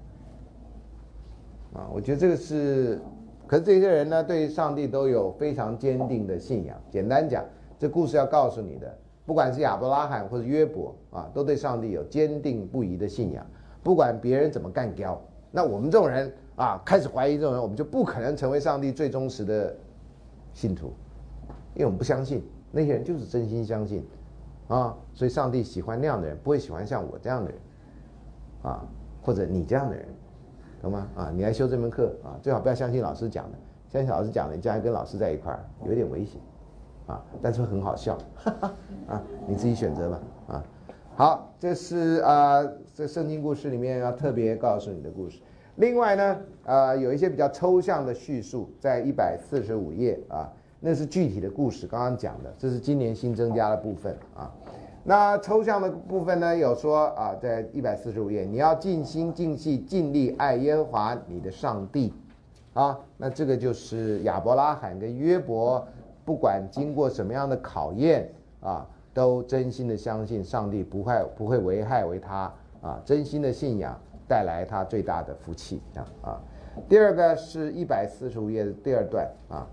[1.74, 3.00] 啊，我觉得这个是，
[3.48, 6.78] 可是这些人呢，对上帝都有非常坚定的信仰。
[6.92, 7.46] 简单讲，
[7.80, 8.94] 这故事要告诉你的。
[9.26, 13.46] 不管是亚伯拉罕或者约伯啊，都对上帝有坚定不移的信仰。
[13.82, 19.74] 不管别人怎么干掉，那我们这种人啊，开始怀疑这种人，我们就不可能成为上帝最忠实的
[20.52, 20.92] 信徒，
[21.74, 24.06] 因为我们不相信那些人就是真心相信
[24.68, 24.94] 啊。
[25.14, 27.58] 所以上帝喜欢那样的人，不会喜欢像我这样的人
[28.62, 28.86] 啊，
[29.22, 30.06] 或者你这样的人，
[30.82, 31.08] 懂吗？
[31.16, 33.58] 啊，你来修这门课啊，最好不要相信老师讲的，
[33.90, 36.40] 相信老师讲的，你将来跟老师在一块儿有点危险。
[37.08, 38.72] 啊，但是很好笑，哈哈
[39.08, 40.64] 啊，你自己选择吧，啊，
[41.16, 42.64] 好，这是啊，
[42.94, 45.40] 这圣经故事里面要特别告诉你的故事。
[45.78, 54.54] 另外呢，啊，有一些比较抽象的叙述，在一百四十五页啊，那是具体的故事，刚刚讲的，这是今年新增加的部分啊。
[55.10, 62.14] 那抽象的部分呢，有说啊，在一百四十五页，你要尽心尽细尽力爱耶和华你的上帝，
[62.76, 65.84] 啊，那这个就是亚伯拉罕跟约伯。
[66.24, 68.32] 不管经过什么样的考验
[68.62, 76.42] 啊，都真心的相信上帝不会不会危害为他啊，真心的信仰带来他最大的福气啊啊。
[76.88, 79.66] 第二个是一百四十五页的第二段啊，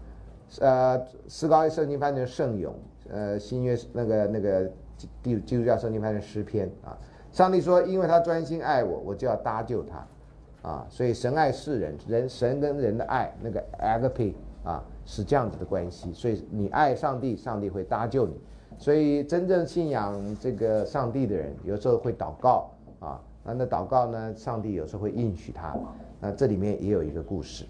[0.61, 2.75] 呃，斯高圣经翻成圣咏，
[3.11, 6.97] 呃，新约那个那个基基督教圣经翻成诗篇啊。
[7.33, 14.83] 上帝说，因为他专心爱我，我就要搭救他啊，所以神爱世人，人神跟人的爱那个 agape 啊。
[15.09, 18.35] 是这样子的关系，所以你爱上帝，上帝会搭救你。
[18.77, 22.69] 所以真正信仰这个上帝的人，有时候会祷告
[22.99, 25.77] 啊，那那祷告呢，上帝有时候会应许他。
[26.19, 27.65] 那这里面也有一个故事，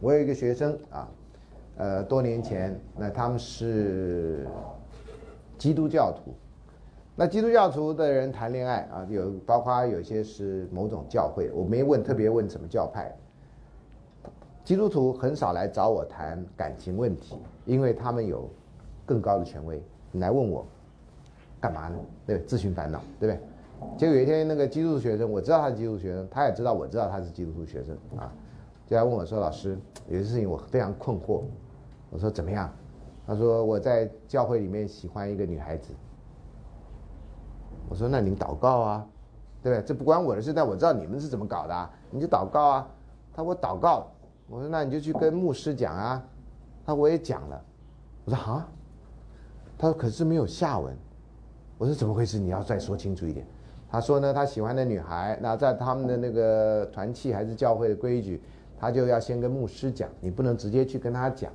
[0.00, 1.08] 我有一个学生啊，
[1.76, 4.44] 呃，多年前，那他们是
[5.62, 6.34] 基督教徒，
[7.14, 13.14] 那基督教徒的人谈恋爱啊，有包括有些是某种教会，我没问特别问什么教派。
[14.64, 18.50] 基督徒很少来找我谈感情问题，因为他们有
[19.06, 19.80] 更高的权威。
[20.10, 20.66] 你来问我
[21.60, 21.96] 干嘛呢？
[22.26, 23.40] 对，咨询烦恼，对不对？
[23.96, 28.32] 结果有一天，那个基督徒学生，我知道他是基督徒学生，他也知道我知道他是基督徒学生啊，
[28.84, 29.78] 就来问我说：“老师，
[30.08, 31.42] 有些事情我非常困惑。”
[32.10, 32.68] 我说：“怎么样？”
[33.26, 35.92] 他说：“我在教会里面喜欢一个女孩子。”
[37.88, 39.06] 我说：“那你祷告啊，
[39.62, 39.84] 对不对？
[39.86, 42.88] 这不关我的事，但我知道你们是怎么搞的，你就祷告啊。”
[43.34, 44.08] 他说：“我祷告。”
[44.48, 46.22] 我说那你就去跟牧师讲啊，
[46.84, 47.64] 他我也讲了，
[48.26, 48.68] 我说啊，
[49.78, 50.94] 他说可是没有下文，
[51.78, 52.38] 我说怎么回事？
[52.38, 53.46] 你要再说清楚一点。
[53.88, 58.42] 他说呢，他喜欢的女孩，那在他们的那个团契还是教会的规矩，
[58.78, 61.50] 他就要先跟牧师讲，你不能直接去跟他讲，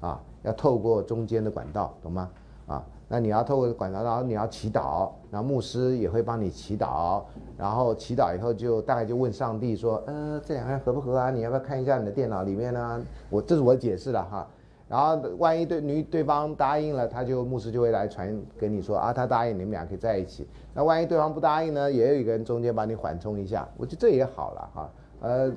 [0.00, 2.30] 啊，要透过中间的管道，懂吗？
[2.66, 2.84] 啊。
[3.12, 7.20] 那你要透过管道，然后你要祈祷，然后牧师也会帮你祈祷，
[7.58, 11.28] 然后祈祷以后就大概就问上帝说，呃，这两个人合不合啊？
[11.28, 13.02] 你要不要看一下你的电脑里面呢？
[13.28, 14.46] 我这是我解释了哈。
[14.88, 20.46] 然后万一对女对方答应了，他就牧师就会来传给你说啊，他答应你们俩可以在一起。
[20.72, 24.90] 那万一对方不答应呢，也有一个人中间帮你缓冲一下，我觉得这也好了哈。
[25.22, 25.52] 呃，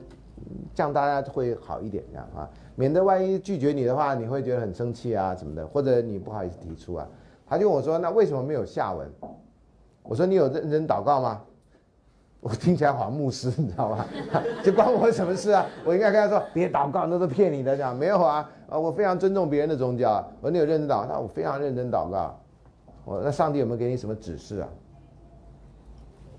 [0.73, 7.07] 这样大家会好一点这样啊，免得万一拒绝你的话，你会觉得很生气啊什么的，或者你不好意思提出啊。
[7.45, 9.07] 他就问我说：“那为什么没有下文？”
[10.03, 11.41] 我说：“你有认真祷告吗？”
[12.41, 14.05] 我听起来好像牧师，你知道吗？
[14.63, 15.65] 就关我什么事啊？
[15.85, 18.49] 我应该跟他说：“别祷告，那都骗你的。”这样没有啊？
[18.67, 20.25] 啊，我非常尊重别人的宗教。
[20.41, 22.37] 我说：“你有认真祷？”他我非常认真祷告。
[23.05, 24.67] 我那上帝有没有给你什么指示啊？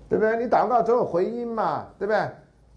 [0.07, 0.37] 对不对？
[0.37, 2.19] 你祷告总有回音嘛，对不对？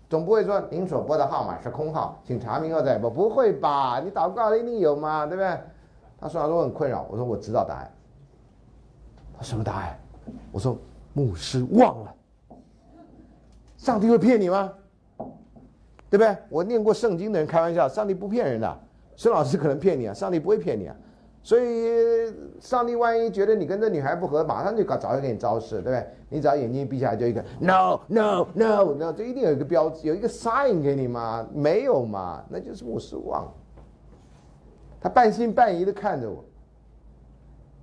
[0.08, 3.10] 总不会说您所拨的号码是空号，请查明后再拨。
[3.10, 4.00] 不会吧？
[4.00, 5.58] 你祷告的一定有嘛，对不对？
[6.20, 7.90] 他说：“他说我很困扰。”我说：“我知道答案。”
[9.40, 9.98] 什么答案？
[10.50, 10.76] 我说
[11.12, 12.14] 牧师忘了。
[13.76, 14.72] 上帝会骗你吗？
[16.10, 16.36] 对不对？
[16.48, 18.80] 我念过圣经的人开玩笑，上帝不骗人的。
[19.14, 20.96] 孙老师可能骗你啊，上帝不会骗你啊。
[21.40, 26.06] 所以上帝万一觉得你跟这女孩不合，马上就搞早就给你招式，对不对？
[26.28, 31.48] 你只要眼睛一闭下来，就一个 no no no no，就一定有一个标志，有一个 sign 给你吗？
[31.54, 33.50] 没有嘛，那就是牧师忘。
[35.00, 36.44] 他半信半疑的看着我，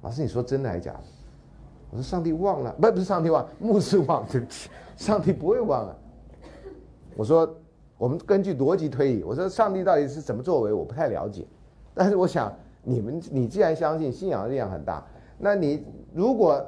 [0.04, 1.00] 老师，你说真的还是假的？
[1.90, 5.96] 我说上帝忘了，不不是上帝忘，牧师忘，对不起，上帝不会忘啊。
[7.16, 7.52] 我说
[7.98, 11.48] 我们根据逻辑推理，我说上帝到底是怎么作为，我不太了解，
[11.96, 12.54] 但是我想。
[12.86, 15.06] 你们，你既然相信信仰的力量很大，
[15.38, 15.84] 那你
[16.14, 16.66] 如果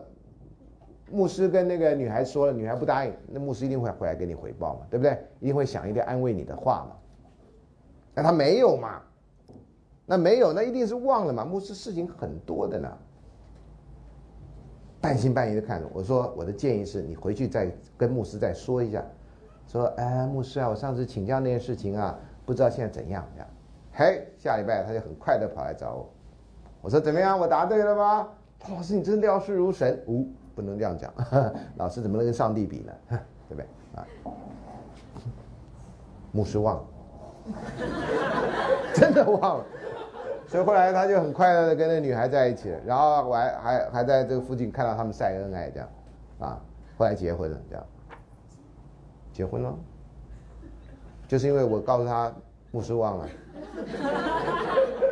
[1.10, 5.18] 牧师跟那个女孩说了，女孩不答应，那牧师一定会回来给你回报嘛，对不对？
[5.40, 6.96] 一定会想一个安慰你的话嘛。
[8.14, 9.02] 那他没有嘛？
[10.06, 11.46] 那没有，那一定是忘了嘛。
[11.46, 12.98] 牧师事情很多的呢，
[15.00, 19.06] 半信半疑的看着我说：“我的建议是你回去再跟牧师再说一下，
[19.68, 23.48] 说，哎，牧师啊，我上次请教那件事情啊，不知道现在怎样样。”
[24.00, 26.08] 嘿，下礼拜他就很快的跑来找我。
[26.84, 27.40] 我说怎么样？
[27.40, 28.30] 我答对了吗？
[28.70, 30.00] 老师，你真料事如神。
[30.06, 31.12] 呜，不能这样讲。
[31.78, 32.94] 老师怎么能跟上帝比呢？
[33.50, 33.66] 对不对？
[33.96, 34.06] 啊，
[36.32, 36.84] 牧师忘了，
[38.94, 39.66] 真的忘了。
[40.46, 42.80] 所以后来他就很快乐的跟那女孩在一起了。
[42.86, 45.90] 然后我还还还在这个附近看到他们晒恩爱这样，
[46.38, 46.62] 啊，
[47.00, 47.84] 后来结婚了这样。
[49.34, 49.74] 结婚了，
[51.28, 52.32] 就是因为我告诉他
[52.78, 53.26] 牧师忘了。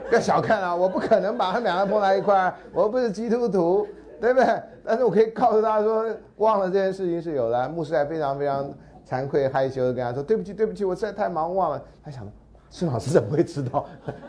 [0.08, 0.76] 不要小看啊！
[0.76, 3.88] 我不可能把他们两个碰在一块儿，我不是基督徒，
[4.22, 4.62] 对不对？
[4.86, 6.06] 但是我可以告诉他说，
[6.38, 7.68] 忘了这件事情是有的。
[7.68, 8.72] 牧师还非常非常
[9.10, 12.24] 惭愧害羞的跟他说：“对不起，对不起，我实在太忙忘了。”他想，
[12.70, 13.84] 孙老师怎么会知道？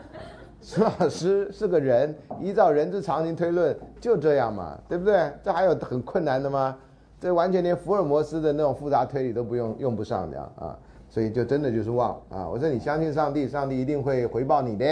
[0.59, 5.31] 孙老师是个人，依照人之常情推论，就这样嘛，对不对？
[5.43, 6.75] 这还有很困难的吗？
[7.21, 10.77] 这完全连福尔摩斯的那种复杂推理都不用用不上的啊！
[11.09, 12.47] 所以就真的就是忘啊！
[12.47, 14.85] 我说你相信上帝，上帝一定会回报你的。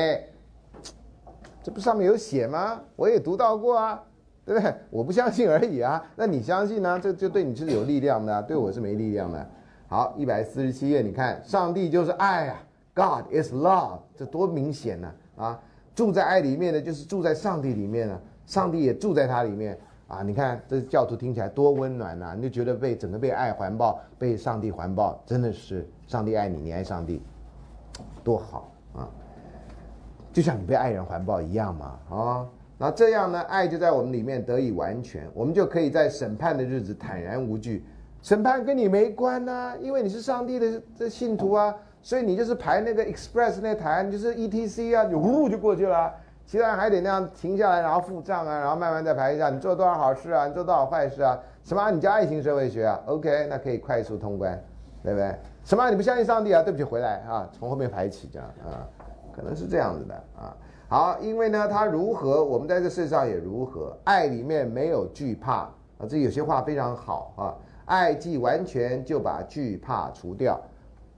[1.61, 2.81] 这不上面有写吗？
[2.95, 4.01] 我也读到过啊，
[4.45, 4.73] 对不对？
[4.89, 6.03] 我不相信而已啊。
[6.15, 6.99] 那你相信呢？
[6.99, 9.49] 这就对你是有力量的，对我是没力量的。
[9.87, 12.63] 好，一百四十七页，你看，上帝就是爱啊
[12.93, 15.59] ，God is love，这多明显呢啊！
[15.93, 19.77] 住在爱里面的，就是住在上帝里面了，上帝也住在他里面。
[20.07, 22.35] 啊，你看这教徒听起来多温暖呐！
[22.35, 27.21] 你就觉得被整个被爱环抱，被上帝环抱，真的是上帝爱你，你爱上帝，
[28.23, 29.09] 多好啊！
[30.31, 32.45] 就像你被爱人环抱一样嘛，啊，
[32.77, 37.85] 那这样呢，爱就在我们里面得以完全，我们就可以在审判的日子坦然无惧。
[38.21, 46.11] 审判跟你没关呐，因为你是上帝的这信徒啊，所以你就是排那个 Express 那台，你就是 ETC 啊，就呼就过去了。
[46.47, 51.39] 其他人还得那样停下来，然后付账啊，然后慢慢再排一下，你做多少好事啊，你做多少坏事啊？
[51.63, 51.89] 什么？
[51.89, 54.59] 你叫爱情社会学啊？OK，那可以快速通关，
[55.01, 55.35] 对不对？
[55.65, 55.89] 什么？
[55.89, 56.61] 你不相信上帝啊？
[56.61, 58.85] 对不起，回来啊，从后面排起这样啊，
[59.35, 60.55] 可能是这样子的啊。
[60.87, 63.97] 好，因为呢，他如何，我们在这世上也如何。
[64.03, 65.61] 爱里面没有惧怕
[65.97, 67.43] 啊，这有些话非常好啊。
[67.85, 70.61] 爱既完全，就把惧怕除掉，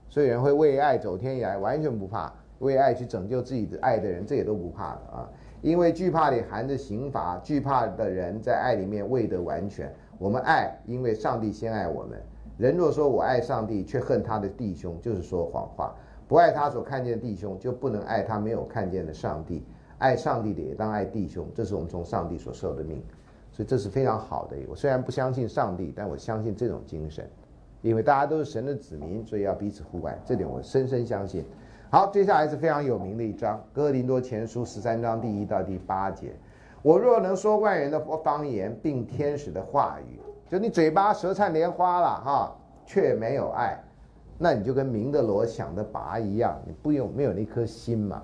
[0.08, 2.32] 所以人会为爱走天涯，完全不怕。
[2.60, 5.28] 为爱去拯救自己的爱的人，这也都不怕的啊！
[5.60, 9.94] 因为惧怕里含着刑罚，惧怕的人在爱里面未得完全。
[10.18, 12.20] 我们爱，因为上帝先爱我们。
[12.58, 15.94] 人若说我爱上帝，却恨他的弟兄，就是说谎话。
[16.26, 19.64] 不爱他所看见的弟兄，就不能爱他没有看见的上帝。
[19.98, 23.00] 爱上帝的也当爱弟兄，这是我们从上帝所受的命。
[23.52, 24.56] 所以这是非常好的。
[24.68, 27.30] 我虽然不相信上帝，但我相信这种精神，
[27.80, 30.18] 因为大家都是神的子民，所以要彼此互爱。
[30.24, 31.44] 这点我深深相信。
[31.90, 36.32] 好，接下来是非常有名的一章《哥林多前书》十三章第一到第八节。
[36.82, 40.17] 我若能说万人的方言，并天使的话语，
[40.48, 42.56] 就你嘴巴舌灿莲花了哈，
[42.86, 43.78] 却没有爱，
[44.38, 48.22] 那你就跟明的罗想的拔一样，你不用没有那颗心嘛，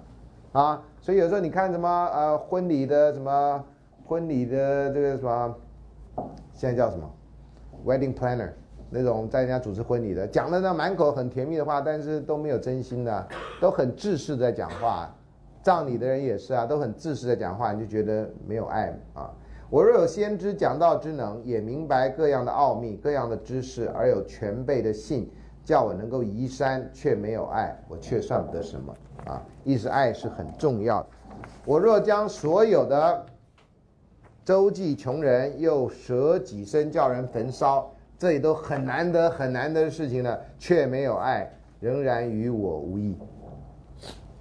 [0.53, 3.65] 啊，所以有时候你看什么呃婚礼的什么
[4.07, 5.55] 婚礼的这个什么，
[6.53, 7.09] 现在叫什么
[7.85, 8.51] wedding planner。
[8.91, 13.29] 那种在人家主持婚礼的，讲的那满口很甜蜜的话，但是都没有真心的，
[13.61, 15.13] 都很自私在讲话。
[15.63, 19.33] 葬礼的人也是啊，都很自私的讲话，你就觉得没有爱啊。
[19.75, 25.29] 我若有先知讲道之能，也明白各样的奥秘、各样的知识，而有全备的信，
[25.65, 28.95] 叫我能够移山，却没有爱，我却算不得什么
[29.25, 29.43] 啊。
[29.65, 31.09] 意思爱是很重要的。
[31.65, 33.27] 我若将所有的
[34.45, 37.91] 周济穷人，又舍己身叫人焚烧。
[38.17, 43.19] 这里都很难得、很难得的事情呢，却没有爱，仍然与我无异。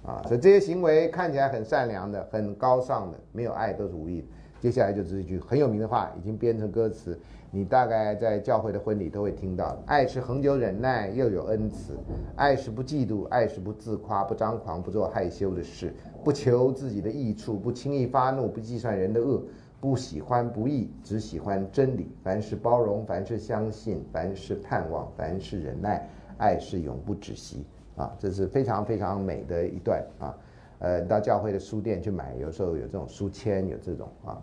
[0.06, 4.28] 啊，所以这些行为看起来很善良的、很高尚的，没有爱都是无益的。
[4.64, 7.20] 接下来就是一句很有名的话，已经编成歌词：
[7.50, 9.76] 你大概在教会的婚礼都会听到。
[9.84, 11.92] 爱是恒久忍耐，又有恩慈；
[12.34, 15.92] 爱是不嫉妒，爱是不自夸，不张狂，不做害羞的事，
[16.24, 19.42] 不求自己的益处，不轻易发怒，不计算人的恶，
[19.82, 22.16] 不喜欢不义，只喜欢真理。
[22.22, 26.08] 凡是包容，凡是相信，凡是盼望，凡是忍耐，
[26.38, 27.66] 爱是永不止息。
[27.96, 30.34] 啊，这是非常非常美的一段啊。
[30.78, 34.42] 呃，到教会的书店去买，有时候有这种书签，有这种啊。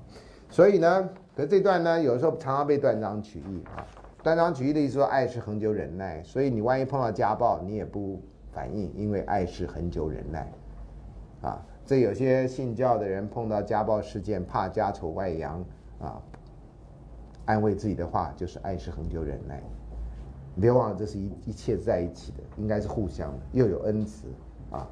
[0.49, 3.85] 所以呢，可这段呢，有时候常常被断章取义啊。
[4.23, 8.21] 断章取义的意思说，爱是恒久忍耐，所以你万一碰到家暴，你也不
[8.51, 10.51] 反应，因为爱是恒久忍耐。
[11.41, 15.63] 啊，这有些信教的人碰到家暴事件，怕家丑外扬
[15.99, 16.21] 啊，
[17.45, 19.61] 安慰自己的话就是爱是恒久忍耐。
[20.53, 24.27] 你别忘了，这是一一切在一起的，应该是互相的，又有恩慈
[24.69, 24.87] 啊。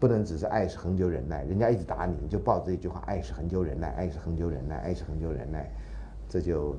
[0.00, 5.70] 不能只是爱是恒久忍耐，人家一直打你，你就抱着一句话，爱是恒久忍耐，爱是恒久忍耐，爱是恒久忍耐，
[6.26, 6.74] 这就，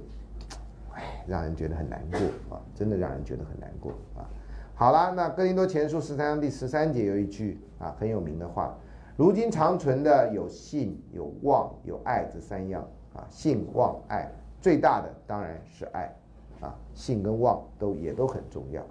[0.91, 2.19] 唉，让人觉得很难过
[2.57, 4.25] 啊，真的让人觉得很难过啊。
[4.73, 8.75] 好了，那哥林多前书十三章第十三节有一句啊很有名的话，
[9.15, 12.83] 如今长存的有信、有望、有爱这三样
[13.13, 14.27] 啊，信、望、爱，
[14.59, 16.11] 最大的当然是爱
[16.59, 18.81] 啊，信跟望都也都很重要。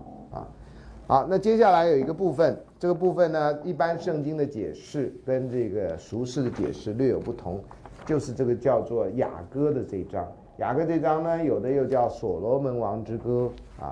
[1.11, 7.61] 好，那接下来有一个部分，这个部分呢，一般圣经的解释跟这个俗世的解释略有不同，
[8.07, 10.25] 就是这个叫做雅歌的这章。
[10.59, 13.51] 雅歌这章呢，有的又叫所罗门王之歌
[13.81, 13.91] 啊。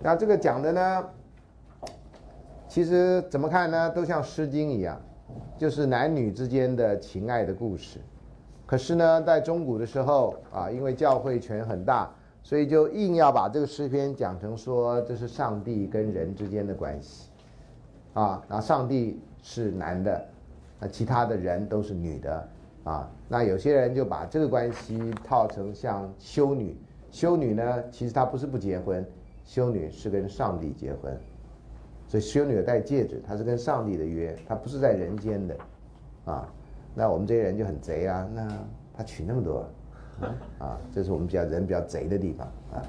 [0.00, 1.04] 那这个讲的呢，
[2.68, 5.02] 其实怎么看呢，都像诗经一样，
[5.58, 7.98] 就是男女之间的情爱的故事。
[8.66, 12.08] 可是呢，在中古的时候啊，因为教会权很大。
[12.42, 17.30] 所以就硬要把这个诗篇讲成说这是上帝跟人之间的关系，
[18.14, 20.26] 啊，那上帝是男的，
[20.80, 22.48] 那其他的人都是女的，
[22.84, 26.76] 啊，那有些人就把这个关系套成像修女，
[27.10, 29.06] 修女呢其实她不是不结婚，
[29.44, 31.16] 修女是跟上帝结婚，
[32.08, 35.56] 所以修女戴戒指，她是跟上帝的约，她不是在人间的，
[36.24, 36.52] 啊，
[36.92, 38.48] 那我们这些人就很贼啊，那
[38.96, 39.64] 她娶那么多。
[40.58, 42.82] 啊，这是我们比较人比较贼的地方啊。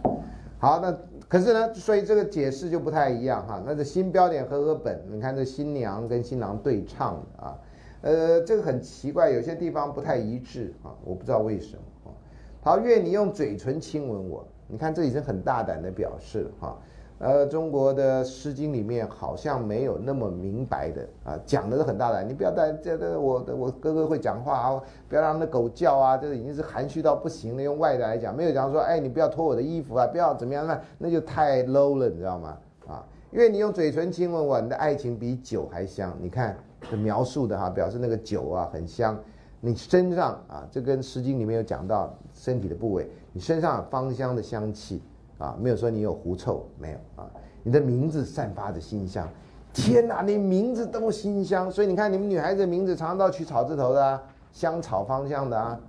[0.59, 0.97] 好，那
[1.27, 3.61] 可是呢，所以这个解释就不太一样哈。
[3.65, 7.57] 那这新标点和和本，你看这新娘跟新郎对唱啊，
[8.01, 12.15] 呃，这个很奇怪，有些地方不太一致啊，我不知道为什么啊。
[12.61, 16.77] 好，愿你用嘴唇亲吻我，你看这已经很大胆的表示了哈。
[17.23, 22.27] 呃，中国的《诗经》里面好像没有那么明白的啊，讲的是很大胆。
[22.27, 27.63] 你不要在这这，我我哥哥会讲话啊，不要让那狗叫啊，这个已经是含蓄到不行了。
[27.63, 32.57] 用外的来讲，没有讲说，哎，你不要脱我的衣服啊，不要怎么样，那那就太 low 了，你知道吗？
[32.89, 36.13] 啊，因为你用嘴唇亲吻我，你的爱情比酒还香。
[36.19, 36.57] 你看
[36.91, 39.17] 这描述的哈，表示那个酒啊很香。
[39.61, 45.01] 你身上啊，这跟《诗经》里面有讲到身体的部位，你身上芳香的香气。
[45.43, 47.29] 啊，没有说你有狐臭，没有啊。
[47.63, 49.27] 你的名字散发着馨香，
[49.73, 51.69] 天哪，你名字都馨香。
[51.69, 55.79] 所以你看，你们女孩子名字常常都取草字头的啊，香草芳香的啊，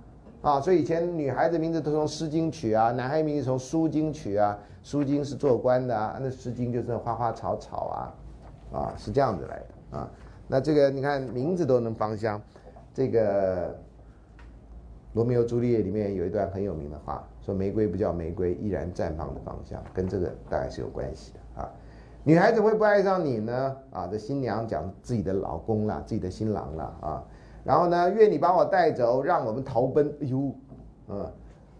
[0.41, 4.57] 啊，所以以前女孩子名字都从《诗经》取啊，男孩名字从《书经》取啊，
[4.89, 10.11] 《书经》是做官的啊，那《诗经》就是花花草草啊，啊，是这样子来的啊。
[10.49, 12.41] 那这个你看名字都能芳香，
[12.93, 13.69] 这个
[15.13, 17.25] 《罗密欧朱丽叶》里面有一段很有名的话。
[17.45, 21.71] 说玫瑰不叫玫瑰，依然绽放的方向，跟这个大概是有关系的啊。
[22.23, 23.77] 女孩子会不爱上你呢？
[23.91, 27.23] 啊，这新娘讲自己的老公啦，自己的新郎啦啊。
[27.63, 30.11] 然后呢，愿你把我带走，让我们逃奔。
[30.21, 30.55] 哎呦，
[31.07, 31.31] 嗯，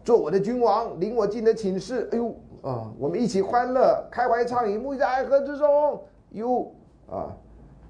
[0.03, 2.07] 做我的君王，领我进的寝室。
[2.11, 2.27] 哎呦，
[2.61, 5.99] 啊，我们一起欢乐，开怀畅饮，沐浴在爱河之中。
[6.33, 6.71] 哟，
[7.09, 7.35] 啊，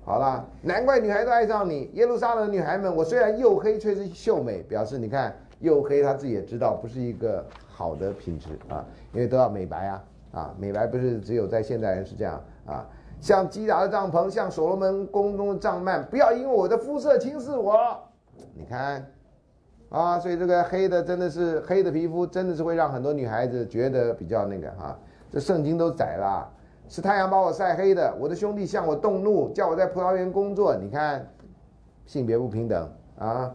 [0.05, 1.91] 好了，难怪女孩子爱上你。
[1.93, 5.35] 耶路撒冷女孩们，我虽然又黑，却是秀美，表示你看。
[5.61, 7.43] 又黑，他自己也知道不是一个
[7.75, 12.87] 好的品质啊，因为都要美白啊啊，美白不是只有在现代人是这样啊。
[13.19, 17.99] 像基达的帐篷，像所罗门宫中的帐幔，不要因为我的肤色轻视我。
[18.53, 19.05] 你看
[19.89, 24.97] 啊，所以这个黑的真的是黑的皮肤，真的是会让很多女孩子觉得比较那个哈。
[25.29, 26.49] 这圣经都宰了，
[26.87, 30.73] 是太阳把我晒黑的，我的兄弟向我动怒，叫我在葡萄园工作。
[30.75, 31.27] 你看，
[32.05, 33.53] 性别不平等啊。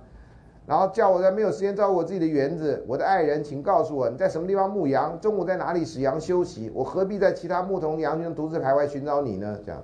[0.70, 9.58] 然后叫我在没有时间照顾我自己的园子，我的爱人，请告诉我你在什么地方牧羊，中午在哪里使羊休息，我何必在其他牧童羊群中独自徘徊寻找你呢？
[9.66, 9.82] 这样，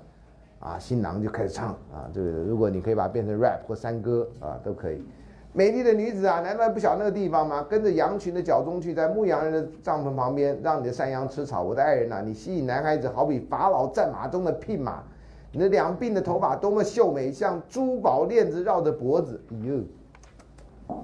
[0.61, 5.05] 啊，新郎就开始唱啊，这个如果你可以把它变成 rap 或山歌啊，都可以。
[5.53, 7.67] 美丽的女子啊，难道不晓得那个地方吗？
[7.69, 11.65] 跟着羊群的脚中去，在牧羊人的帐篷旁边，让你的山羊吃草。
[11.65, 15.03] 我的爱人呐，你吸引男孩子，好比法老战马中的聘马，
[15.51, 19.41] 你的两鬓的头发多么秀美，像珠宝链子绕着脖子。
[19.51, 19.81] 哎呦！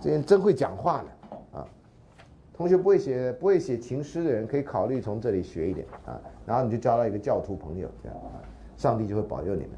[0.01, 1.67] 这人真会讲话呢，啊！
[2.55, 8.43] 同学不会写不会写情诗的人，可以考虑从这里学一点啊，然后你就交到一个教徒朋友，这样啊，
[8.77, 9.71] 上帝就会保佑你们。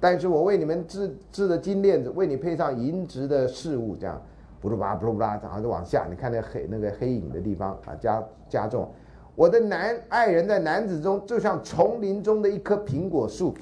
[0.00, 4.20] 但是我为你们制制的金链子，为你配上银质的饰物，这样，
[4.60, 8.88] 布鲁巴布鲁巴，然后就往下，你看那黑那个黑影的地方啊，加加重。
[9.34, 13.54] 我的男爱人在男子中，就像丛林中的一棵苹果树。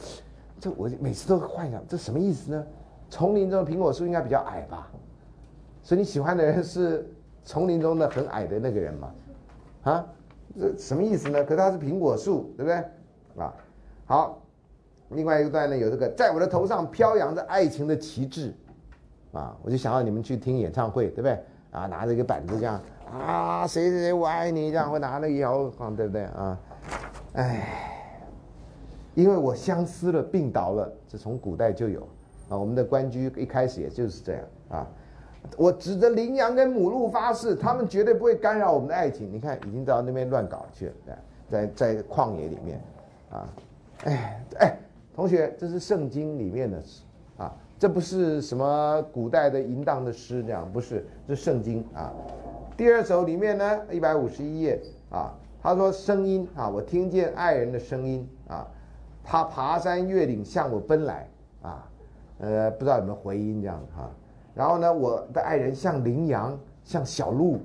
[0.58, 2.66] 这我每次都幻想，这什么意思呢？
[3.10, 4.90] 丛林中的苹果树应该比较矮吧？
[5.86, 7.08] 所以你喜欢的人是
[7.44, 9.14] 丛林中的很矮的那个人嘛？
[9.84, 10.04] 啊，
[10.58, 11.44] 这什么意思呢？
[11.44, 12.74] 可是它是苹果树，对不对？
[13.40, 13.54] 啊，
[14.04, 14.42] 好。
[15.10, 18.52] 另外一个段呢，有这个，在我的头上飘扬着爱情的旗帜，
[19.30, 21.38] 啊，我就想到你们去听演唱会，对不对？
[21.70, 22.80] 啊，拿着一个板子这样，
[23.12, 26.24] 啊，谁谁谁我爱你，这样会拿那个摇晃，对不对？
[26.24, 26.58] 啊，
[27.34, 28.18] 哎，
[29.14, 32.00] 因为我相思了，病倒了，这从古代就有，
[32.48, 34.86] 啊，我们的官居一开始也就是这样，啊，
[35.56, 39.32] 我指着羚羊跟母鹿发誓，他们绝对不会干扰我们的爱情。
[39.32, 41.18] 你看，已经到那边乱搞去了，
[41.48, 42.81] 在在旷野里面，
[43.31, 43.48] 啊，
[44.05, 44.78] 哎哎。
[45.14, 47.01] 同学，这是圣经里面的诗
[47.39, 52.12] 啊，这不是什么古代的淫荡的诗，这样不是，这圣经啊。
[52.77, 54.78] 第二首里面呢，一百五十一页
[55.09, 55.32] 啊，
[55.62, 58.68] 他说声音啊，我听见爱人的声音啊，
[59.24, 61.27] 他爬山越岭向我奔来
[61.62, 61.89] 啊，
[62.40, 64.10] 呃，不知道有没有回音这样哈。
[64.57, 67.61] 然后呢，我的爱人像羚羊，像小鹿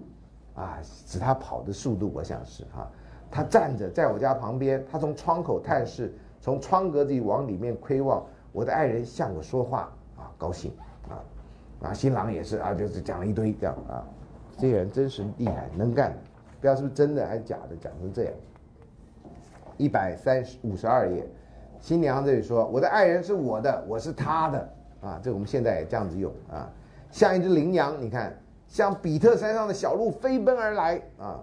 [0.54, 0.78] 啊，
[1.08, 2.88] 指他跑的速度，我想是哈，
[3.32, 6.14] 他站着在我家旁边，他从窗口探视。
[6.44, 10.74] 从窗格子往里面窥望，我的爱人向我说话啊，高兴
[11.08, 11.22] 啊，
[11.84, 14.04] 啊，新郎也是啊，就是讲了一堆这样啊，
[14.58, 16.12] 这个人真是厉害，能干，
[16.60, 18.34] 不知道是不是真的还是假的，讲成这样。
[19.78, 21.24] 一百三十五十二页，
[21.80, 24.70] 新娘这里说，我的爱人是我的，我是他的
[25.02, 26.68] 啊，这我们现在也这样子用啊，
[27.12, 28.36] 像一只羚羊，你看，
[28.68, 31.40] 像比特山上的小鹿飞奔而来啊。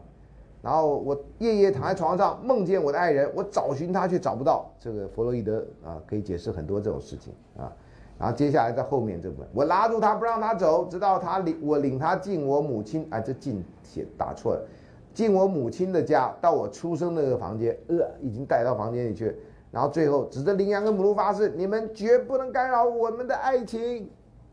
[0.61, 4.69] 然后我夜夜躺在床上，梦见我的爱人，我找寻他却找不到。
[4.81, 7.73] 这个弗洛伊德啊，可以解释很多这种事情啊。
[8.19, 14.67] 然后接下来在后面这部分，我拉住他不让他走，直到他领我领他进我母亲啊，这进写打错了，
[15.15, 19.37] 进我母亲的家，到我出生那个房间，呃，已经带到房间里去。
[19.71, 24.11] 然后最后指着羚羊跟母鹿发誓，你们绝不能干扰我们的爱情。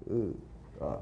[0.08, 0.32] 嗯，
[0.80, 0.98] 啊，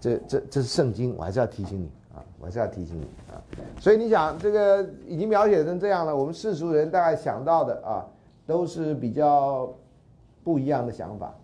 [0.00, 1.90] 这这这是圣经，我还是要提醒你。
[2.14, 3.40] 啊，我还是要提醒你啊，
[3.80, 8.04] 所以你想这个已经描写成这样了，我们世俗人大概想到的啊，
[8.46, 9.72] 都是比较
[10.44, 11.34] 不一样的想法，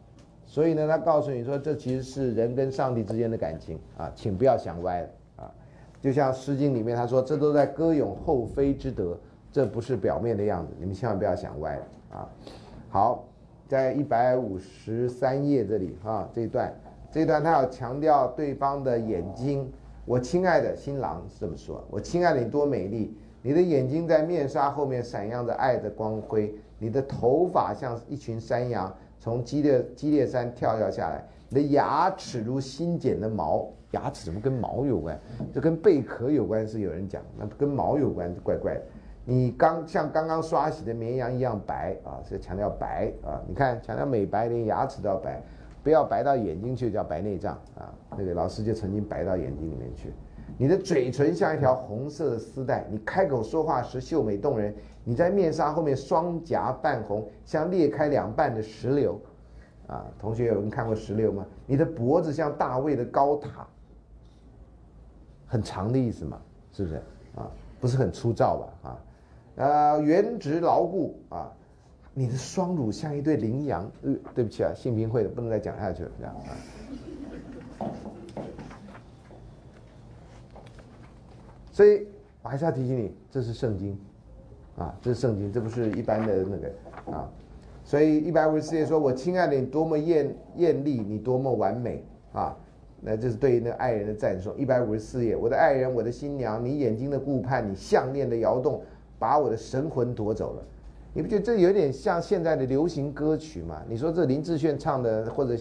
[0.45, 5.51] 所以呢，他告诉你说，这其实是人跟上帝之间的感情啊，请不要想歪了啊，
[6.03, 9.17] 就像《诗经》里面他说，这都在歌咏后妃之德，
[9.51, 12.29] 这不是表面的样子，你们千万不要想歪了啊。
[12.91, 13.25] 好，
[13.67, 16.71] 在一百五十三页这里啊，这一段，
[17.11, 19.71] 这一段他要强调对方的眼睛。
[20.05, 35.21] 我亲爱的新郎是这么说：“我亲爱的你多美丽，你的眼睛在面纱后面闪耀着爱的光辉，你的头发像一群山羊从激烈激烈山跳跃下来，你的牙齿如新剪的毛，牙齿怎么跟毛有关？
[35.53, 38.83] 这跟贝壳有关是有人讲，那跟毛有关怪怪的。
[39.27, 45.43] 你刚像刚刚刷洗的绵羊一样白啊，是强调白啊，你看强调美白，连牙齿都要白。”
[45.83, 47.95] 不要白到眼睛去，叫白内障啊！
[48.17, 50.13] 那个老师就曾经白到眼睛里面去。
[50.57, 54.75] 你的嘴唇像一条红色的丝带，你开口说话时秀美动人。
[55.05, 59.19] 你在面纱后面双颊半红，像裂开两半的石榴
[59.87, 60.05] 啊！
[60.19, 61.47] 同学有人看过石榴吗？
[61.67, 63.67] 你的脖子像大卫的高塔，
[65.47, 66.39] 很长的意思嘛？
[66.73, 66.97] 是不是
[67.37, 67.51] 啊？
[67.81, 68.91] 不是很粗糙吧？
[68.91, 69.01] 啊，
[69.57, 71.51] 呃，圆直牢固啊。
[72.19, 76.51] 你的双乳像一对羚羊，呃，对不起啊，性平会的不能再讲下去了，这样啊。
[81.71, 82.09] 所以
[82.43, 83.97] 我还是要提醒你，这是圣经，
[84.77, 87.31] 啊，这是圣经，这不是一般的那个啊。
[87.85, 92.57] 所以一百五十四页说：“我亲爱的你多么艳艳丽，你多么完美啊！”
[93.01, 94.53] 那这是对于那爱人的赞颂。
[94.59, 98.83] 一百五十四页，我的爱人，我的新娘，你眼睛的顾盼，你项链的摇动，
[99.21, 100.63] 把我的神魂夺走了。
[101.15, 103.83] 你不觉得这有点像现在的流行歌曲吗？
[103.89, 105.57] 你说这林志炫唱的，或者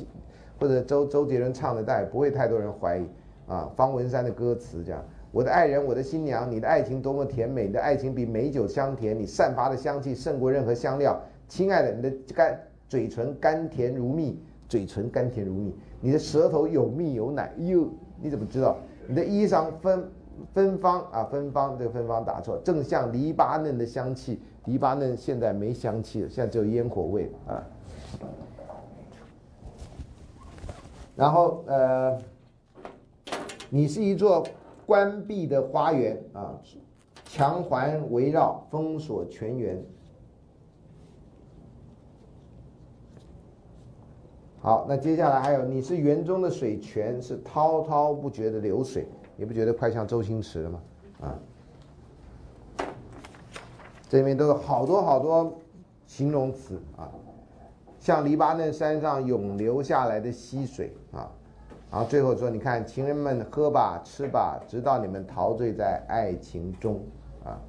[0.60, 3.06] 或者周周杰伦唱的，但也不会太多人怀疑
[3.48, 3.72] 啊。
[3.76, 11.20] 方文山的歌词这样：我的爱人，我的新娘，你的爱情多么甜美，你的爱情比美酒香甜，你散发的香气胜过任何香料。
[11.48, 12.60] 亲爱的，你的甘
[12.90, 17.54] 嘴唇甘甜如蜜，嘴唇甘甜如蜜，你的舌头有蜜有奶。
[17.58, 17.88] 哟，
[18.22, 18.78] 你怎么知道？
[19.08, 20.04] 你的衣裳分
[20.54, 24.40] 芬芳啊，芬芳这个芬芳打错，正像黎巴嫩的香气。
[24.66, 27.64] 黎巴嫩现在没香气了，现在只有烟火味啊。
[31.16, 32.18] 然后呃，
[33.70, 34.46] 你是一座
[34.86, 36.54] 关闭的花园啊，
[37.26, 39.82] 墙环围绕，封锁全园。
[44.60, 49.08] 好，那接下来还有，你是园中的水泉，是滔滔不绝的流水，
[49.38, 50.82] 你不觉得快像周星驰了吗？
[51.22, 51.40] 啊，
[54.10, 55.58] 这里面都有好多好多
[56.06, 57.10] 形容词啊，
[58.00, 61.32] 像黎巴嫩山上涌流下来的溪水啊，
[61.92, 67.02] 然后最后说，你看情人们喝吧吃吧，直到你们陶醉在爱情中
[67.46, 67.62] 啊，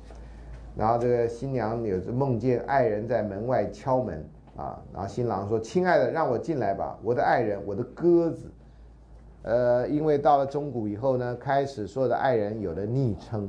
[0.74, 4.28] 然后这个新娘有着梦见爱人在门外敲门。
[4.57, 8.51] 啊，然后新郎说：“亲爱的，让我进来吧，我的爱人，我的鸽子。”
[9.43, 13.48] 呃，因为到了中古以后呢，开始所有的爱人有了昵称，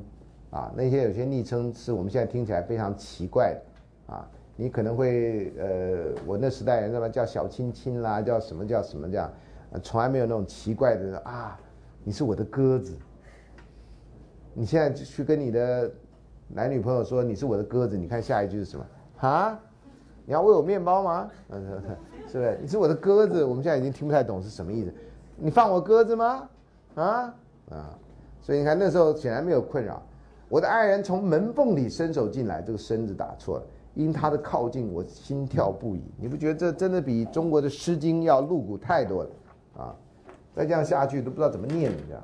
[0.52, 9.32] 啊，那些有些昵称是我们现在听起来非常奇怪的，啊，你可能会呃，我那时代人什么叫小亲亲啦，叫什么叫什么这样，
[9.84, 11.60] 从来没有那种奇怪的啊，
[12.03, 12.95] 你是我的鸽子。
[14.53, 15.91] 你现在去跟你的
[16.48, 18.86] 男女朋友说你是我的鸽子，你看下一句是什么？
[19.18, 19.60] 啊？
[20.26, 21.32] 你要喂我面包吗？
[21.49, 21.82] 嗯，
[22.30, 22.57] 是不是？
[22.61, 24.94] 你是我的鸽子，我们现在已经听不太懂是什么意思。
[25.41, 26.49] 你放我鸽子吗？
[26.95, 27.34] 啊
[27.72, 27.98] 啊！
[28.41, 30.02] 所以你看那时候显然没有困扰。
[30.49, 33.64] 我的爱人从门缝里伸手进来，这个身子打错了。
[33.95, 36.02] 因他的靠近，我心跳不已。
[36.18, 39.30] 你不觉得这真的比中国的《诗经》要露骨太多了？
[39.78, 39.95] 啊！
[40.56, 42.24] 再这样下去都不知道怎么念这样。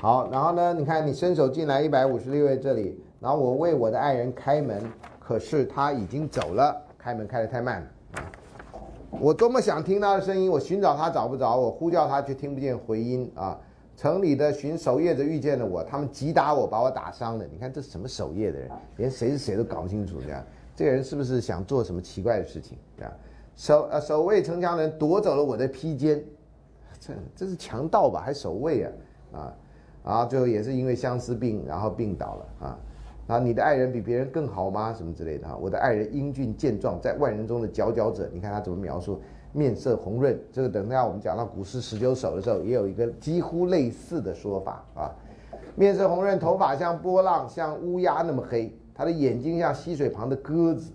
[0.00, 0.74] 好，然后呢？
[0.74, 4.82] 你看，你伸手进来一百五十六位这里，然后我为我的爱人开门，
[5.18, 8.30] 可是他已经走了，开门开得太慢了啊！
[9.18, 13.58] 我多么想听他的声音，我寻找他找不着，我呼叫他却听不见回音啊！
[13.96, 17.46] 城里的巡守夜的遇见了我，他们击打我，把我打伤了。
[17.50, 20.44] 你看这什么守夜的人，连谁是谁都搞不清楚，这样，
[20.76, 22.76] 这个人是不是想做什么奇怪的事情？
[22.94, 23.12] 这样，
[23.56, 26.22] 守呃守卫城墙人夺走了我的披肩，
[27.00, 28.20] 这 这是强盗吧？
[28.20, 28.92] 还守卫啊？
[29.32, 29.54] 啊！
[30.04, 32.78] 啊，最后也是因为相思病，然后病倒了啊。
[33.26, 34.92] 然后你的爱人比别人更好吗？
[34.92, 35.56] 什么之类的哈？
[35.56, 38.28] 我的爱人英俊健壮，在万人中的佼佼者。
[38.32, 39.20] 你看他怎么描述？
[39.52, 40.38] 面色红润。
[40.52, 45.10] 这个等下我们讲到古诗十九首的时候，也有一个几乎类似的说法啊。
[45.74, 48.76] 面色红润，头发像波浪，像乌鸦那么黑。
[48.94, 50.92] 他的眼睛像溪水旁的鸽子。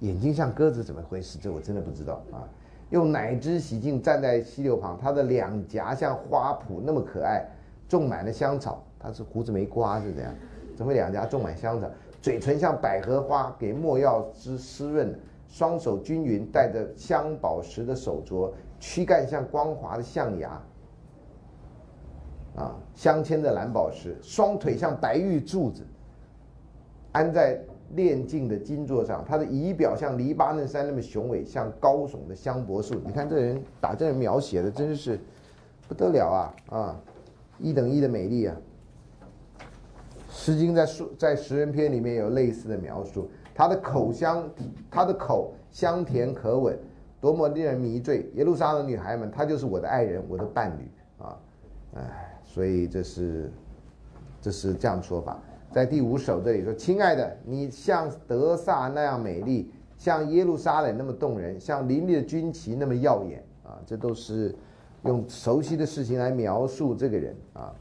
[0.00, 1.38] 眼睛像鸽子怎么回事？
[1.38, 2.46] 这我真的不知道啊。
[2.90, 7.44] 用奶汁洗净，站在溪流旁，他的两颊像花圃那么可爱，
[7.88, 8.82] 种满了香草。
[9.00, 10.32] 他是胡子没刮是怎样？
[10.78, 11.90] 怎么两颊种满香草？
[12.22, 15.12] 嘴唇像百合花，给墨药汁湿润。
[15.48, 20.62] 双手均匀，戴着镶宝石的手镯，躯干像光滑的象牙，
[22.54, 24.16] 啊，镶嵌的蓝宝石。
[24.22, 25.82] 双腿像白玉柱子，
[27.10, 27.60] 安在。
[27.94, 33.00] 炼净的金座上，他的仪表像黎巴嫩山那么雄伟，像高耸的香柏树。
[33.02, 35.18] 你看这人打这人描写的真是
[35.88, 37.00] 不得了啊啊，
[37.58, 38.54] 一等一的美丽啊！
[40.38, 44.48] 《诗经》在书在《十人篇》里面有类似的描述，他的口香，
[44.88, 46.78] 他的口香甜可吻，
[47.20, 48.30] 多么令人迷醉！
[48.34, 50.88] 耶路撒冷女孩们，她就是我的爱人，我的伴侣
[51.24, 51.36] 啊！
[51.96, 53.52] 哎，所以这是
[54.40, 55.42] 这是这样说法。
[55.72, 63.76] 在第五首这里说：“亲爱的，你像德萨那样美丽，像耶路撒冷那么动人，像林立的军旗那么耀眼啊！
[63.84, 64.54] 这都是
[65.02, 67.74] 用熟悉的事情来描述这个人啊。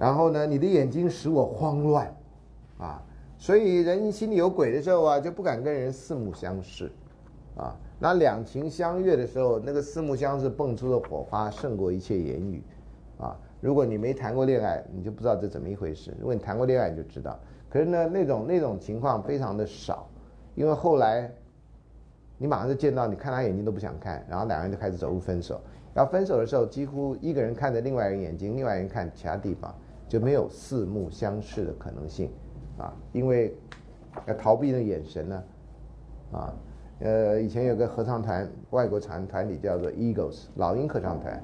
[0.00, 2.16] 然后呢，你的眼睛使我慌乱
[2.78, 3.02] 啊，
[3.36, 6.90] 所以人心里有鬼的时候啊，就不敢跟人四目相视
[7.54, 7.76] 啊。
[7.98, 12.62] 那两情相悦的时候，那个四目相视蹦出的火花胜过一切言语
[13.18, 16.16] 啊。”如果你没谈过恋爱，你就不知道这怎么一回事。
[16.18, 17.38] 如果你谈过恋爱，你就知道。
[17.68, 20.08] 可是呢，那种那种情况非常的少，
[20.54, 21.30] 因为后来
[22.38, 25.60] 你马上就见到，你看他眼睛都不想看，然后两个人就开始走入分手。
[25.92, 29.74] 要分手的时候，几乎一个人看着另外一个人眼睛，另外一个人看其他地方，
[30.10, 32.32] 就没有四目相视的可能性
[32.78, 33.56] 啊，因为
[34.26, 35.44] 要逃避的眼神呢，
[36.32, 36.52] 啊，
[36.98, 41.40] 呃，以前有个合唱团，外国团团体叫做 Eagles 老鹰合唱团。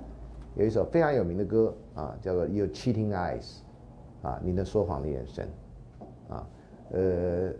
[0.56, 3.58] 有一首非常有名的歌啊，叫做《You Cheating Eyes》，
[4.26, 5.48] 啊，你的说谎的眼神，
[6.28, 6.44] 啊，
[6.90, 7.52] 呃，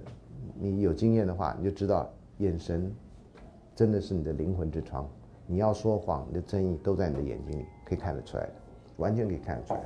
[0.58, 2.92] 你有经验的话，你就知道眼神
[3.76, 5.08] 真的是你的灵魂之窗。
[5.46, 8.52] 你要说谎，你的真意都在你的眼睛里，可以看得出来的，
[8.96, 9.82] 完全可以看得出来，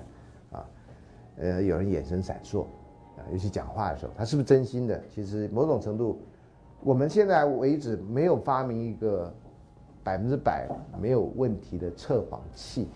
[1.40, 2.62] 呃，有人眼神闪烁，
[3.16, 5.02] 啊，尤其讲话的时候，他是不是真心的？
[5.12, 6.20] 其实某种程度，
[6.82, 9.32] 我们现在为止没有发明一个。
[10.02, 10.66] 百分之百
[10.98, 12.88] 没有问题的测谎器，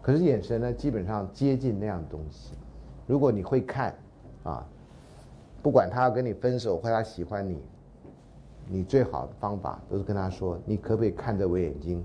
[0.00, 2.54] 可是眼神呢，基本上接近那样东西。
[3.06, 3.94] 如果你会看，
[4.44, 4.66] 啊，
[5.62, 7.62] 不管他要跟你分手或他喜欢你，
[8.66, 12.02] 你最好的方法都是跟他说：你可不可以看着我眼睛，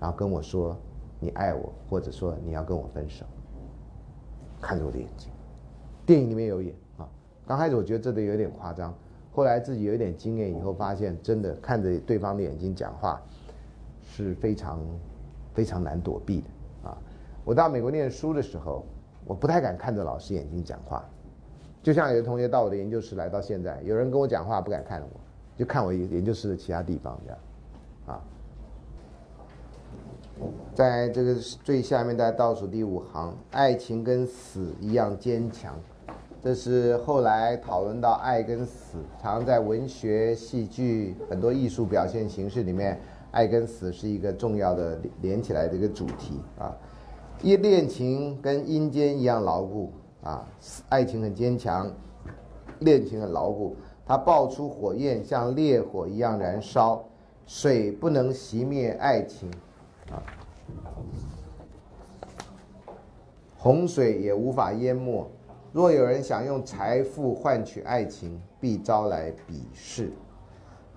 [0.00, 0.76] 然后跟我说
[1.20, 3.24] 你爱我，或者说你要跟我分手？
[4.64, 5.30] 看着我的眼睛。
[6.06, 7.06] 电影里面有演啊，
[7.46, 8.94] 刚开始我觉得这个有点夸张，
[9.32, 13.20] 后来自己有一点经验以后，发现真的看着对方的眼睛讲话
[14.02, 14.80] 是非常
[15.52, 16.96] 非常难躲避的啊。
[17.44, 18.84] 我到美国念书的时候，
[19.26, 21.04] 我不太敢看着老师眼睛讲话，
[21.82, 25.20] 就像有的同学到我的研究室来到现在，有人跟我讲话不敢看我，
[25.56, 27.38] 就看我研究室的其他地方这样。
[30.74, 35.78] 在这个最下面，的倒数第五行，爱情跟死一样坚强。
[36.42, 43.00] 这是后来讨论到爱跟死，常在文学、戏剧很多艺术表现形式里面，
[43.30, 46.76] 爱跟死是一个重要的连起来的一个主题啊。
[47.42, 49.90] 一恋情跟阴间一样牢固
[50.22, 50.46] 啊，
[50.88, 51.90] 爱情很坚强，
[52.80, 53.76] 恋情很牢固。
[54.06, 57.02] 它爆出火焰，像烈火一样燃烧，
[57.46, 59.50] 水不能熄灭爱情
[60.14, 60.22] 啊，
[63.56, 65.26] 洪水也无法淹没。
[65.72, 70.12] 若有人想用财富换取爱情，必招来鄙视，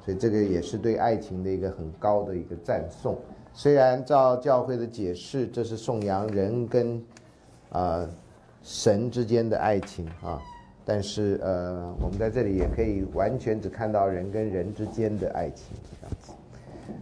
[0.06, 3.18] 所以这个也是对爱情的一个很高的一个赞颂。
[3.54, 7.04] 虽然照教会的解释，这是颂扬人跟
[7.72, 8.08] 啊
[8.62, 10.40] 神之间的爱情啊，
[10.86, 16.34] 但是呃，我们在这里也可以完全只看到人跟人之间的爱情这样子。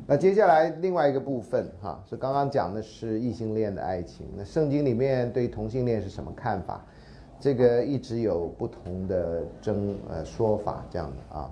[0.08, 4.28] 那接下来另外一个部分哈，是刚刚讲的是异性恋的爱情。
[4.36, 6.84] 那圣经里面对同性恋是什么看法？
[7.40, 11.52] 这个一直有不同的争呃说法，这样的啊。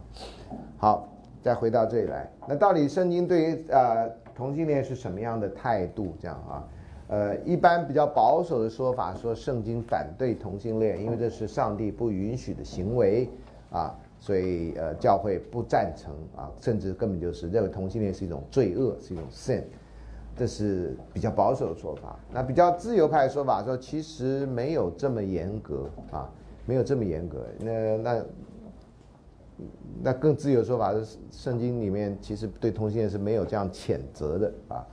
[0.77, 1.09] 好，
[1.41, 6.15] 再回到这里来，那到底圣经对于呃同性恋是什么样的态度？
[6.19, 6.67] 这样啊，
[7.09, 13.29] 呃，一般比较保守的说法说圣经反对同性恋，因为这是上帝不允许的行为
[13.71, 13.93] 啊，
[14.23, 19.63] 所以呃教会不赞成啊，甚至根本就是认为同性恋是一种罪恶，是一种 sin。
[20.33, 22.17] 这是比较保守的说法。
[22.31, 26.31] 那比较自由派的说法说，其实没有这么严格啊，
[26.65, 27.45] 没有这么严格。
[27.59, 28.25] 那那
[30.01, 34.87] 那更自由的说法是，圣经里面其实对同性恋是没有这样谴责的啊。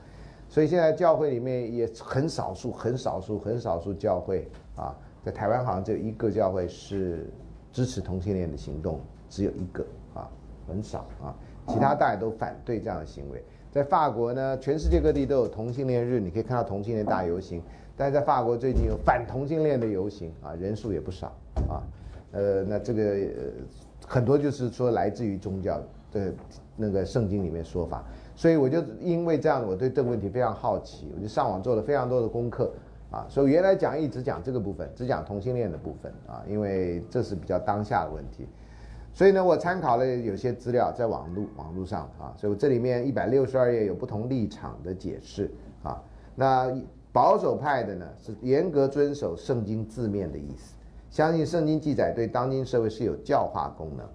[0.48, 4.92] 所以现在教会里面也很少数、很少数、很少数教会啊，
[5.24, 7.30] 在台湾好像只有一个教会是
[7.70, 8.98] 支持同性恋的行动，
[9.30, 9.82] 只有一个
[10.12, 10.28] 啊，
[10.68, 11.32] 很少啊，
[11.68, 13.42] 其他大家都反对这样的行为。
[13.70, 17.62] 在法国呢，全世界各地都有同性恋日，你可以看到同性恋大游行。
[17.96, 21.28] 但是在法国最近有反同性恋的游行啊，人数也不少
[21.68, 21.82] 啊。
[22.32, 23.52] 呃，那这个呃
[24.06, 25.80] 很多就是说来自于宗教
[26.10, 26.32] 的
[26.76, 28.04] 那个圣经里面说法。
[28.34, 32.72] 所以我就因为这样，我对这个问题非常好奇，我就上网做了非常多的功课
[33.10, 33.26] 啊。
[33.28, 38.48] 所以原来讲义只讲这个部分，只讲同性恋的部分啊，因为这是比较当下的问题。
[39.12, 45.50] 所以呢，我参考了有些资料在网络网络上啊，所以我这里面一百六十二页有不同立场的解释
[45.82, 46.02] 啊。
[46.34, 46.72] 那
[47.12, 50.74] 保守派的呢是严格遵守圣经字面的意思，
[51.10, 54.06] 相信圣经记载对当今社会是有教化功能，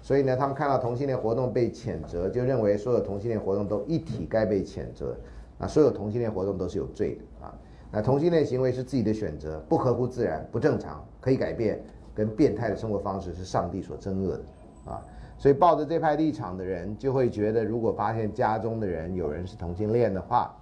[0.00, 5.16] 所以呢，他们看到同性恋活动被谴责，就认为所有同性恋活动都一体该被谴责，
[5.58, 7.54] 啊，所有同性恋活动都是有罪的啊。
[7.90, 11.82] 那同性恋行为是自己的选择，不合乎自然，不正常，可以改变。
[12.14, 15.02] 跟变态的生活方式是上帝所憎恶的，啊，
[15.36, 20.54] 所以抱着这派立场的人就会觉得，如果发现家中的人有人是同性恋的话，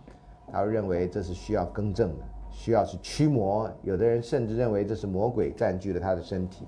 [0.50, 3.70] 他会认为这是需要更正的，需要去驱魔。
[3.82, 6.66] 有的人甚至认为这是魔鬼占据了他的身体，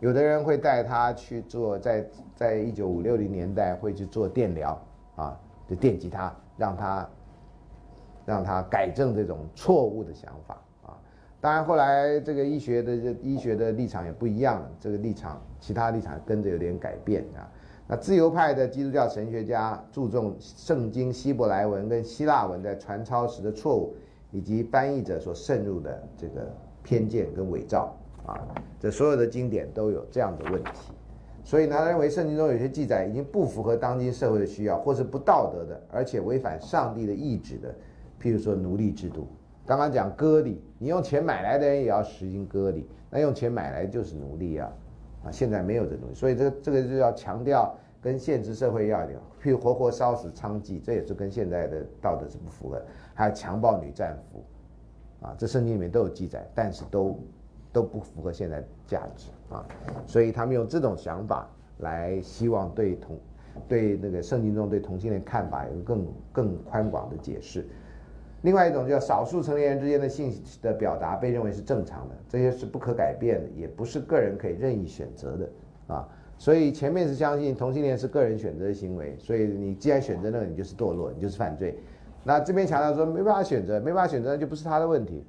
[0.00, 4.80] 有的人会带他去做，在在一九五六零年代会去做电疗，
[5.16, 5.38] 啊，
[5.68, 7.08] 就电击他，让他
[8.24, 10.58] 让他改正这种错误的想法。
[11.42, 17.42] 当然，后来这个医学的这医学的立场也不一样了，这个立场其他立场跟着有点改变啊。
[17.88, 23.92] 那自由派的基督教神学家注重圣经希伯来文跟希腊文在传抄时的错误，
[24.30, 26.48] 以及翻译者所渗入的这个
[26.84, 27.92] 偏见跟伪造
[28.24, 28.38] 啊，
[28.78, 30.92] 这所有的经典都有这样的问题。
[31.42, 37.74] 所以呢，他认为圣经中有些记载已经不符合当今社会的需要，或是不道德的，而且违反上帝的意志的，
[38.22, 39.26] 譬如说奴隶制度。
[39.64, 44.72] 刚刚讲割礼，你用钱买来的人也要实行割礼，那用钱买来就是奴隶啊，
[45.24, 52.82] 啊，现在没有这东西，所以这这个就要强调跟现实社会要点，譬如活活烧死娼妓，这也是跟现在的道德是不符合，
[53.14, 54.44] 还有强暴女战俘，
[55.24, 57.18] 啊，这圣经里面都有记载，但是都
[57.72, 59.64] 都不符合现在价值啊，
[60.06, 61.48] 所以他们用这种想法
[61.78, 63.16] 来希望对同
[63.68, 67.64] 对那个圣经中对同性恋看法有个更更宽广的解释。
[68.42, 75.48] 另外一种叫少数成年人之间的性的表达被认为是正常的，这些是不可改变的，也不是个人可以任意选择的
[75.94, 76.08] 啊。
[76.38, 81.78] 所以前面是相信同性恋是个人选择的行为，所以你既然选择那个，你就是堕落，你就是犯罪。
[82.24, 85.24] 那这边强调说没办法选择，没办法选择就不是他的问题，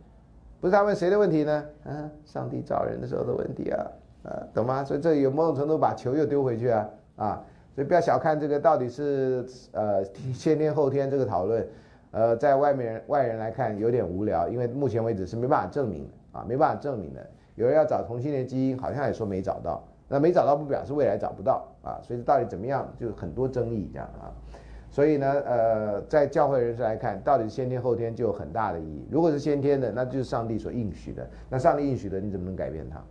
[0.59, 1.65] 不是他问谁的问题呢？
[1.83, 3.85] 啊，上帝造人的时候的问题啊，
[4.23, 4.83] 啊，懂吗？
[4.83, 7.45] 所以这有某种程度把球又丢回去啊，啊，
[7.75, 10.03] 所以不要小看这个到底是呃
[10.33, 11.63] 先天后天这个讨论，
[12.13, 17.27] 呃，在外面人外人来看有点无聊，因为目前为止是没办法证明的啊，没办法证明的。
[17.55, 24.29] 有人要找同性恋基因，好像也说没找到，那没找到不表示未来找不到啊，所以到底怎么样，就很多争议这样啊。
[24.91, 29.07] 所以呢，呃，在教会人士来看，到底先天后天就有很大的意义。
[29.09, 31.27] 如果是先天的，那就是上帝所应许的。
[31.49, 33.03] 那上帝应许的，你怎么能改变他？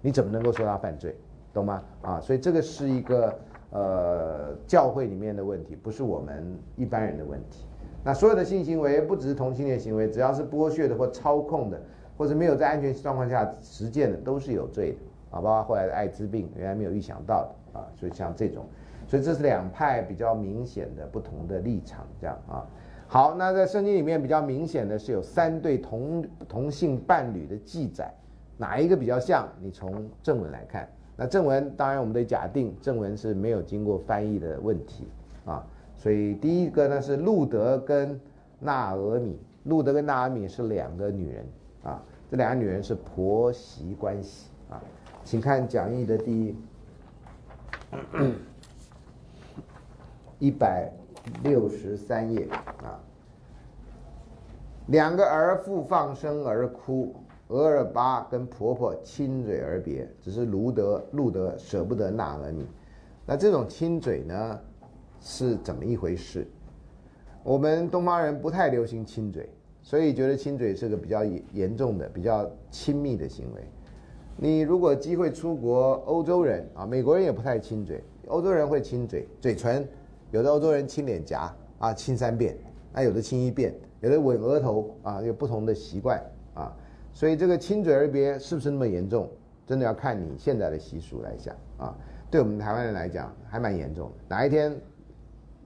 [0.00, 1.16] 你怎么能够说他犯罪？
[1.52, 1.82] 懂吗？
[2.02, 3.34] 啊，所以这个是一个
[3.70, 7.66] 呃教会里面的问题，不是我们一般人的问题。
[8.04, 11.80] 那所有的性行为，不只是同性恋行为，只要是剥削的或操控的，
[12.18, 14.98] 或者没有在安全状况下实践的，都是有罪的。
[15.36, 18.64] 啊，包括后来的艾滋病，原来没有预想到的啊，所以像这种。
[19.06, 22.66] 所以这是两派比较明显的不同的立场，这样啊。
[23.06, 28.12] 好，那在圣经里面比较明显的是有三对同同性伴侣的记载，
[28.56, 29.48] 哪一个比较像？
[29.60, 35.08] 你从正文来看，那正文当然我们得假定正文是没有经过翻译的问题
[35.44, 35.66] 啊。
[36.04, 38.20] 所以第一个呢是路德跟
[38.60, 41.46] 纳俄米，路德跟纳俄米是两个女人
[41.82, 44.78] 啊，这两个女人是婆媳关系啊。
[45.24, 46.54] 请看讲义的第一。
[50.38, 50.92] 一百
[51.42, 52.46] 六十三页
[52.82, 53.00] 啊，
[54.88, 57.14] 两个儿妇放声而哭，
[57.48, 62.66] 俄尔巴跟婆婆亲嘴而别，只是卢德路德舍不得纳俄米。
[63.24, 64.60] 那这种亲嘴呢，
[65.24, 66.46] 是怎么一回事？
[67.42, 69.48] 我们东方人不太流行亲嘴，
[69.82, 73.62] 所以觉得亲嘴是个比较严重的、比较亲密的行为。
[74.36, 79.88] 你如果机会出国，欧洲人啊，美国人也不太亲嘴，欧洲人会亲嘴，嘴唇。
[80.30, 82.52] 有的欧洲人亲脸颊啊，亲三遍；
[82.92, 86.22] 那有的亲一遍，有的吻额头啊，有不同的习惯
[86.52, 86.70] 啊。
[87.14, 89.30] 所以这个亲嘴而别是不是那么严重？
[89.66, 91.96] 真的要看你现在的习俗来讲啊。
[92.30, 94.24] 对我们台湾人来讲，还蛮严重的。
[94.28, 94.76] 哪一天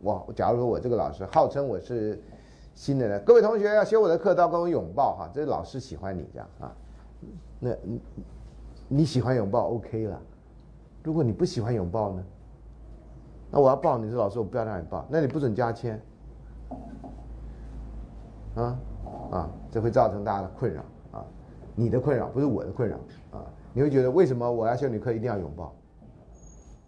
[0.01, 2.23] 我假如说我这个老师号称我是
[2.75, 6.73] 新的人，各位同学要学我的课都要跟我拥抱哈，这是老师喜欢你这样啊。
[7.59, 8.01] 那你
[8.89, 10.20] 你喜欢拥抱 OK 了，
[11.03, 12.25] 如果你不喜欢拥抱呢？
[13.51, 15.05] 那我要抱你，是老师，我不要让你抱。
[15.09, 16.01] 那你不准加签，
[18.55, 18.79] 啊
[19.31, 21.25] 啊，这会造成大家的困扰啊，
[21.75, 22.97] 你的困扰不是我的困扰
[23.33, 23.45] 啊。
[23.73, 25.75] 你会觉得为什么我要修女课一定要拥抱？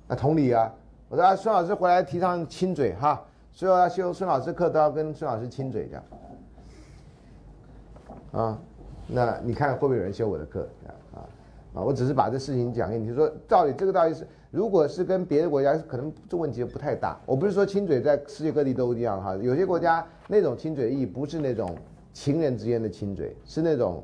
[0.07, 0.73] 那同理啊，
[1.11, 3.21] 我说孙老师回来提倡亲嘴哈，
[3.51, 6.05] 所以要修孙老师课都要跟孙老师亲嘴这样。
[8.31, 8.59] 啊，
[9.09, 10.69] 那你看会不会有人修我的课
[11.13, 11.19] 啊？
[11.75, 14.25] 啊，我只是把这事情讲给你，说到底这个道理是。
[14.53, 17.19] 如果是跟别的国家，可能这问题就不太大。
[17.27, 21.77] 我不是说亲嘴在世界各地都一样哈，有些国家那种亲嘴意义不是那种
[22.13, 24.03] 情人之间的亲嘴，是那种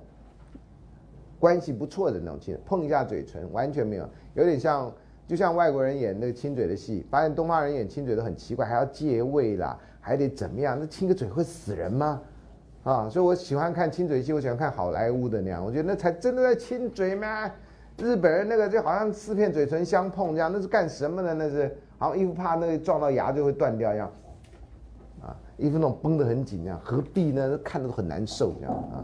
[1.39, 4.93] 关系不错的那种亲，碰一下嘴唇完全没有，有点像
[5.27, 10.79] 就像外国人演那个亲嘴的戏，发现东方人演亲嘴都很奇怪，还要借位啦，还得怎么样？
[10.79, 12.23] 那亲个嘴会死人吗？
[12.85, 17.51] 啊，所以我喜欢看亲嘴戏，我喜欢看好莱坞的那样，我觉得那才真的在亲嘴吗？
[17.99, 21.35] 日本人那个就好像四片嘴唇相碰这样，那是干什么的？
[21.35, 24.13] 那是好像衣服怕那个撞到牙就会断掉一样，
[25.23, 27.59] 啊，衣服那种绷得很紧这样，何必呢？
[27.65, 29.03] 看着都很难受这样啊。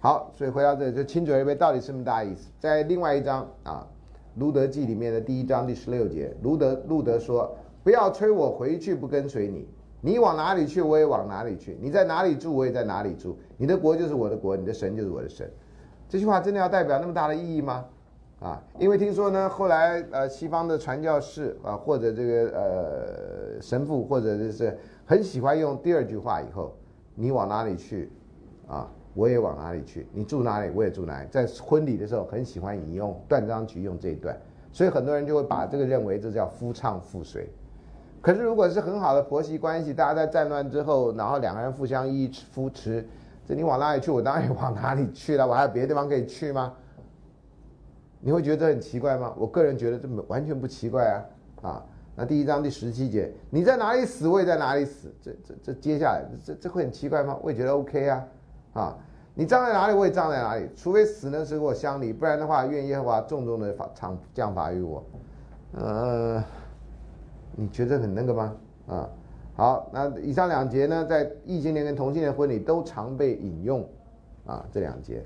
[0.00, 2.50] 好，所以回到这就亲嘴一杯到底是什么大意思？
[2.58, 3.86] 在另外一章啊，
[4.36, 9.68] 《卢德记》里面的第一章第十六节，卢德路德说：“不要催我回去不跟随你，
[10.00, 15.50] 你往哪里去我也往哪里去，你在哪里住我也在哪里住，你的国就是我的国，你的神就是我的神。”
[16.08, 17.84] 这句话真的要代表那么大的意义吗？
[18.40, 26.76] 啊，因为听说呢，后来呃，西方的传教士啊，或者这个呃神父，或者就是很喜欢用第二句话以后，
[27.14, 28.12] 你往哪里去，
[28.66, 34.36] 啊，我也往哪里去，你住哪里我也住哪里，在婚礼的时候很喜欢引用断章取义用这一段，
[34.72, 37.48] 所以很多人就会把这个认为这叫夫唱妇随。
[38.20, 43.06] 可是如果是很好的婆媳关系，大家在战乱之后，然后两个人互相依扶持，
[43.46, 46.72] 这你往哪里去，我当然也往哪里去了，我还有别的地方可以去吗？
[48.20, 49.34] 你会觉得很奇怪吗？
[49.36, 51.04] 我个人觉得这完全不奇怪
[51.60, 51.68] 啊！
[51.68, 51.86] 啊，
[52.16, 55.14] 那第一章第十七节，你在哪里死，我也在哪里死。
[55.20, 57.38] 这这这接下来，这这会很奇怪吗？
[57.42, 58.26] 我也觉得 OK 啊！
[58.74, 58.94] 啊，
[59.34, 65.02] 你葬在哪里，我也葬在哪里，除非死呢是和我相离，不然的话，愿耶和华重重的罚偿降罚于我。
[65.72, 66.44] 呃，
[67.56, 68.56] 你觉得很那个吗？
[68.86, 69.08] 啊，
[69.56, 73.88] 好，那以上两节呢，在异性恋跟同性恋婚礼都常被引用
[74.44, 75.24] 啊，这两节。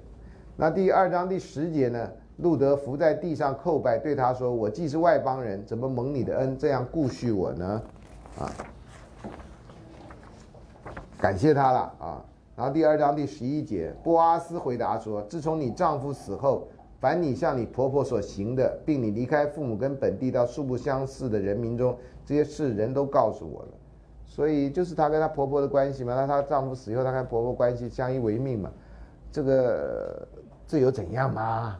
[0.57, 2.09] 那第二章第十节呢？
[2.39, 7.83] 路德伏在地上叩拜，对他说：“我既是外邦人，怎么蒙你的恩，这样顾恤我呢？”
[8.39, 8.47] 啊，
[11.19, 12.25] 感谢他了啊。
[12.59, 16.67] 然后第二章第十一节，波阿斯回答说：“自从你丈夫死后，
[16.99, 23.69] 凡你向你婆婆所行的，并你离开父母跟本地到素不相识的人民中，这些事人都告诉我了。
[24.27, 26.17] 所以就是她跟她婆婆的关系嘛。
[26.17, 28.73] 那她丈夫死后，她跟婆婆关系相依为命嘛。
[29.31, 30.27] 这个
[30.67, 31.79] 这有怎样吗？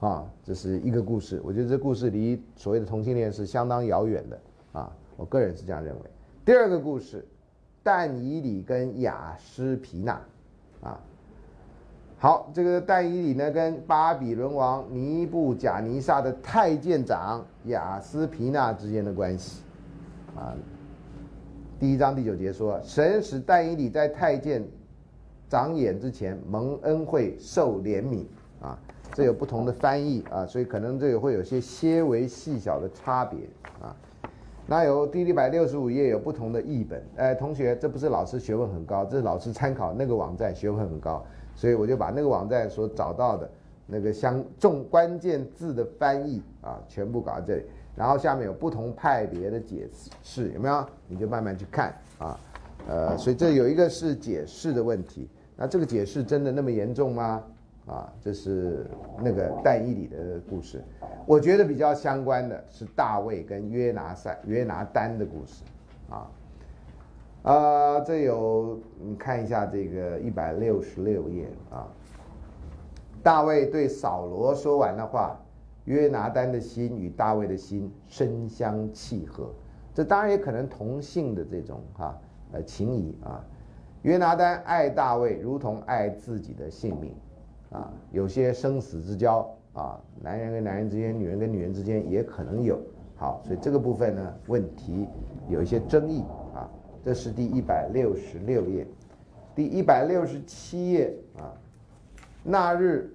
[0.00, 1.40] 啊，这是一个故事。
[1.42, 4.38] 我觉得这故事离所谓的同性恋是相当遥远的
[4.72, 4.92] 啊。
[5.16, 6.00] 我个人是这样认为。
[6.44, 7.26] 第二个故事，
[7.84, 10.20] 但以里跟雅斯皮纳，
[10.82, 10.98] 啊，
[12.18, 19.62] 好，这个但以里呢跟巴比伦王尼布贾尼撒的太监长雅斯皮纳之间的关系，
[20.34, 20.56] 啊，
[21.78, 24.66] 第一章第九节说，神使但以里在太监
[25.48, 28.24] 长眼之前蒙恩惠受怜悯，
[28.60, 28.76] 啊。
[29.12, 33.38] 这有不同的翻译啊，所以可能这个会有些些微细小的差别
[33.80, 33.94] 啊。
[34.66, 41.24] 那有第一百六十五页有不同的译本，哎，同学，这不是老师学问很高，这是老师参考那个网站学问很高，
[41.54, 43.50] 所以我就把那个网站所找到的
[43.86, 47.62] 那个相重关键字的翻译啊，全部搞到这里。
[47.94, 49.88] 然后下面有不同派别的解
[50.22, 50.84] 释，有没有？
[51.06, 52.40] 你就慢慢去看啊。
[52.88, 57.42] 呃，所以这有一个是解释的问题，那这个解释真的那么严重吗？
[57.86, 58.86] 啊，这是
[59.22, 60.82] 那个但以里的故事。
[61.26, 65.64] 我觉得比较相关的是大卫跟约拿赛约拿丹的故事。
[66.08, 66.30] 啊，
[67.42, 71.86] 啊，这有你看一下这个一百六十六页啊。
[73.22, 75.38] 大卫对扫罗说完的话，
[75.84, 79.50] 约拿丹的心与大卫的心深相契合。
[79.94, 82.18] 这当然也可能同性的这种哈
[82.52, 83.44] 呃情谊啊。
[84.02, 87.14] 约拿丹爱大卫如同爱自己的性命。
[87.74, 92.78] 啊，有些生死之交啊，男人跟男人之间，女人跟女人之间也可能有。
[93.16, 95.08] 好，所以这个部分呢，问题
[95.48, 96.22] 有一些争议
[96.54, 96.70] 啊。
[97.02, 98.86] 这是第一百六十六页，
[99.54, 101.52] 第一百六十七页啊。
[102.44, 103.12] 那日，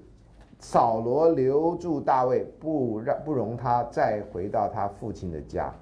[0.60, 5.73] 扫罗留住大卫，不让不容他再回到他父亲的家。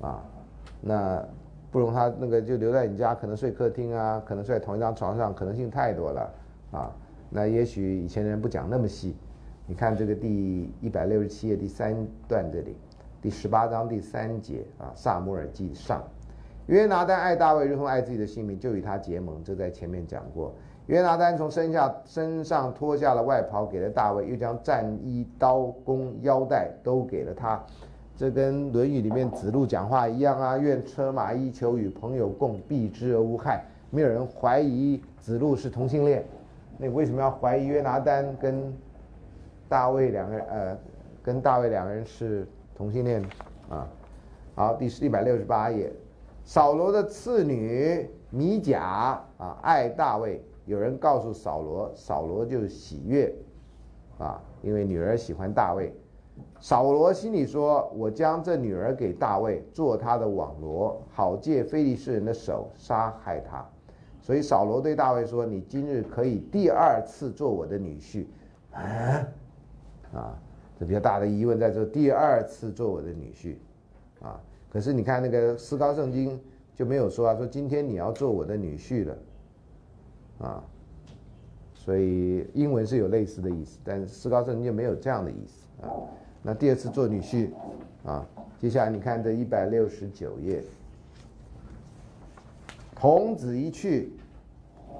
[0.00, 0.24] 啊，
[0.80, 1.22] 那
[1.70, 6.30] 不容他那个就留在你家，可能睡客厅啊，可能睡在同一张床上，可能性太多了
[6.72, 6.90] 啊。
[7.30, 9.14] 那也许以前人不讲那么细，
[9.66, 11.94] 你看这个第一百六十七页第三
[12.28, 12.76] 段这里，
[13.20, 16.02] 第十八章第三节啊，萨摩尔记上，
[16.66, 19.42] 约拿丹爱大卫如同爱自己的性命，就与他结盟。
[19.44, 20.54] 这在前面讲过。
[20.86, 27.60] 约拿丹从身下身上脱下了外袍，给了大卫，又将战衣、刀弓、腰带都给了他。
[28.16, 33.64] 这跟《论语》里面子路讲话一样啊，愿车马衣裘与朋友共，避之而无害。
[33.90, 36.24] 没有人怀疑子路是同性恋。
[36.78, 38.72] 那为什么要怀疑约拿丹跟
[39.68, 40.46] 大卫两个人？
[40.46, 40.78] 呃，
[41.22, 43.22] 跟大卫两个人是同性恋
[43.68, 43.88] 啊？
[44.54, 45.92] 好，第一百六十八页，
[46.44, 53.34] 扫罗的次女米甲啊爱大卫，有人告诉扫罗，扫罗就是喜悦
[54.18, 55.94] 啊，因为女儿喜欢大卫。
[56.60, 63.66] 扫罗心里说：“我将这女儿给大卫，做他的网罗，好借非利士人的手杀害他。”
[64.26, 68.26] 所以扫罗对大卫说：“你今日可以第二次做我的女婿。”
[68.74, 69.28] 啊，
[70.12, 70.38] 啊，
[70.76, 73.54] 这比较大的疑问在这，第二次做我的女婿，
[74.20, 76.40] 啊，可是你看那个思高圣经
[76.74, 79.16] 就没有说啊，说今天你要做我的女婿了，
[80.40, 80.64] 啊，
[81.72, 85.94] 所以英文是有类似的意思，但是思高圣经就没有这样的意思啊。
[86.42, 87.50] 那第二次做女婿，
[88.04, 88.26] 啊，
[88.58, 90.64] 接下来你看这一百六十九页。
[92.98, 94.10] 童子一去，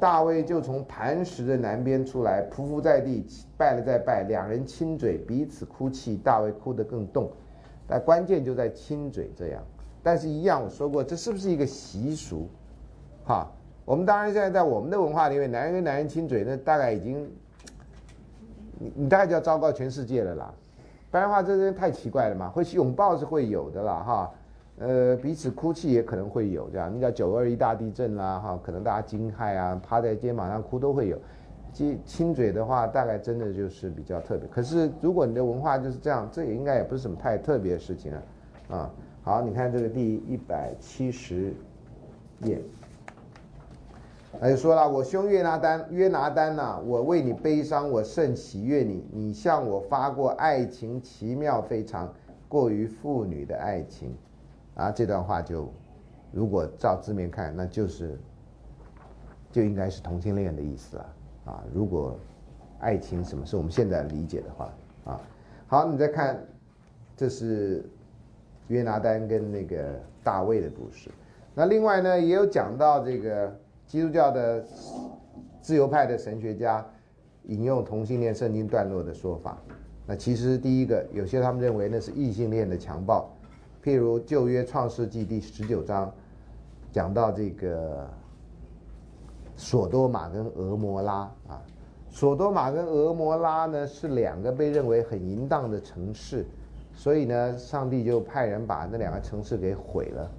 [0.01, 6.17] 大卫就从磐石的南边出来，匍匐在地，拜了再拜，两人亲嘴，彼此哭泣。
[6.17, 7.31] 大卫哭得更动，
[7.87, 9.63] 但关键就在亲嘴这样。
[10.03, 12.49] 但是，一样我说过，这是不是一个习俗？
[13.25, 13.51] 哈，
[13.85, 17.29] 我们当然现在在我们的文化里面，男人跟男人亲嘴，那大概已经，
[18.79, 20.55] 你你大概就要昭告全世界了啦。
[21.11, 22.49] 不然的话，这这太奇怪了嘛。
[22.49, 24.31] 会拥抱是会有的啦，哈。
[24.79, 31.19] 呃，彼此哭泣也可能会有这样，你讲九二一大地震啦，哈，可能大家惊骇啊，趴在肩膀上哭都会有。
[31.73, 34.47] 亲亲嘴的话，大概真的就是比较特别。
[34.49, 38.23] 可是如果你的文化就是这样，这也应该也不是什么太特别的事情啊。
[38.69, 38.91] 啊，
[39.23, 41.55] 好，你看这个第一百七十
[42.41, 42.61] 页，
[44.39, 49.07] 他就说了：“我兄约拿丹，约拿丹呐，我为你悲伤，我甚喜悦你。
[49.11, 52.13] 你向我发过爱情，奇妙非常，
[52.49, 54.15] 过于妇女的爱情。”
[54.77, 55.69] 啊，这段话就，
[56.33, 58.19] 如果照字面看，那就是，
[59.51, 61.07] 就应该是同性恋的意思了。
[61.47, 62.19] 啊，如果
[62.79, 64.73] 爱情什么是我们现在理解的话
[65.05, 65.21] 啊。
[65.67, 66.39] 好，你再看，
[67.17, 67.85] 这是
[68.69, 71.11] 约拿丹跟那个大卫的故事。
[71.55, 74.63] 那另外呢，也有讲到这个基督教的
[75.63, 76.87] 自由派的神学家
[77.45, 79.57] 引用同性恋圣经段落的说法。
[80.07, 83.29] 那其实第一个，有些他们认为那是异性恋的强暴，
[83.87, 86.13] 譬如旧约创世纪第十九章
[86.91, 88.05] 讲到这个
[89.55, 91.63] 索多玛跟俄摩拉啊。
[92.11, 96.45] 索多玛跟俄摩拉呢是两个被认为很淫荡的城市，
[96.95, 100.31] 所以呢，上帝就派人把那两个城市给毁了，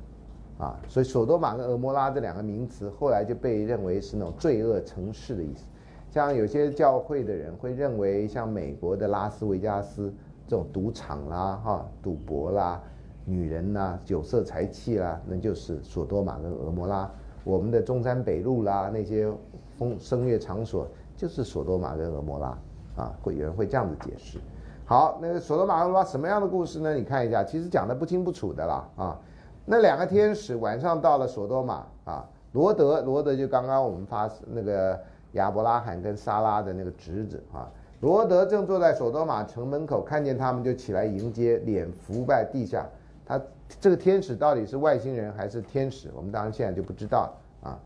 [0.57, 5.64] 啊，所以索多玛跟俄摩拉这两个名词后来就被认为是那种罪恶城市的意思。
[6.11, 10.14] 像有些教会的人会认为，像美国的拉斯维加斯
[10.45, 12.84] 这种赌场啦、哈赌博啦、
[13.30, 17.12] 女人呐、酒色财气啦，那就是索多玛跟俄摩拉。
[17.44, 19.30] 我们的中山北路啦，那些
[19.78, 20.88] 风声乐场所。
[21.18, 22.56] 就是索多玛跟俄摩拉，
[22.95, 24.38] 啊，会有人会这样子解释。
[24.86, 26.94] 好，那个索多玛俄摩拉什么样的故事呢？
[26.94, 29.20] 你看一下，其实讲的不清不楚的啦，啊，
[29.66, 34.99] 那两个天使晚上到了索多玛，啊，罗德，罗德就刚刚我们发那个
[35.32, 37.68] 亚伯拉罕跟撒拉的那个侄子啊，
[38.02, 42.86] 罗德正坐在索多玛城门口，看见他们就起来迎接，脸伏在地下。
[43.28, 43.41] 他
[43.82, 46.10] 这个天使到底是外星人还是天使？
[46.16, 47.78] 我们当然现在就不知道啊。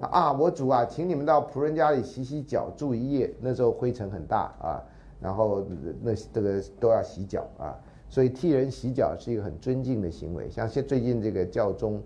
[0.00, 3.32] 啊，我主啊，请你们到仆人家里洗洗脚，住一夜。
[3.40, 4.82] 那时候灰尘很大啊，
[5.20, 5.64] 然后
[6.02, 10.50] 那这个都要洗脚啊，所以替人洗脚是一个很尊敬的行为。
[10.50, 12.02] 像现最近这个教宗，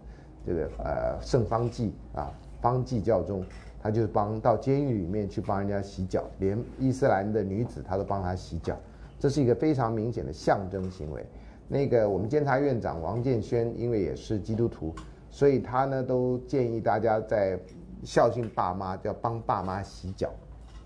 [0.47, 3.43] 这个呃圣方济啊，方济教宗，
[3.83, 8.77] 他就帮到监狱里面去帮人家洗脚，连伊斯兰的女子他都帮他洗脚，
[9.19, 11.25] 这是一个非常明显的象征行为。
[11.73, 14.95] 那个我们监察院长王建轩，因为也是基督徒，
[15.31, 17.59] 所以他呢都建议大家在。
[18.05, 20.29] 孝敬爸妈，要帮爸妈洗脚，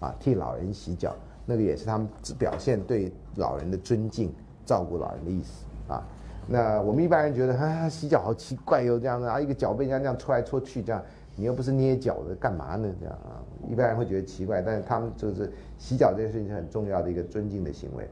[0.01, 2.07] 啊，替老人洗脚，那个也是他们
[2.39, 4.31] 表现对老人的尊敬、
[4.67, 6.07] 照顾老人的意思啊。
[6.47, 11.03] 那我们一般人觉得，啊，洗脚好奇怪哟，这样的啊，一个脚被人家这样搓来搓去，这样
[11.37, 12.95] 你又不是捏脚的，干嘛呢？
[13.01, 18.07] 这样啊，一般人会觉得奇怪，但是他们就是洗脚这件事情是很重要的一个尊敬的行为。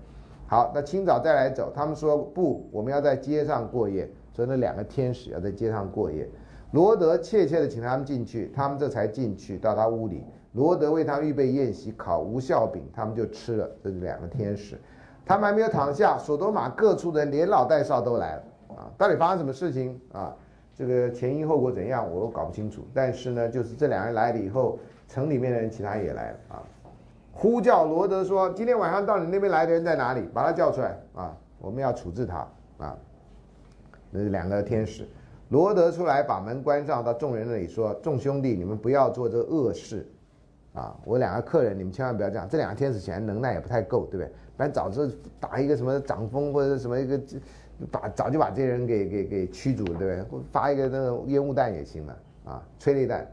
[0.46, 6.28] 好，那清早再来走，他们说不，我们要在街上过夜，所以那两个天使要在街上过夜。
[6.72, 10.24] 罗德切切的请他们进去，他们这才进去到他屋里。
[10.52, 13.68] 罗德为他预备宴席，烤无效饼，他们就吃了。
[13.82, 14.78] 这是两个天使，
[15.24, 18.42] 他们还没有躺下，索多玛各处的人连老带少都来了
[18.76, 18.90] 啊！
[18.98, 20.34] 到底发生什么事情啊？
[20.76, 22.82] 这个前因后果怎样，我都搞不清楚。
[22.92, 26.62] 但是呢，就是这两人来了以后，城里面的人其他也来了啊！
[27.34, 30.22] 呼叫罗德说：“今天晚上到你那边来的人在哪里？
[30.32, 31.36] 把他叫出来啊！
[31.58, 32.46] 我们要处置他
[32.78, 32.96] 啊！”
[34.10, 35.06] 那是两个天使。
[35.48, 40.08] 罗德出来把门关上，到众人那里说：“众兄弟，你们不要做这恶事，
[40.72, 40.96] 啊！
[41.04, 42.48] 我两个客人，你们千万不要这样。
[42.48, 44.26] 这两个天使显然能耐也不太够，对不对？
[44.56, 45.08] 不然早就
[45.40, 47.20] 打一个什么掌风或者什么一个，
[47.90, 50.24] 把早就把这些人给给给驱逐，对不对？
[50.52, 53.28] 发一个那个烟雾弹也行了，啊，催泪弹。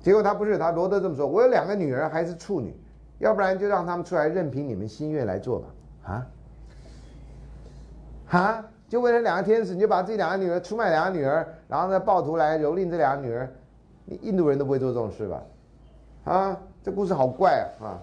[0.00, 2.74] 结果他不是，他罗德这么说：我有两个女儿还是处女，
[3.18, 5.66] 要不然就让他们出来，任凭你们心愿来做吧。
[6.04, 6.26] 啊，
[8.30, 13.46] 啊！”就为了两个天使，你就把这两个女儿出卖两个女儿，然后呢暴徒来蹂躏这两个女儿，
[14.06, 15.42] 你印度人都不会做这种事吧？
[16.24, 18.00] 啊，这故事好怪啊！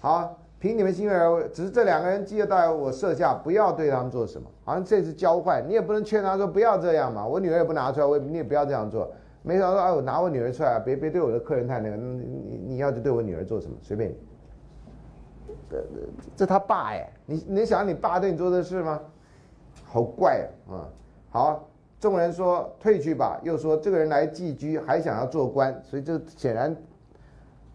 [0.00, 1.16] 好，凭你们心愿，
[1.52, 7.24] 只是这两个人记得到我设下，不要对他们做什么，好像这是交换，你也不能劝他说不要这样嘛。
[7.24, 9.08] 我女儿也不拿出来，我你也不要这样做。
[9.42, 14.16] 没想到哎，我拿我女儿出来，别别对我的客人太那个，你你要就对我女儿做什么，随便你。
[16.36, 19.00] 这他爸哎，你你想你爸对你做的事吗？
[19.84, 20.88] 好怪啊！
[21.30, 21.68] 好，
[22.00, 23.38] 众人说退去吧。
[23.42, 26.74] 又说这个人来寄居，还想要做官，所以这显然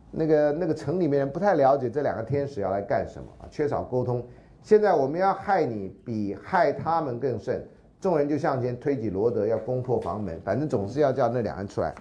[0.10, 4.24] 那个那个城里面人不太了解这两个天使要来干什么啊，缺少沟通。
[4.62, 7.66] 现在我们要害你，比害他们更甚。
[8.00, 11.94] 众人就向前推挤罗德，要攻破房门，反正总是要叫那两人出来。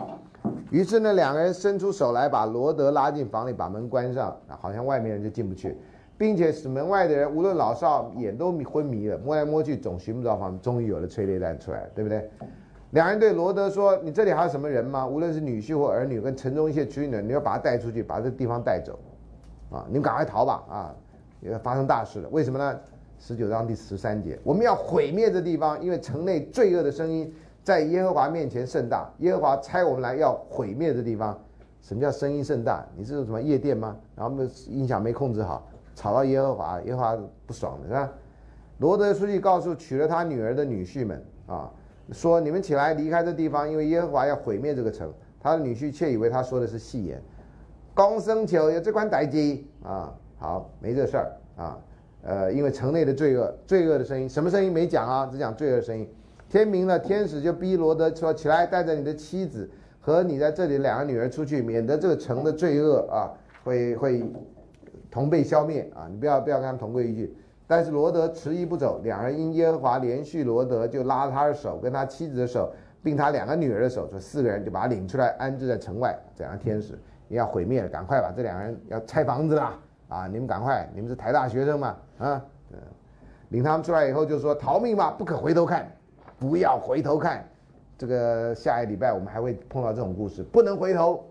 [0.71, 5.77] 于是呢，两个人伸出手来，把罗德拉进房里，把门关上，好像外面人就进不去。
[6.17, 12.29] 并且使门外的人无论老少眼都昏迷了，摸来摸去总寻不着房，终于有了催泪弹出来，对不对？
[12.91, 15.07] 两人对罗德说：“你这里还有什么人吗？
[15.07, 18.99] 无论是女婿或儿女，跟城中一些居民，你要把他带出去，把这地方带走，
[19.71, 20.63] 啊，你们赶快逃吧！
[20.69, 20.95] 啊，
[21.41, 22.29] 要发生大事了。
[22.31, 22.79] 为什么呢？
[23.19, 29.11] 十九章第十三节，我们要毁灭这地方，因为城内罪恶的声音在耶和华面前盛大。
[29.19, 31.39] 耶和华差我们来要毁灭这地方。
[31.81, 32.87] 什么叫声音盛大？
[32.97, 33.97] 你是什么夜店吗？
[34.15, 34.37] 然后
[34.69, 35.67] 音响没控制好。”
[35.97, 38.11] 吵到耶和华，耶和华不爽的是吧？
[38.79, 41.71] 罗德书记告诉娶了他女儿的女婿们啊，
[42.13, 45.13] 说你们起来离开这地方，因为耶和华要毁灭这个城。
[45.43, 47.21] 他的女婿却以为他说的是戏言，
[47.93, 51.79] 公生求有这款歹机啊，好，没这事儿啊。
[52.23, 55.29] 呃，因为城内的罪恶，罪恶的声音，什么声音没讲啊？
[55.31, 56.09] 只讲罪恶的声音。
[56.51, 59.71] 天明了，天使就逼罗德说：“起来，带着你的妻子
[60.01, 63.31] 和你在这里两个女儿出去，免得这个城的罪恶啊，
[63.63, 64.25] 会会
[65.13, 66.09] 同被消灭啊！
[66.11, 67.37] 你不要不要跟他同归于尽。”
[67.69, 76.19] 但是罗德迟疑不走，两人因耶和华连续罗德，就拉他的手，跟他妻子的手，并他两个女儿的手，说四个人就把他领出来，安置在城外。
[76.35, 76.99] 这样天使
[77.29, 79.79] 也要毁灭了，赶快把这两个人要拆房子啦！
[80.09, 81.97] 啊，你们赶快，你们是台大学生嘛？
[82.19, 82.45] 啊，
[83.51, 85.89] 领他们出来以后就说逃命吧，不可回头看。
[86.41, 87.47] 不要回头看，
[87.99, 91.23] 这个下一礼拜我们还会碰到这种故事，不能回头，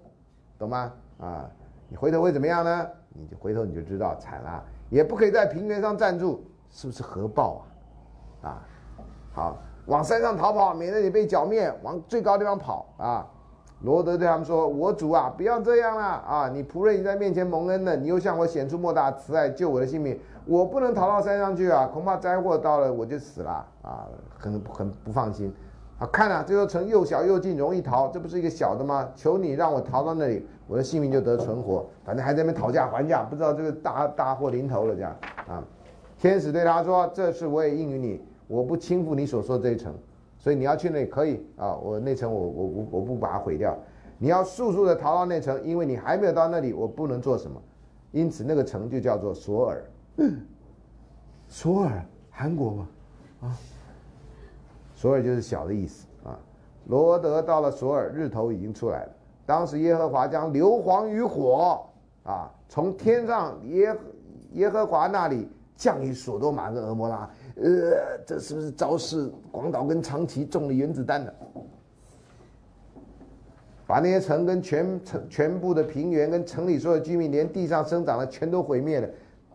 [0.59, 0.93] 懂吗？
[1.19, 1.49] 啊，
[1.89, 2.87] 你回头会怎么样呢？
[3.09, 7.65] 你就回头你就知道惨了，也不可以在平原上站住，是不是核爆
[8.43, 8.47] 啊？
[8.49, 8.61] 啊，
[9.33, 9.57] 好，
[9.87, 13.27] 往山上逃跑，免得你被剿灭，往最高地方跑啊！
[13.81, 16.49] 罗德对他们说：“我主啊，不要这样了啊！
[16.49, 20.19] 你仆人已在面前蒙恩了，你又向我显出莫大慈爱，救我的性命。”
[20.49, 21.85] 我不能逃到山上去啊！
[21.93, 24.07] 恐怕灾祸到了我就死了啊！
[24.35, 25.53] 很很不放心。
[25.99, 29.07] 啊，看啊，这座城又小又近，容易逃，这不是一个小的吗？
[29.15, 31.85] 求你让我逃到那里，我的性命就得存活。
[32.03, 35.15] 反正还在那边讨价还价，不知道这个大大祸临头了这样
[35.47, 35.63] 啊。
[36.17, 39.93] 天使对他说：“这事我也应允你，我不轻负你所说的这一城，
[40.39, 41.75] 所以你要去那里可以啊。
[41.75, 43.77] 我那城我我我我不把它毁掉。
[44.17, 47.61] 你要速速的逃到那城，因为你还没有到那里，我不能做什么。
[48.11, 49.83] 因此那个城就叫做索尔。”
[50.21, 50.37] 嗯，
[51.47, 52.87] 索尔，韩国吗？
[53.43, 53.55] 啊，
[54.93, 56.37] 索尔就是小的意思啊。
[56.87, 59.11] 罗德到了索尔，日头已经出来了。
[59.45, 61.85] 当时耶和华将硫磺与火
[62.23, 63.97] 啊，从天上耶
[64.55, 65.47] 耶和华那里
[65.77, 67.29] 降于索多玛跟俄摩拉。
[67.55, 71.33] 呃，这是不是昭示广岛跟长崎中了原子弹了？
[73.87, 79.09] 把那些城跟全城全部的平原跟城里所有居民，连地上生长的全都毁灭了。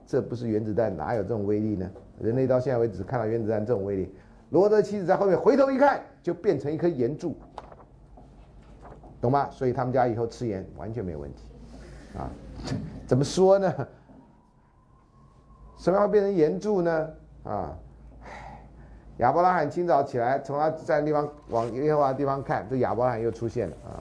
[0.06, 1.90] 这不是原子弹，哪有这种威力呢？
[2.20, 4.14] 人类到现在为止看到原子弹这种威力。
[4.51, 7.36] 罗德妻子在后面回头一看，就变成一颗岩柱，
[9.20, 9.48] 懂吗？
[9.51, 11.43] 所以他们家以后吃盐完全没有问题，
[12.16, 12.31] 啊？
[13.06, 13.72] 怎么说呢？
[15.76, 17.10] 什么要变成岩柱呢？
[17.43, 17.76] 啊？
[19.18, 23.98] 亚伯拉罕清早起来，从他站的地方往耶和华的地方看，这亚伯拉罕又出现了啊。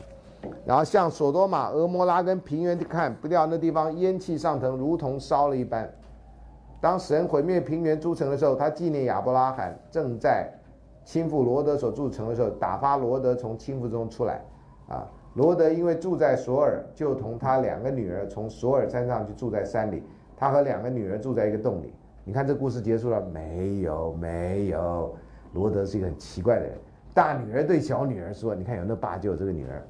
[0.66, 5.90] 然后向索多玛、俄摩拉跟平原看，不料那地方烟气上腾，如同烧了一般。
[6.82, 10.52] 当神毁灭平原诸城的时候，他纪念亚伯拉罕正在
[11.06, 14.42] 亲赴罗德所住城的时候，打发罗德从亲父中出来。
[14.90, 20.04] 啊，罗德因为住在索尔，就同他两个女儿从索尔山上去住在山里。
[20.36, 21.94] 他和两个女儿住在一个洞里。
[22.26, 24.14] 你看这故事结束了没有？
[24.14, 25.16] 没有。
[25.54, 26.78] 罗德是一个很奇怪的人。
[27.14, 29.82] 大女儿对小女儿说：“你看有那爸就有这个女儿。”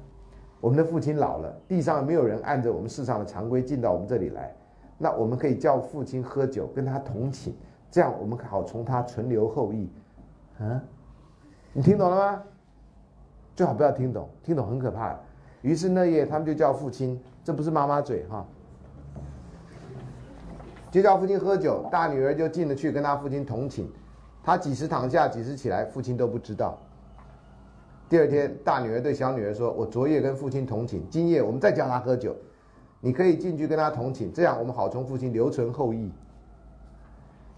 [0.64, 4.50] 我们的父亲老了，地上没有人按着我们世上的常规进到我们这里来，
[4.96, 7.52] 那我们可以叫父亲喝酒，跟他同寝，
[7.90, 9.92] 这样我们好从他存留后裔。
[10.58, 10.80] 啊，
[11.74, 12.42] 你听懂了吗？
[13.54, 15.14] 最好不要听懂，听懂很可怕。
[15.60, 18.46] 于是那夜他们就叫父亲，这不是妈妈嘴哈，
[20.90, 23.86] 就叫父亲喝酒，大女儿就进了去跟他父亲同寝，
[24.42, 26.78] 他几时躺下，几时起来，父亲都不知道。
[28.08, 32.36] 第二天，大女儿对小女儿说：“我昨夜跟父亲同寝，今夜我们再叫他喝酒，
[33.00, 36.12] 你可以进去跟他同寝，这样我们好从父亲留存后裔。”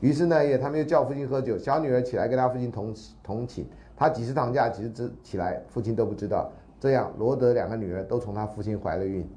[0.01, 3.67] 于是那夜，他们又叫父亲喝酒，小女儿起来跟他父亲同同寝，
[3.97, 6.51] 他几次躺下，几次起来，父亲都不知道。
[6.79, 9.29] 这样，罗德两个女儿都从他父亲怀了孕。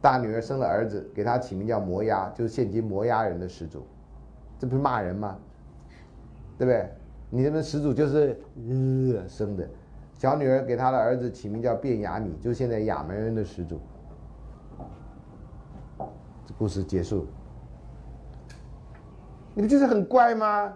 [0.00, 3.86] 大女儿生了儿子，给他起名叫摩押，就是现今摩押人的始祖，
[4.58, 5.38] 这不是骂人吗？
[6.58, 6.88] 对不对？
[7.30, 9.68] 你们始祖就是呃生的，
[10.14, 13.78] 小女儿给她的儿子起名叫卞雅米，就现在亚门人的始祖。
[16.46, 17.26] 这故事结束，
[19.52, 20.72] 你不就是很怪吗？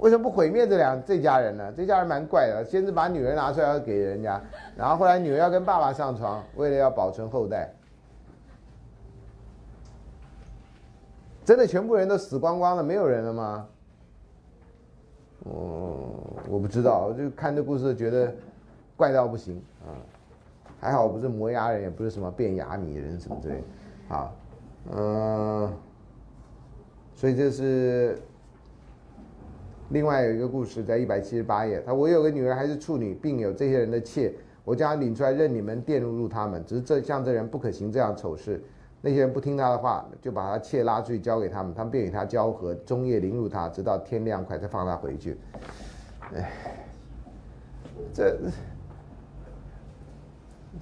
[0.00, 1.72] 为什么不毁灭这两这家人呢？
[1.74, 4.40] 这家人蛮怪的，先是把女儿拿出来要给人家，
[4.76, 7.72] 然后后来女儿要跟爸爸上床，为了要保存后代。
[11.44, 13.66] 真的全部人都死光光了，没有人了吗？
[15.44, 15.52] 嗯，
[16.48, 18.34] 我不知道，我就看这故事觉得
[18.96, 19.92] 怪到不行啊。
[20.80, 23.64] 还好不是磨牙人，也不是什么变牙米人什么之类，
[24.08, 24.32] 啊，
[24.92, 25.72] 嗯，
[27.16, 28.16] 所以这是
[29.88, 31.82] 另外有一个故事，在一百七十八页。
[31.84, 34.32] 他我有个女儿还是处女，并有这些人的妾，
[34.64, 36.64] 我将她领出来，任你们玷辱他们。
[36.64, 38.62] 只是这像这人不可行这样丑事。
[39.00, 45.38] 那些人不听他的话，就把他妾拉出去交给他们，他们便与他交合，终夜凌辱他，直到天亮快才放他回去。
[46.34, 46.50] 哎，
[48.12, 48.36] 这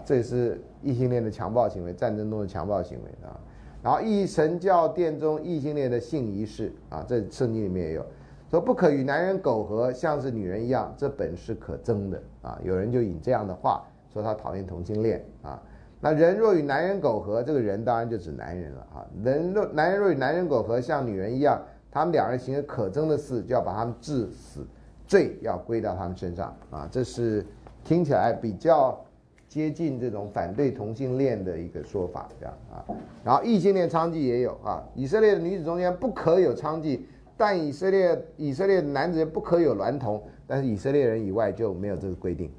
[0.05, 3.39] 这是异性恋的强暴行为，战争中的强暴行为啊。
[3.83, 8.07] 然后异神教殿中异性恋的性仪式啊，这圣经里面也有，
[8.51, 12.59] 说不可与男人苟合，像是女人一样，这本是可憎的啊。
[12.65, 15.63] 有人就引这样的话说他讨厌同性恋啊。
[16.01, 19.07] 那人若与男人苟合，这个人当然就指男人了啊。
[19.25, 21.61] 人若男人若与男人苟合，像女人一样，
[21.91, 24.67] 他们两人行了可憎的事，就要把他们治死，
[25.07, 26.87] 罪要归到他们身上啊。
[26.93, 27.45] 这是
[27.83, 29.03] 听起来比较
[29.49, 32.85] 接近这种反对同性恋的一个说法，这样啊。
[33.25, 37.01] 然后异性恋娼妓也有啊，以色列的女子中间不可有娼妓，
[37.39, 42.53] 但以色列以色列男子不可有娈童，但是以色列人以外就没有这个规定，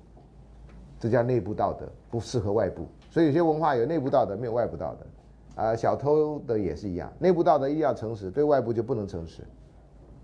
[0.99, 2.87] 这叫内部道德，不适合外部。
[3.17, 9.41] 所以有些文化有内部道德，没有外部道德，啊，小偷的也是一样，内部道德一定要诚实，对外部就不能诚实，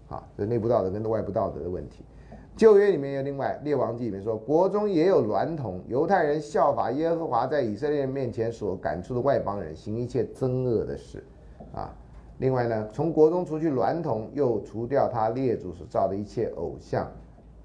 [0.10, 2.06] 啊，这内部道德跟外部道德的问题。
[2.56, 11.24] 旧约里面有另外列王记里面说，国中也有娈童，犹太人效法耶和华在以色列人面前所赶出的外邦人，行一切憎恶的事，
[11.74, 11.91] 啊，
[12.38, 17.11] 另外呢，从国中除去娈童，又除掉他列祖所造的一切偶像，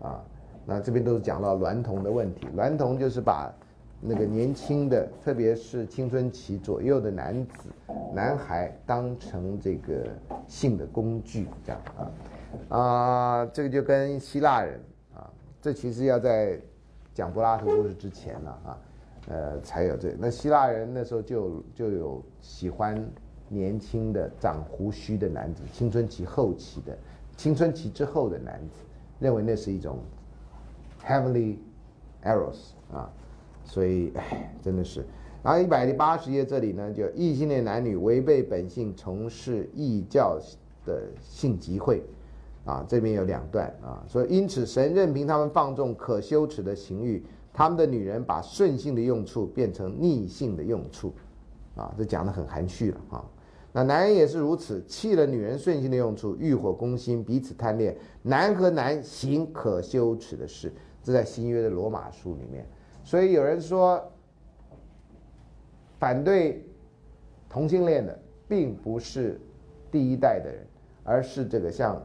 [0.00, 0.24] 啊，
[0.64, 3.52] 那这边都是讲到娈童的问题，娈童就是把。
[4.00, 7.68] 那个年轻的，特别是青春期左右的男子、
[8.14, 10.06] 男孩，当成这个
[10.46, 14.80] 性的工具，这样啊，啊，这个就跟希腊人
[15.14, 15.28] 啊，
[15.60, 16.60] 这其实要在
[17.12, 18.78] 讲柏拉图故事之前了啊，
[19.28, 20.14] 呃，才有这。
[20.16, 23.04] 那希腊人那时候就就有喜欢
[23.48, 26.96] 年轻的长胡须的男子，青春期后期的，
[27.36, 28.78] 青春期之后的男子，
[29.18, 29.98] 认为那是一种
[31.04, 31.56] heavenly
[32.22, 33.10] eros 啊。
[33.68, 35.04] 所以，哎，真的是。
[35.42, 40.36] 然后一百零八十页这里呢，就异性恋男女违背本性从事异教
[40.84, 42.02] 的性集会，
[42.64, 47.22] 啊，这边有两段啊，说因此神任凭他们放纵可羞耻的情欲，
[47.52, 51.12] 他们的女人把顺性的用处变成逆性的用处，
[51.76, 53.24] 啊，这讲的很含蓄了啊。
[53.70, 60.72] 那男人也是如此，弃了女人顺性的用处，欲火攻心，彼此贪恋，男和男行可羞耻的事，
[61.02, 62.66] 这在新约的罗马书里面。
[63.08, 64.06] 所以有人说，
[65.98, 66.62] 反对
[67.48, 68.14] 同性恋的
[68.46, 69.40] 并不是
[69.90, 70.66] 第一代的人，
[71.04, 71.98] 而是这个像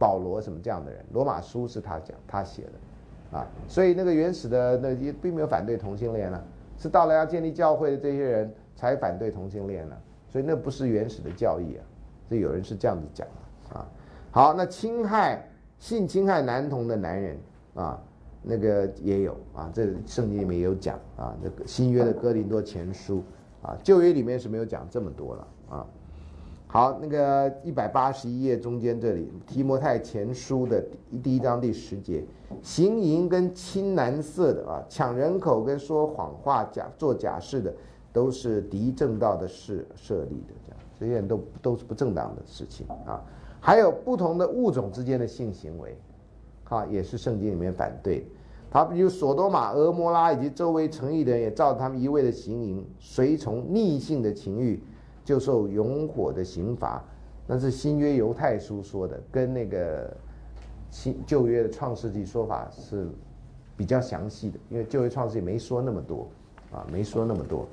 [0.00, 1.04] 保罗什么这样的人。
[1.12, 6.42] 罗马书是他讲他写的，啊，所以那个原始的那也并没有反对同性恋呢，
[6.76, 9.96] 是到了要建立教会的这些人才反对同性恋呢。
[10.28, 11.86] 所以那不是原始的教义啊，
[12.28, 13.86] 所以有人是这样子讲的啊。
[14.32, 15.48] 好，那侵害
[15.78, 17.38] 性侵害男童的男人
[17.74, 18.02] 啊。
[18.42, 23.22] 那个也有啊，这圣经里面也有讲啊，那个新约的哥林多前书
[23.62, 25.86] 啊，旧约里面是没有讲这么多了啊。
[26.70, 30.84] 好，那个一百八十一页中间这里提摩太前书的
[31.22, 32.22] 第一章第十节，
[32.62, 37.74] 行淫跟青蓝色的啊，抢人口跟说谎话假做假事的，
[38.12, 43.24] 都是敌正道的事设立的，这样这些人都都是不正当的事情啊。
[43.60, 45.96] 还有不同的物种之间的性行为。
[46.68, 48.26] 啊，也是圣经里面反对，
[48.70, 54.82] 他比如索多玛、俄摩拉以及周围城邑的人，也照他们一味的行淫，随从逆性的情欲，
[55.24, 57.02] 就受永火的刑罚。
[57.46, 60.14] 那是新约犹太书说的，跟那个
[60.90, 63.08] 新旧约的创世纪说法是
[63.74, 66.28] 比较详细的，因为旧约创世纪没说那么多，
[66.70, 67.66] 啊，没说那么多。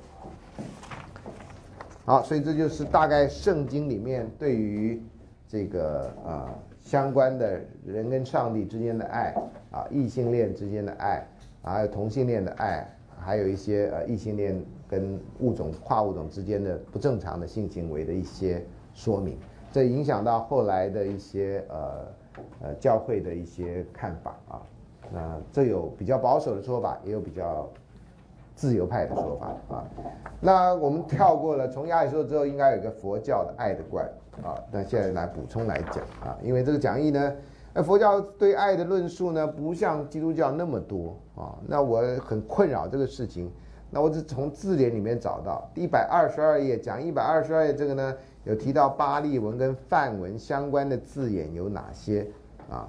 [2.06, 5.02] 好，所以这就是大概圣经里面对于
[5.46, 6.48] 这个啊。
[6.86, 9.34] 相关的人跟上帝之间的爱
[9.72, 11.26] 啊，异性恋之间的爱，
[11.60, 12.88] 还有同性恋的爱，
[13.18, 18.64] 还有一些呃异性恋跟物种跨物种之间的不正常的性行为的一些
[18.94, 19.36] 说明，
[19.72, 22.06] 这影响到后来的一些呃
[22.62, 24.62] 呃教会的一些看法啊。
[25.12, 27.68] 那这有比较保守的说法，也有比较
[28.54, 29.84] 自由派的说法啊。
[30.40, 34.08] 那我们跳过了，从亚里士多之后，应该有个佛教的爱的观。
[34.42, 37.32] 啊，那现在来补充来讲啊，因为这个讲义呢，
[37.72, 41.56] 呃，佛教对爱的论述呢，不像基督教那么多啊。
[41.66, 43.50] 那我很困扰这个事情，
[43.90, 48.14] 那我只从字典里面找到一百二十二页讲一百二十二页这个呢，
[48.44, 52.26] 有提到巴利文跟梵文相关的字眼有哪些
[52.70, 52.88] 啊？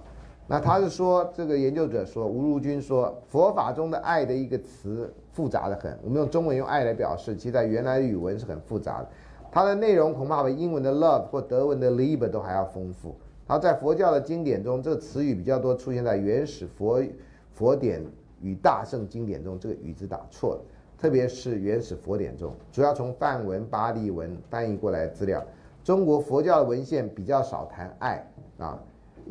[0.50, 9.10] 那他是说，这个研究者说，吴如君说，佛法中的爱的一个词复杂的很，我们用中文用爱来表示，其实在原来的语文是很复杂的。
[9.58, 13.16] 它的内容恐怕比英文的 love 或德文的 liebe 都还要丰富。
[13.48, 17.02] 它在佛教的经典中，这个词语比较多出现在原始佛
[17.54, 18.06] 佛典
[18.40, 20.62] 与大圣经典中，这个语字打错了。
[20.96, 25.44] 特别是原始佛典中，主要从梵文、巴利文翻译过来的资料。
[25.84, 28.24] 中国佛教的文献比较少谈爱
[28.60, 28.80] 啊，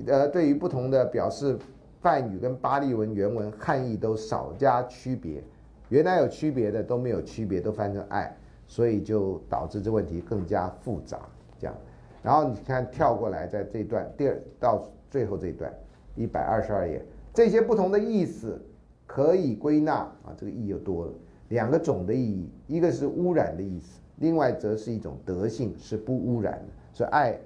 [0.09, 1.57] 呃，对于不同的表示，
[2.01, 5.40] 梵语跟巴利文原文汉译都少加区别。
[5.89, 8.36] 原来有区别的都没有区别，都翻成爱，
[8.66, 11.20] 所以就导致这问题更加复杂。
[11.59, 11.74] 这样，
[12.22, 15.72] 然后你看跳过来，在这段第二到最后这一段，
[16.14, 18.60] 一百二十二页，这些不同的意思
[19.06, 21.12] 可以归纳啊，这个意又多了
[21.48, 26.72] 两个总的意义，一个是污染的意思，另外则是一种德性，是不污染的。
[26.93, 27.38] 所以爱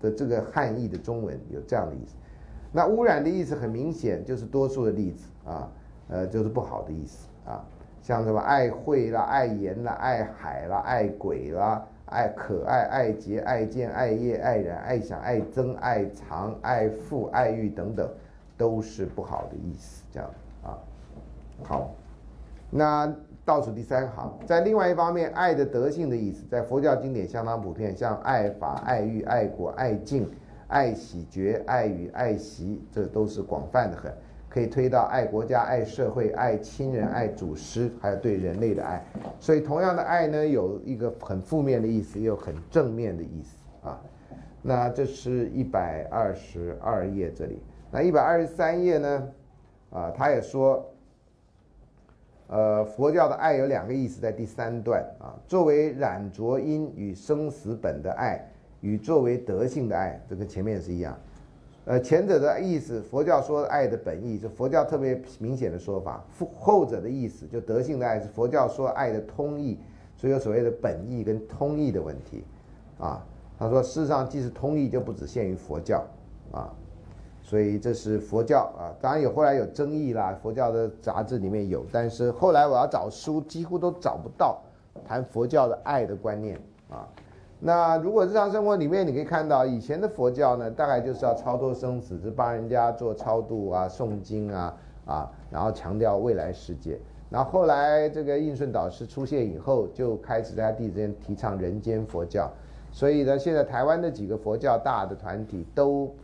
[0.00, 2.14] 的这个汉译的中文有这样的意思。
[2.72, 5.72] 那污染的意思很明显就是多数的例子啊，
[6.08, 7.64] 呃，就是不好的意思啊，
[8.08, 11.86] 像什么爱会啦、爱言啦、爱海啦、爱鬼啦。
[12.06, 18.08] 爱可爱、爱洁、爱见、爱业、爱人、爱想、爱憎、爱藏、爱富、爱欲等等，
[18.56, 20.04] 都是不好的意思。
[20.10, 20.30] 这样
[20.62, 20.78] 啊，
[21.62, 21.90] 好，
[22.70, 23.14] 那
[23.44, 30.26] 倒数第三行，在另外一方面，爱的德性的意思，在佛教经典相当普遍，像爱法、爱欲、爱国、爱敬、
[30.68, 34.10] 爱喜觉、爱语、爱习，这都是广泛的很。
[34.58, 39.00] 可以推到爱国家、爱社会、爱亲人、爱祖师，还有对人类的爱。
[39.38, 44.02] 所以，同样的爱呢，有一个很负面的意思，也有很正面的意思啊。
[44.60, 47.62] 那这是一百二十二页这里。
[47.92, 49.28] 那一百二十三页呢？
[49.90, 50.84] 啊，他也说，
[52.48, 58.44] 呃，佛教的爱有两个意思，在第三段啊，作为染浊因与生死本的爱，
[58.80, 61.16] 与作为德性的爱，这跟前面也是一样。
[61.88, 66.22] 呃，前者的意思，佛教说爱的本意，是佛教特别明显的说法；
[66.54, 69.78] 后者的意思，就德性的爱，是佛教说爱的通义，
[70.14, 72.44] 所以有所谓的本意跟通义的问题。
[72.98, 73.24] 啊，
[73.58, 76.04] 他说，事实上，即使通义，就不只限于佛教，
[76.52, 76.70] 啊，
[77.40, 78.92] 所以这是佛教啊。
[79.00, 84.60] 当然有后来有争议啦，佛教的杂志里面有，但是后来我要找书，几乎都找不到
[85.06, 86.60] 谈佛教的爱的观念
[86.90, 87.08] 啊。
[87.60, 96.98] 那如果日常生活里面，你可以看到以前的佛教呢，大概就是要超脱生死，是帮人家做超度啊、诵经啊啊，然后强调未来世界。
[97.28, 102.48] 那后来这个应顺导师出现以后，就开始在他弟子间提倡人间佛教。
[102.92, 106.14] 所以呢，现在台湾的几个佛教大的团体都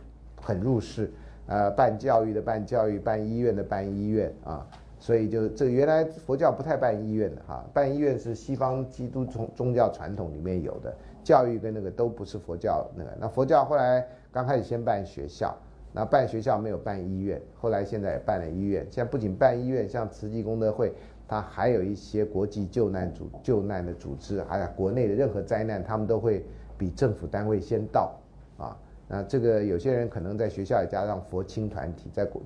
[0.41, 1.11] 很入世，
[1.47, 4.65] 呃，办教育的办教育，办医院的办医院啊。
[4.97, 10.95] 所以就这原来佛教不太办医院的哈，办医院是西方基督宗宗教传统里面有的。
[11.25, 15.57] 教育跟那个都不是佛教那个，那佛教后来刚开始先办学校，
[15.91, 18.85] 那办学校没有办医院，后来现在也办了医院。
[18.91, 20.93] 现在不仅办医院，像慈济功德会，
[21.27, 26.45] 它还有一些国际救难组救难的组织，还有国内的任何灾难，他们都会
[26.77, 28.15] 比政府单位先到
[28.57, 28.77] 啊。
[29.07, 32.41] 那这个有些人可能在学校也加上佛青团体，在国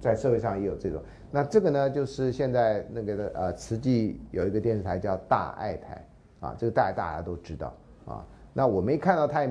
[0.00, 1.02] 在社会上也有这种。
[1.30, 6.04] 那这个呢，就是现在那个的呃，慈济有一个电视台叫大爱台
[6.40, 7.72] 啊，这个大大家都知道。
[8.10, 9.48] 啊，那我没看到太，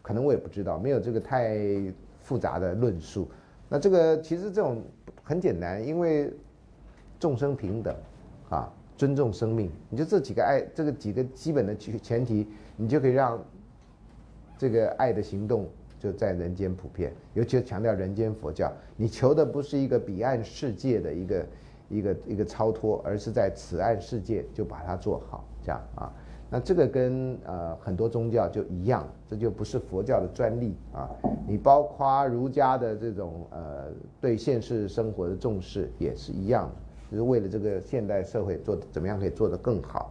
[0.00, 1.58] 可能我也不知道，没有这个太
[2.20, 3.28] 复杂的论述。
[3.68, 4.82] 那这个其实这种
[5.22, 6.32] 很简单，因为
[7.20, 7.94] 众生平等，
[8.48, 13.38] 啊，尊重生命，你就这几个爱，这个几个基本的前前提，你就可以让
[14.56, 15.68] 这个爱的行动
[15.98, 17.12] 就在人间普遍。
[17.34, 21.46] 尤其是强调人间佛教，你求的不是一个彼岸世界的一个
[21.90, 26.10] 一个一个超脱，而是在此岸世界就把它做好，这样啊。
[26.50, 31.10] 那这个跟呃很多宗教就一样，这就不是佛教的专利啊。
[31.46, 33.88] 你包括儒家的这种呃
[34.18, 40.10] 对现实生活的重视也是一样的，就是为了这个现代社会做怎么样可以做得更好。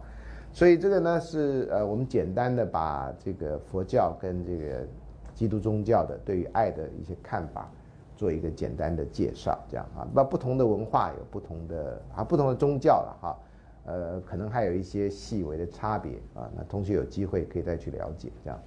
[0.52, 4.86] 所以这个呢是呃我们简单的把这个佛教跟这个
[5.34, 7.68] 基督宗教的对于爱的一些看法
[8.16, 10.06] 做一个简单的介绍，这样啊。
[10.14, 13.36] 那不同的文化有不同的啊不同的宗教了哈。
[13.88, 18.62] 呃，可能还有一些细微的差别啊，那同学有机会可以再去了解这样。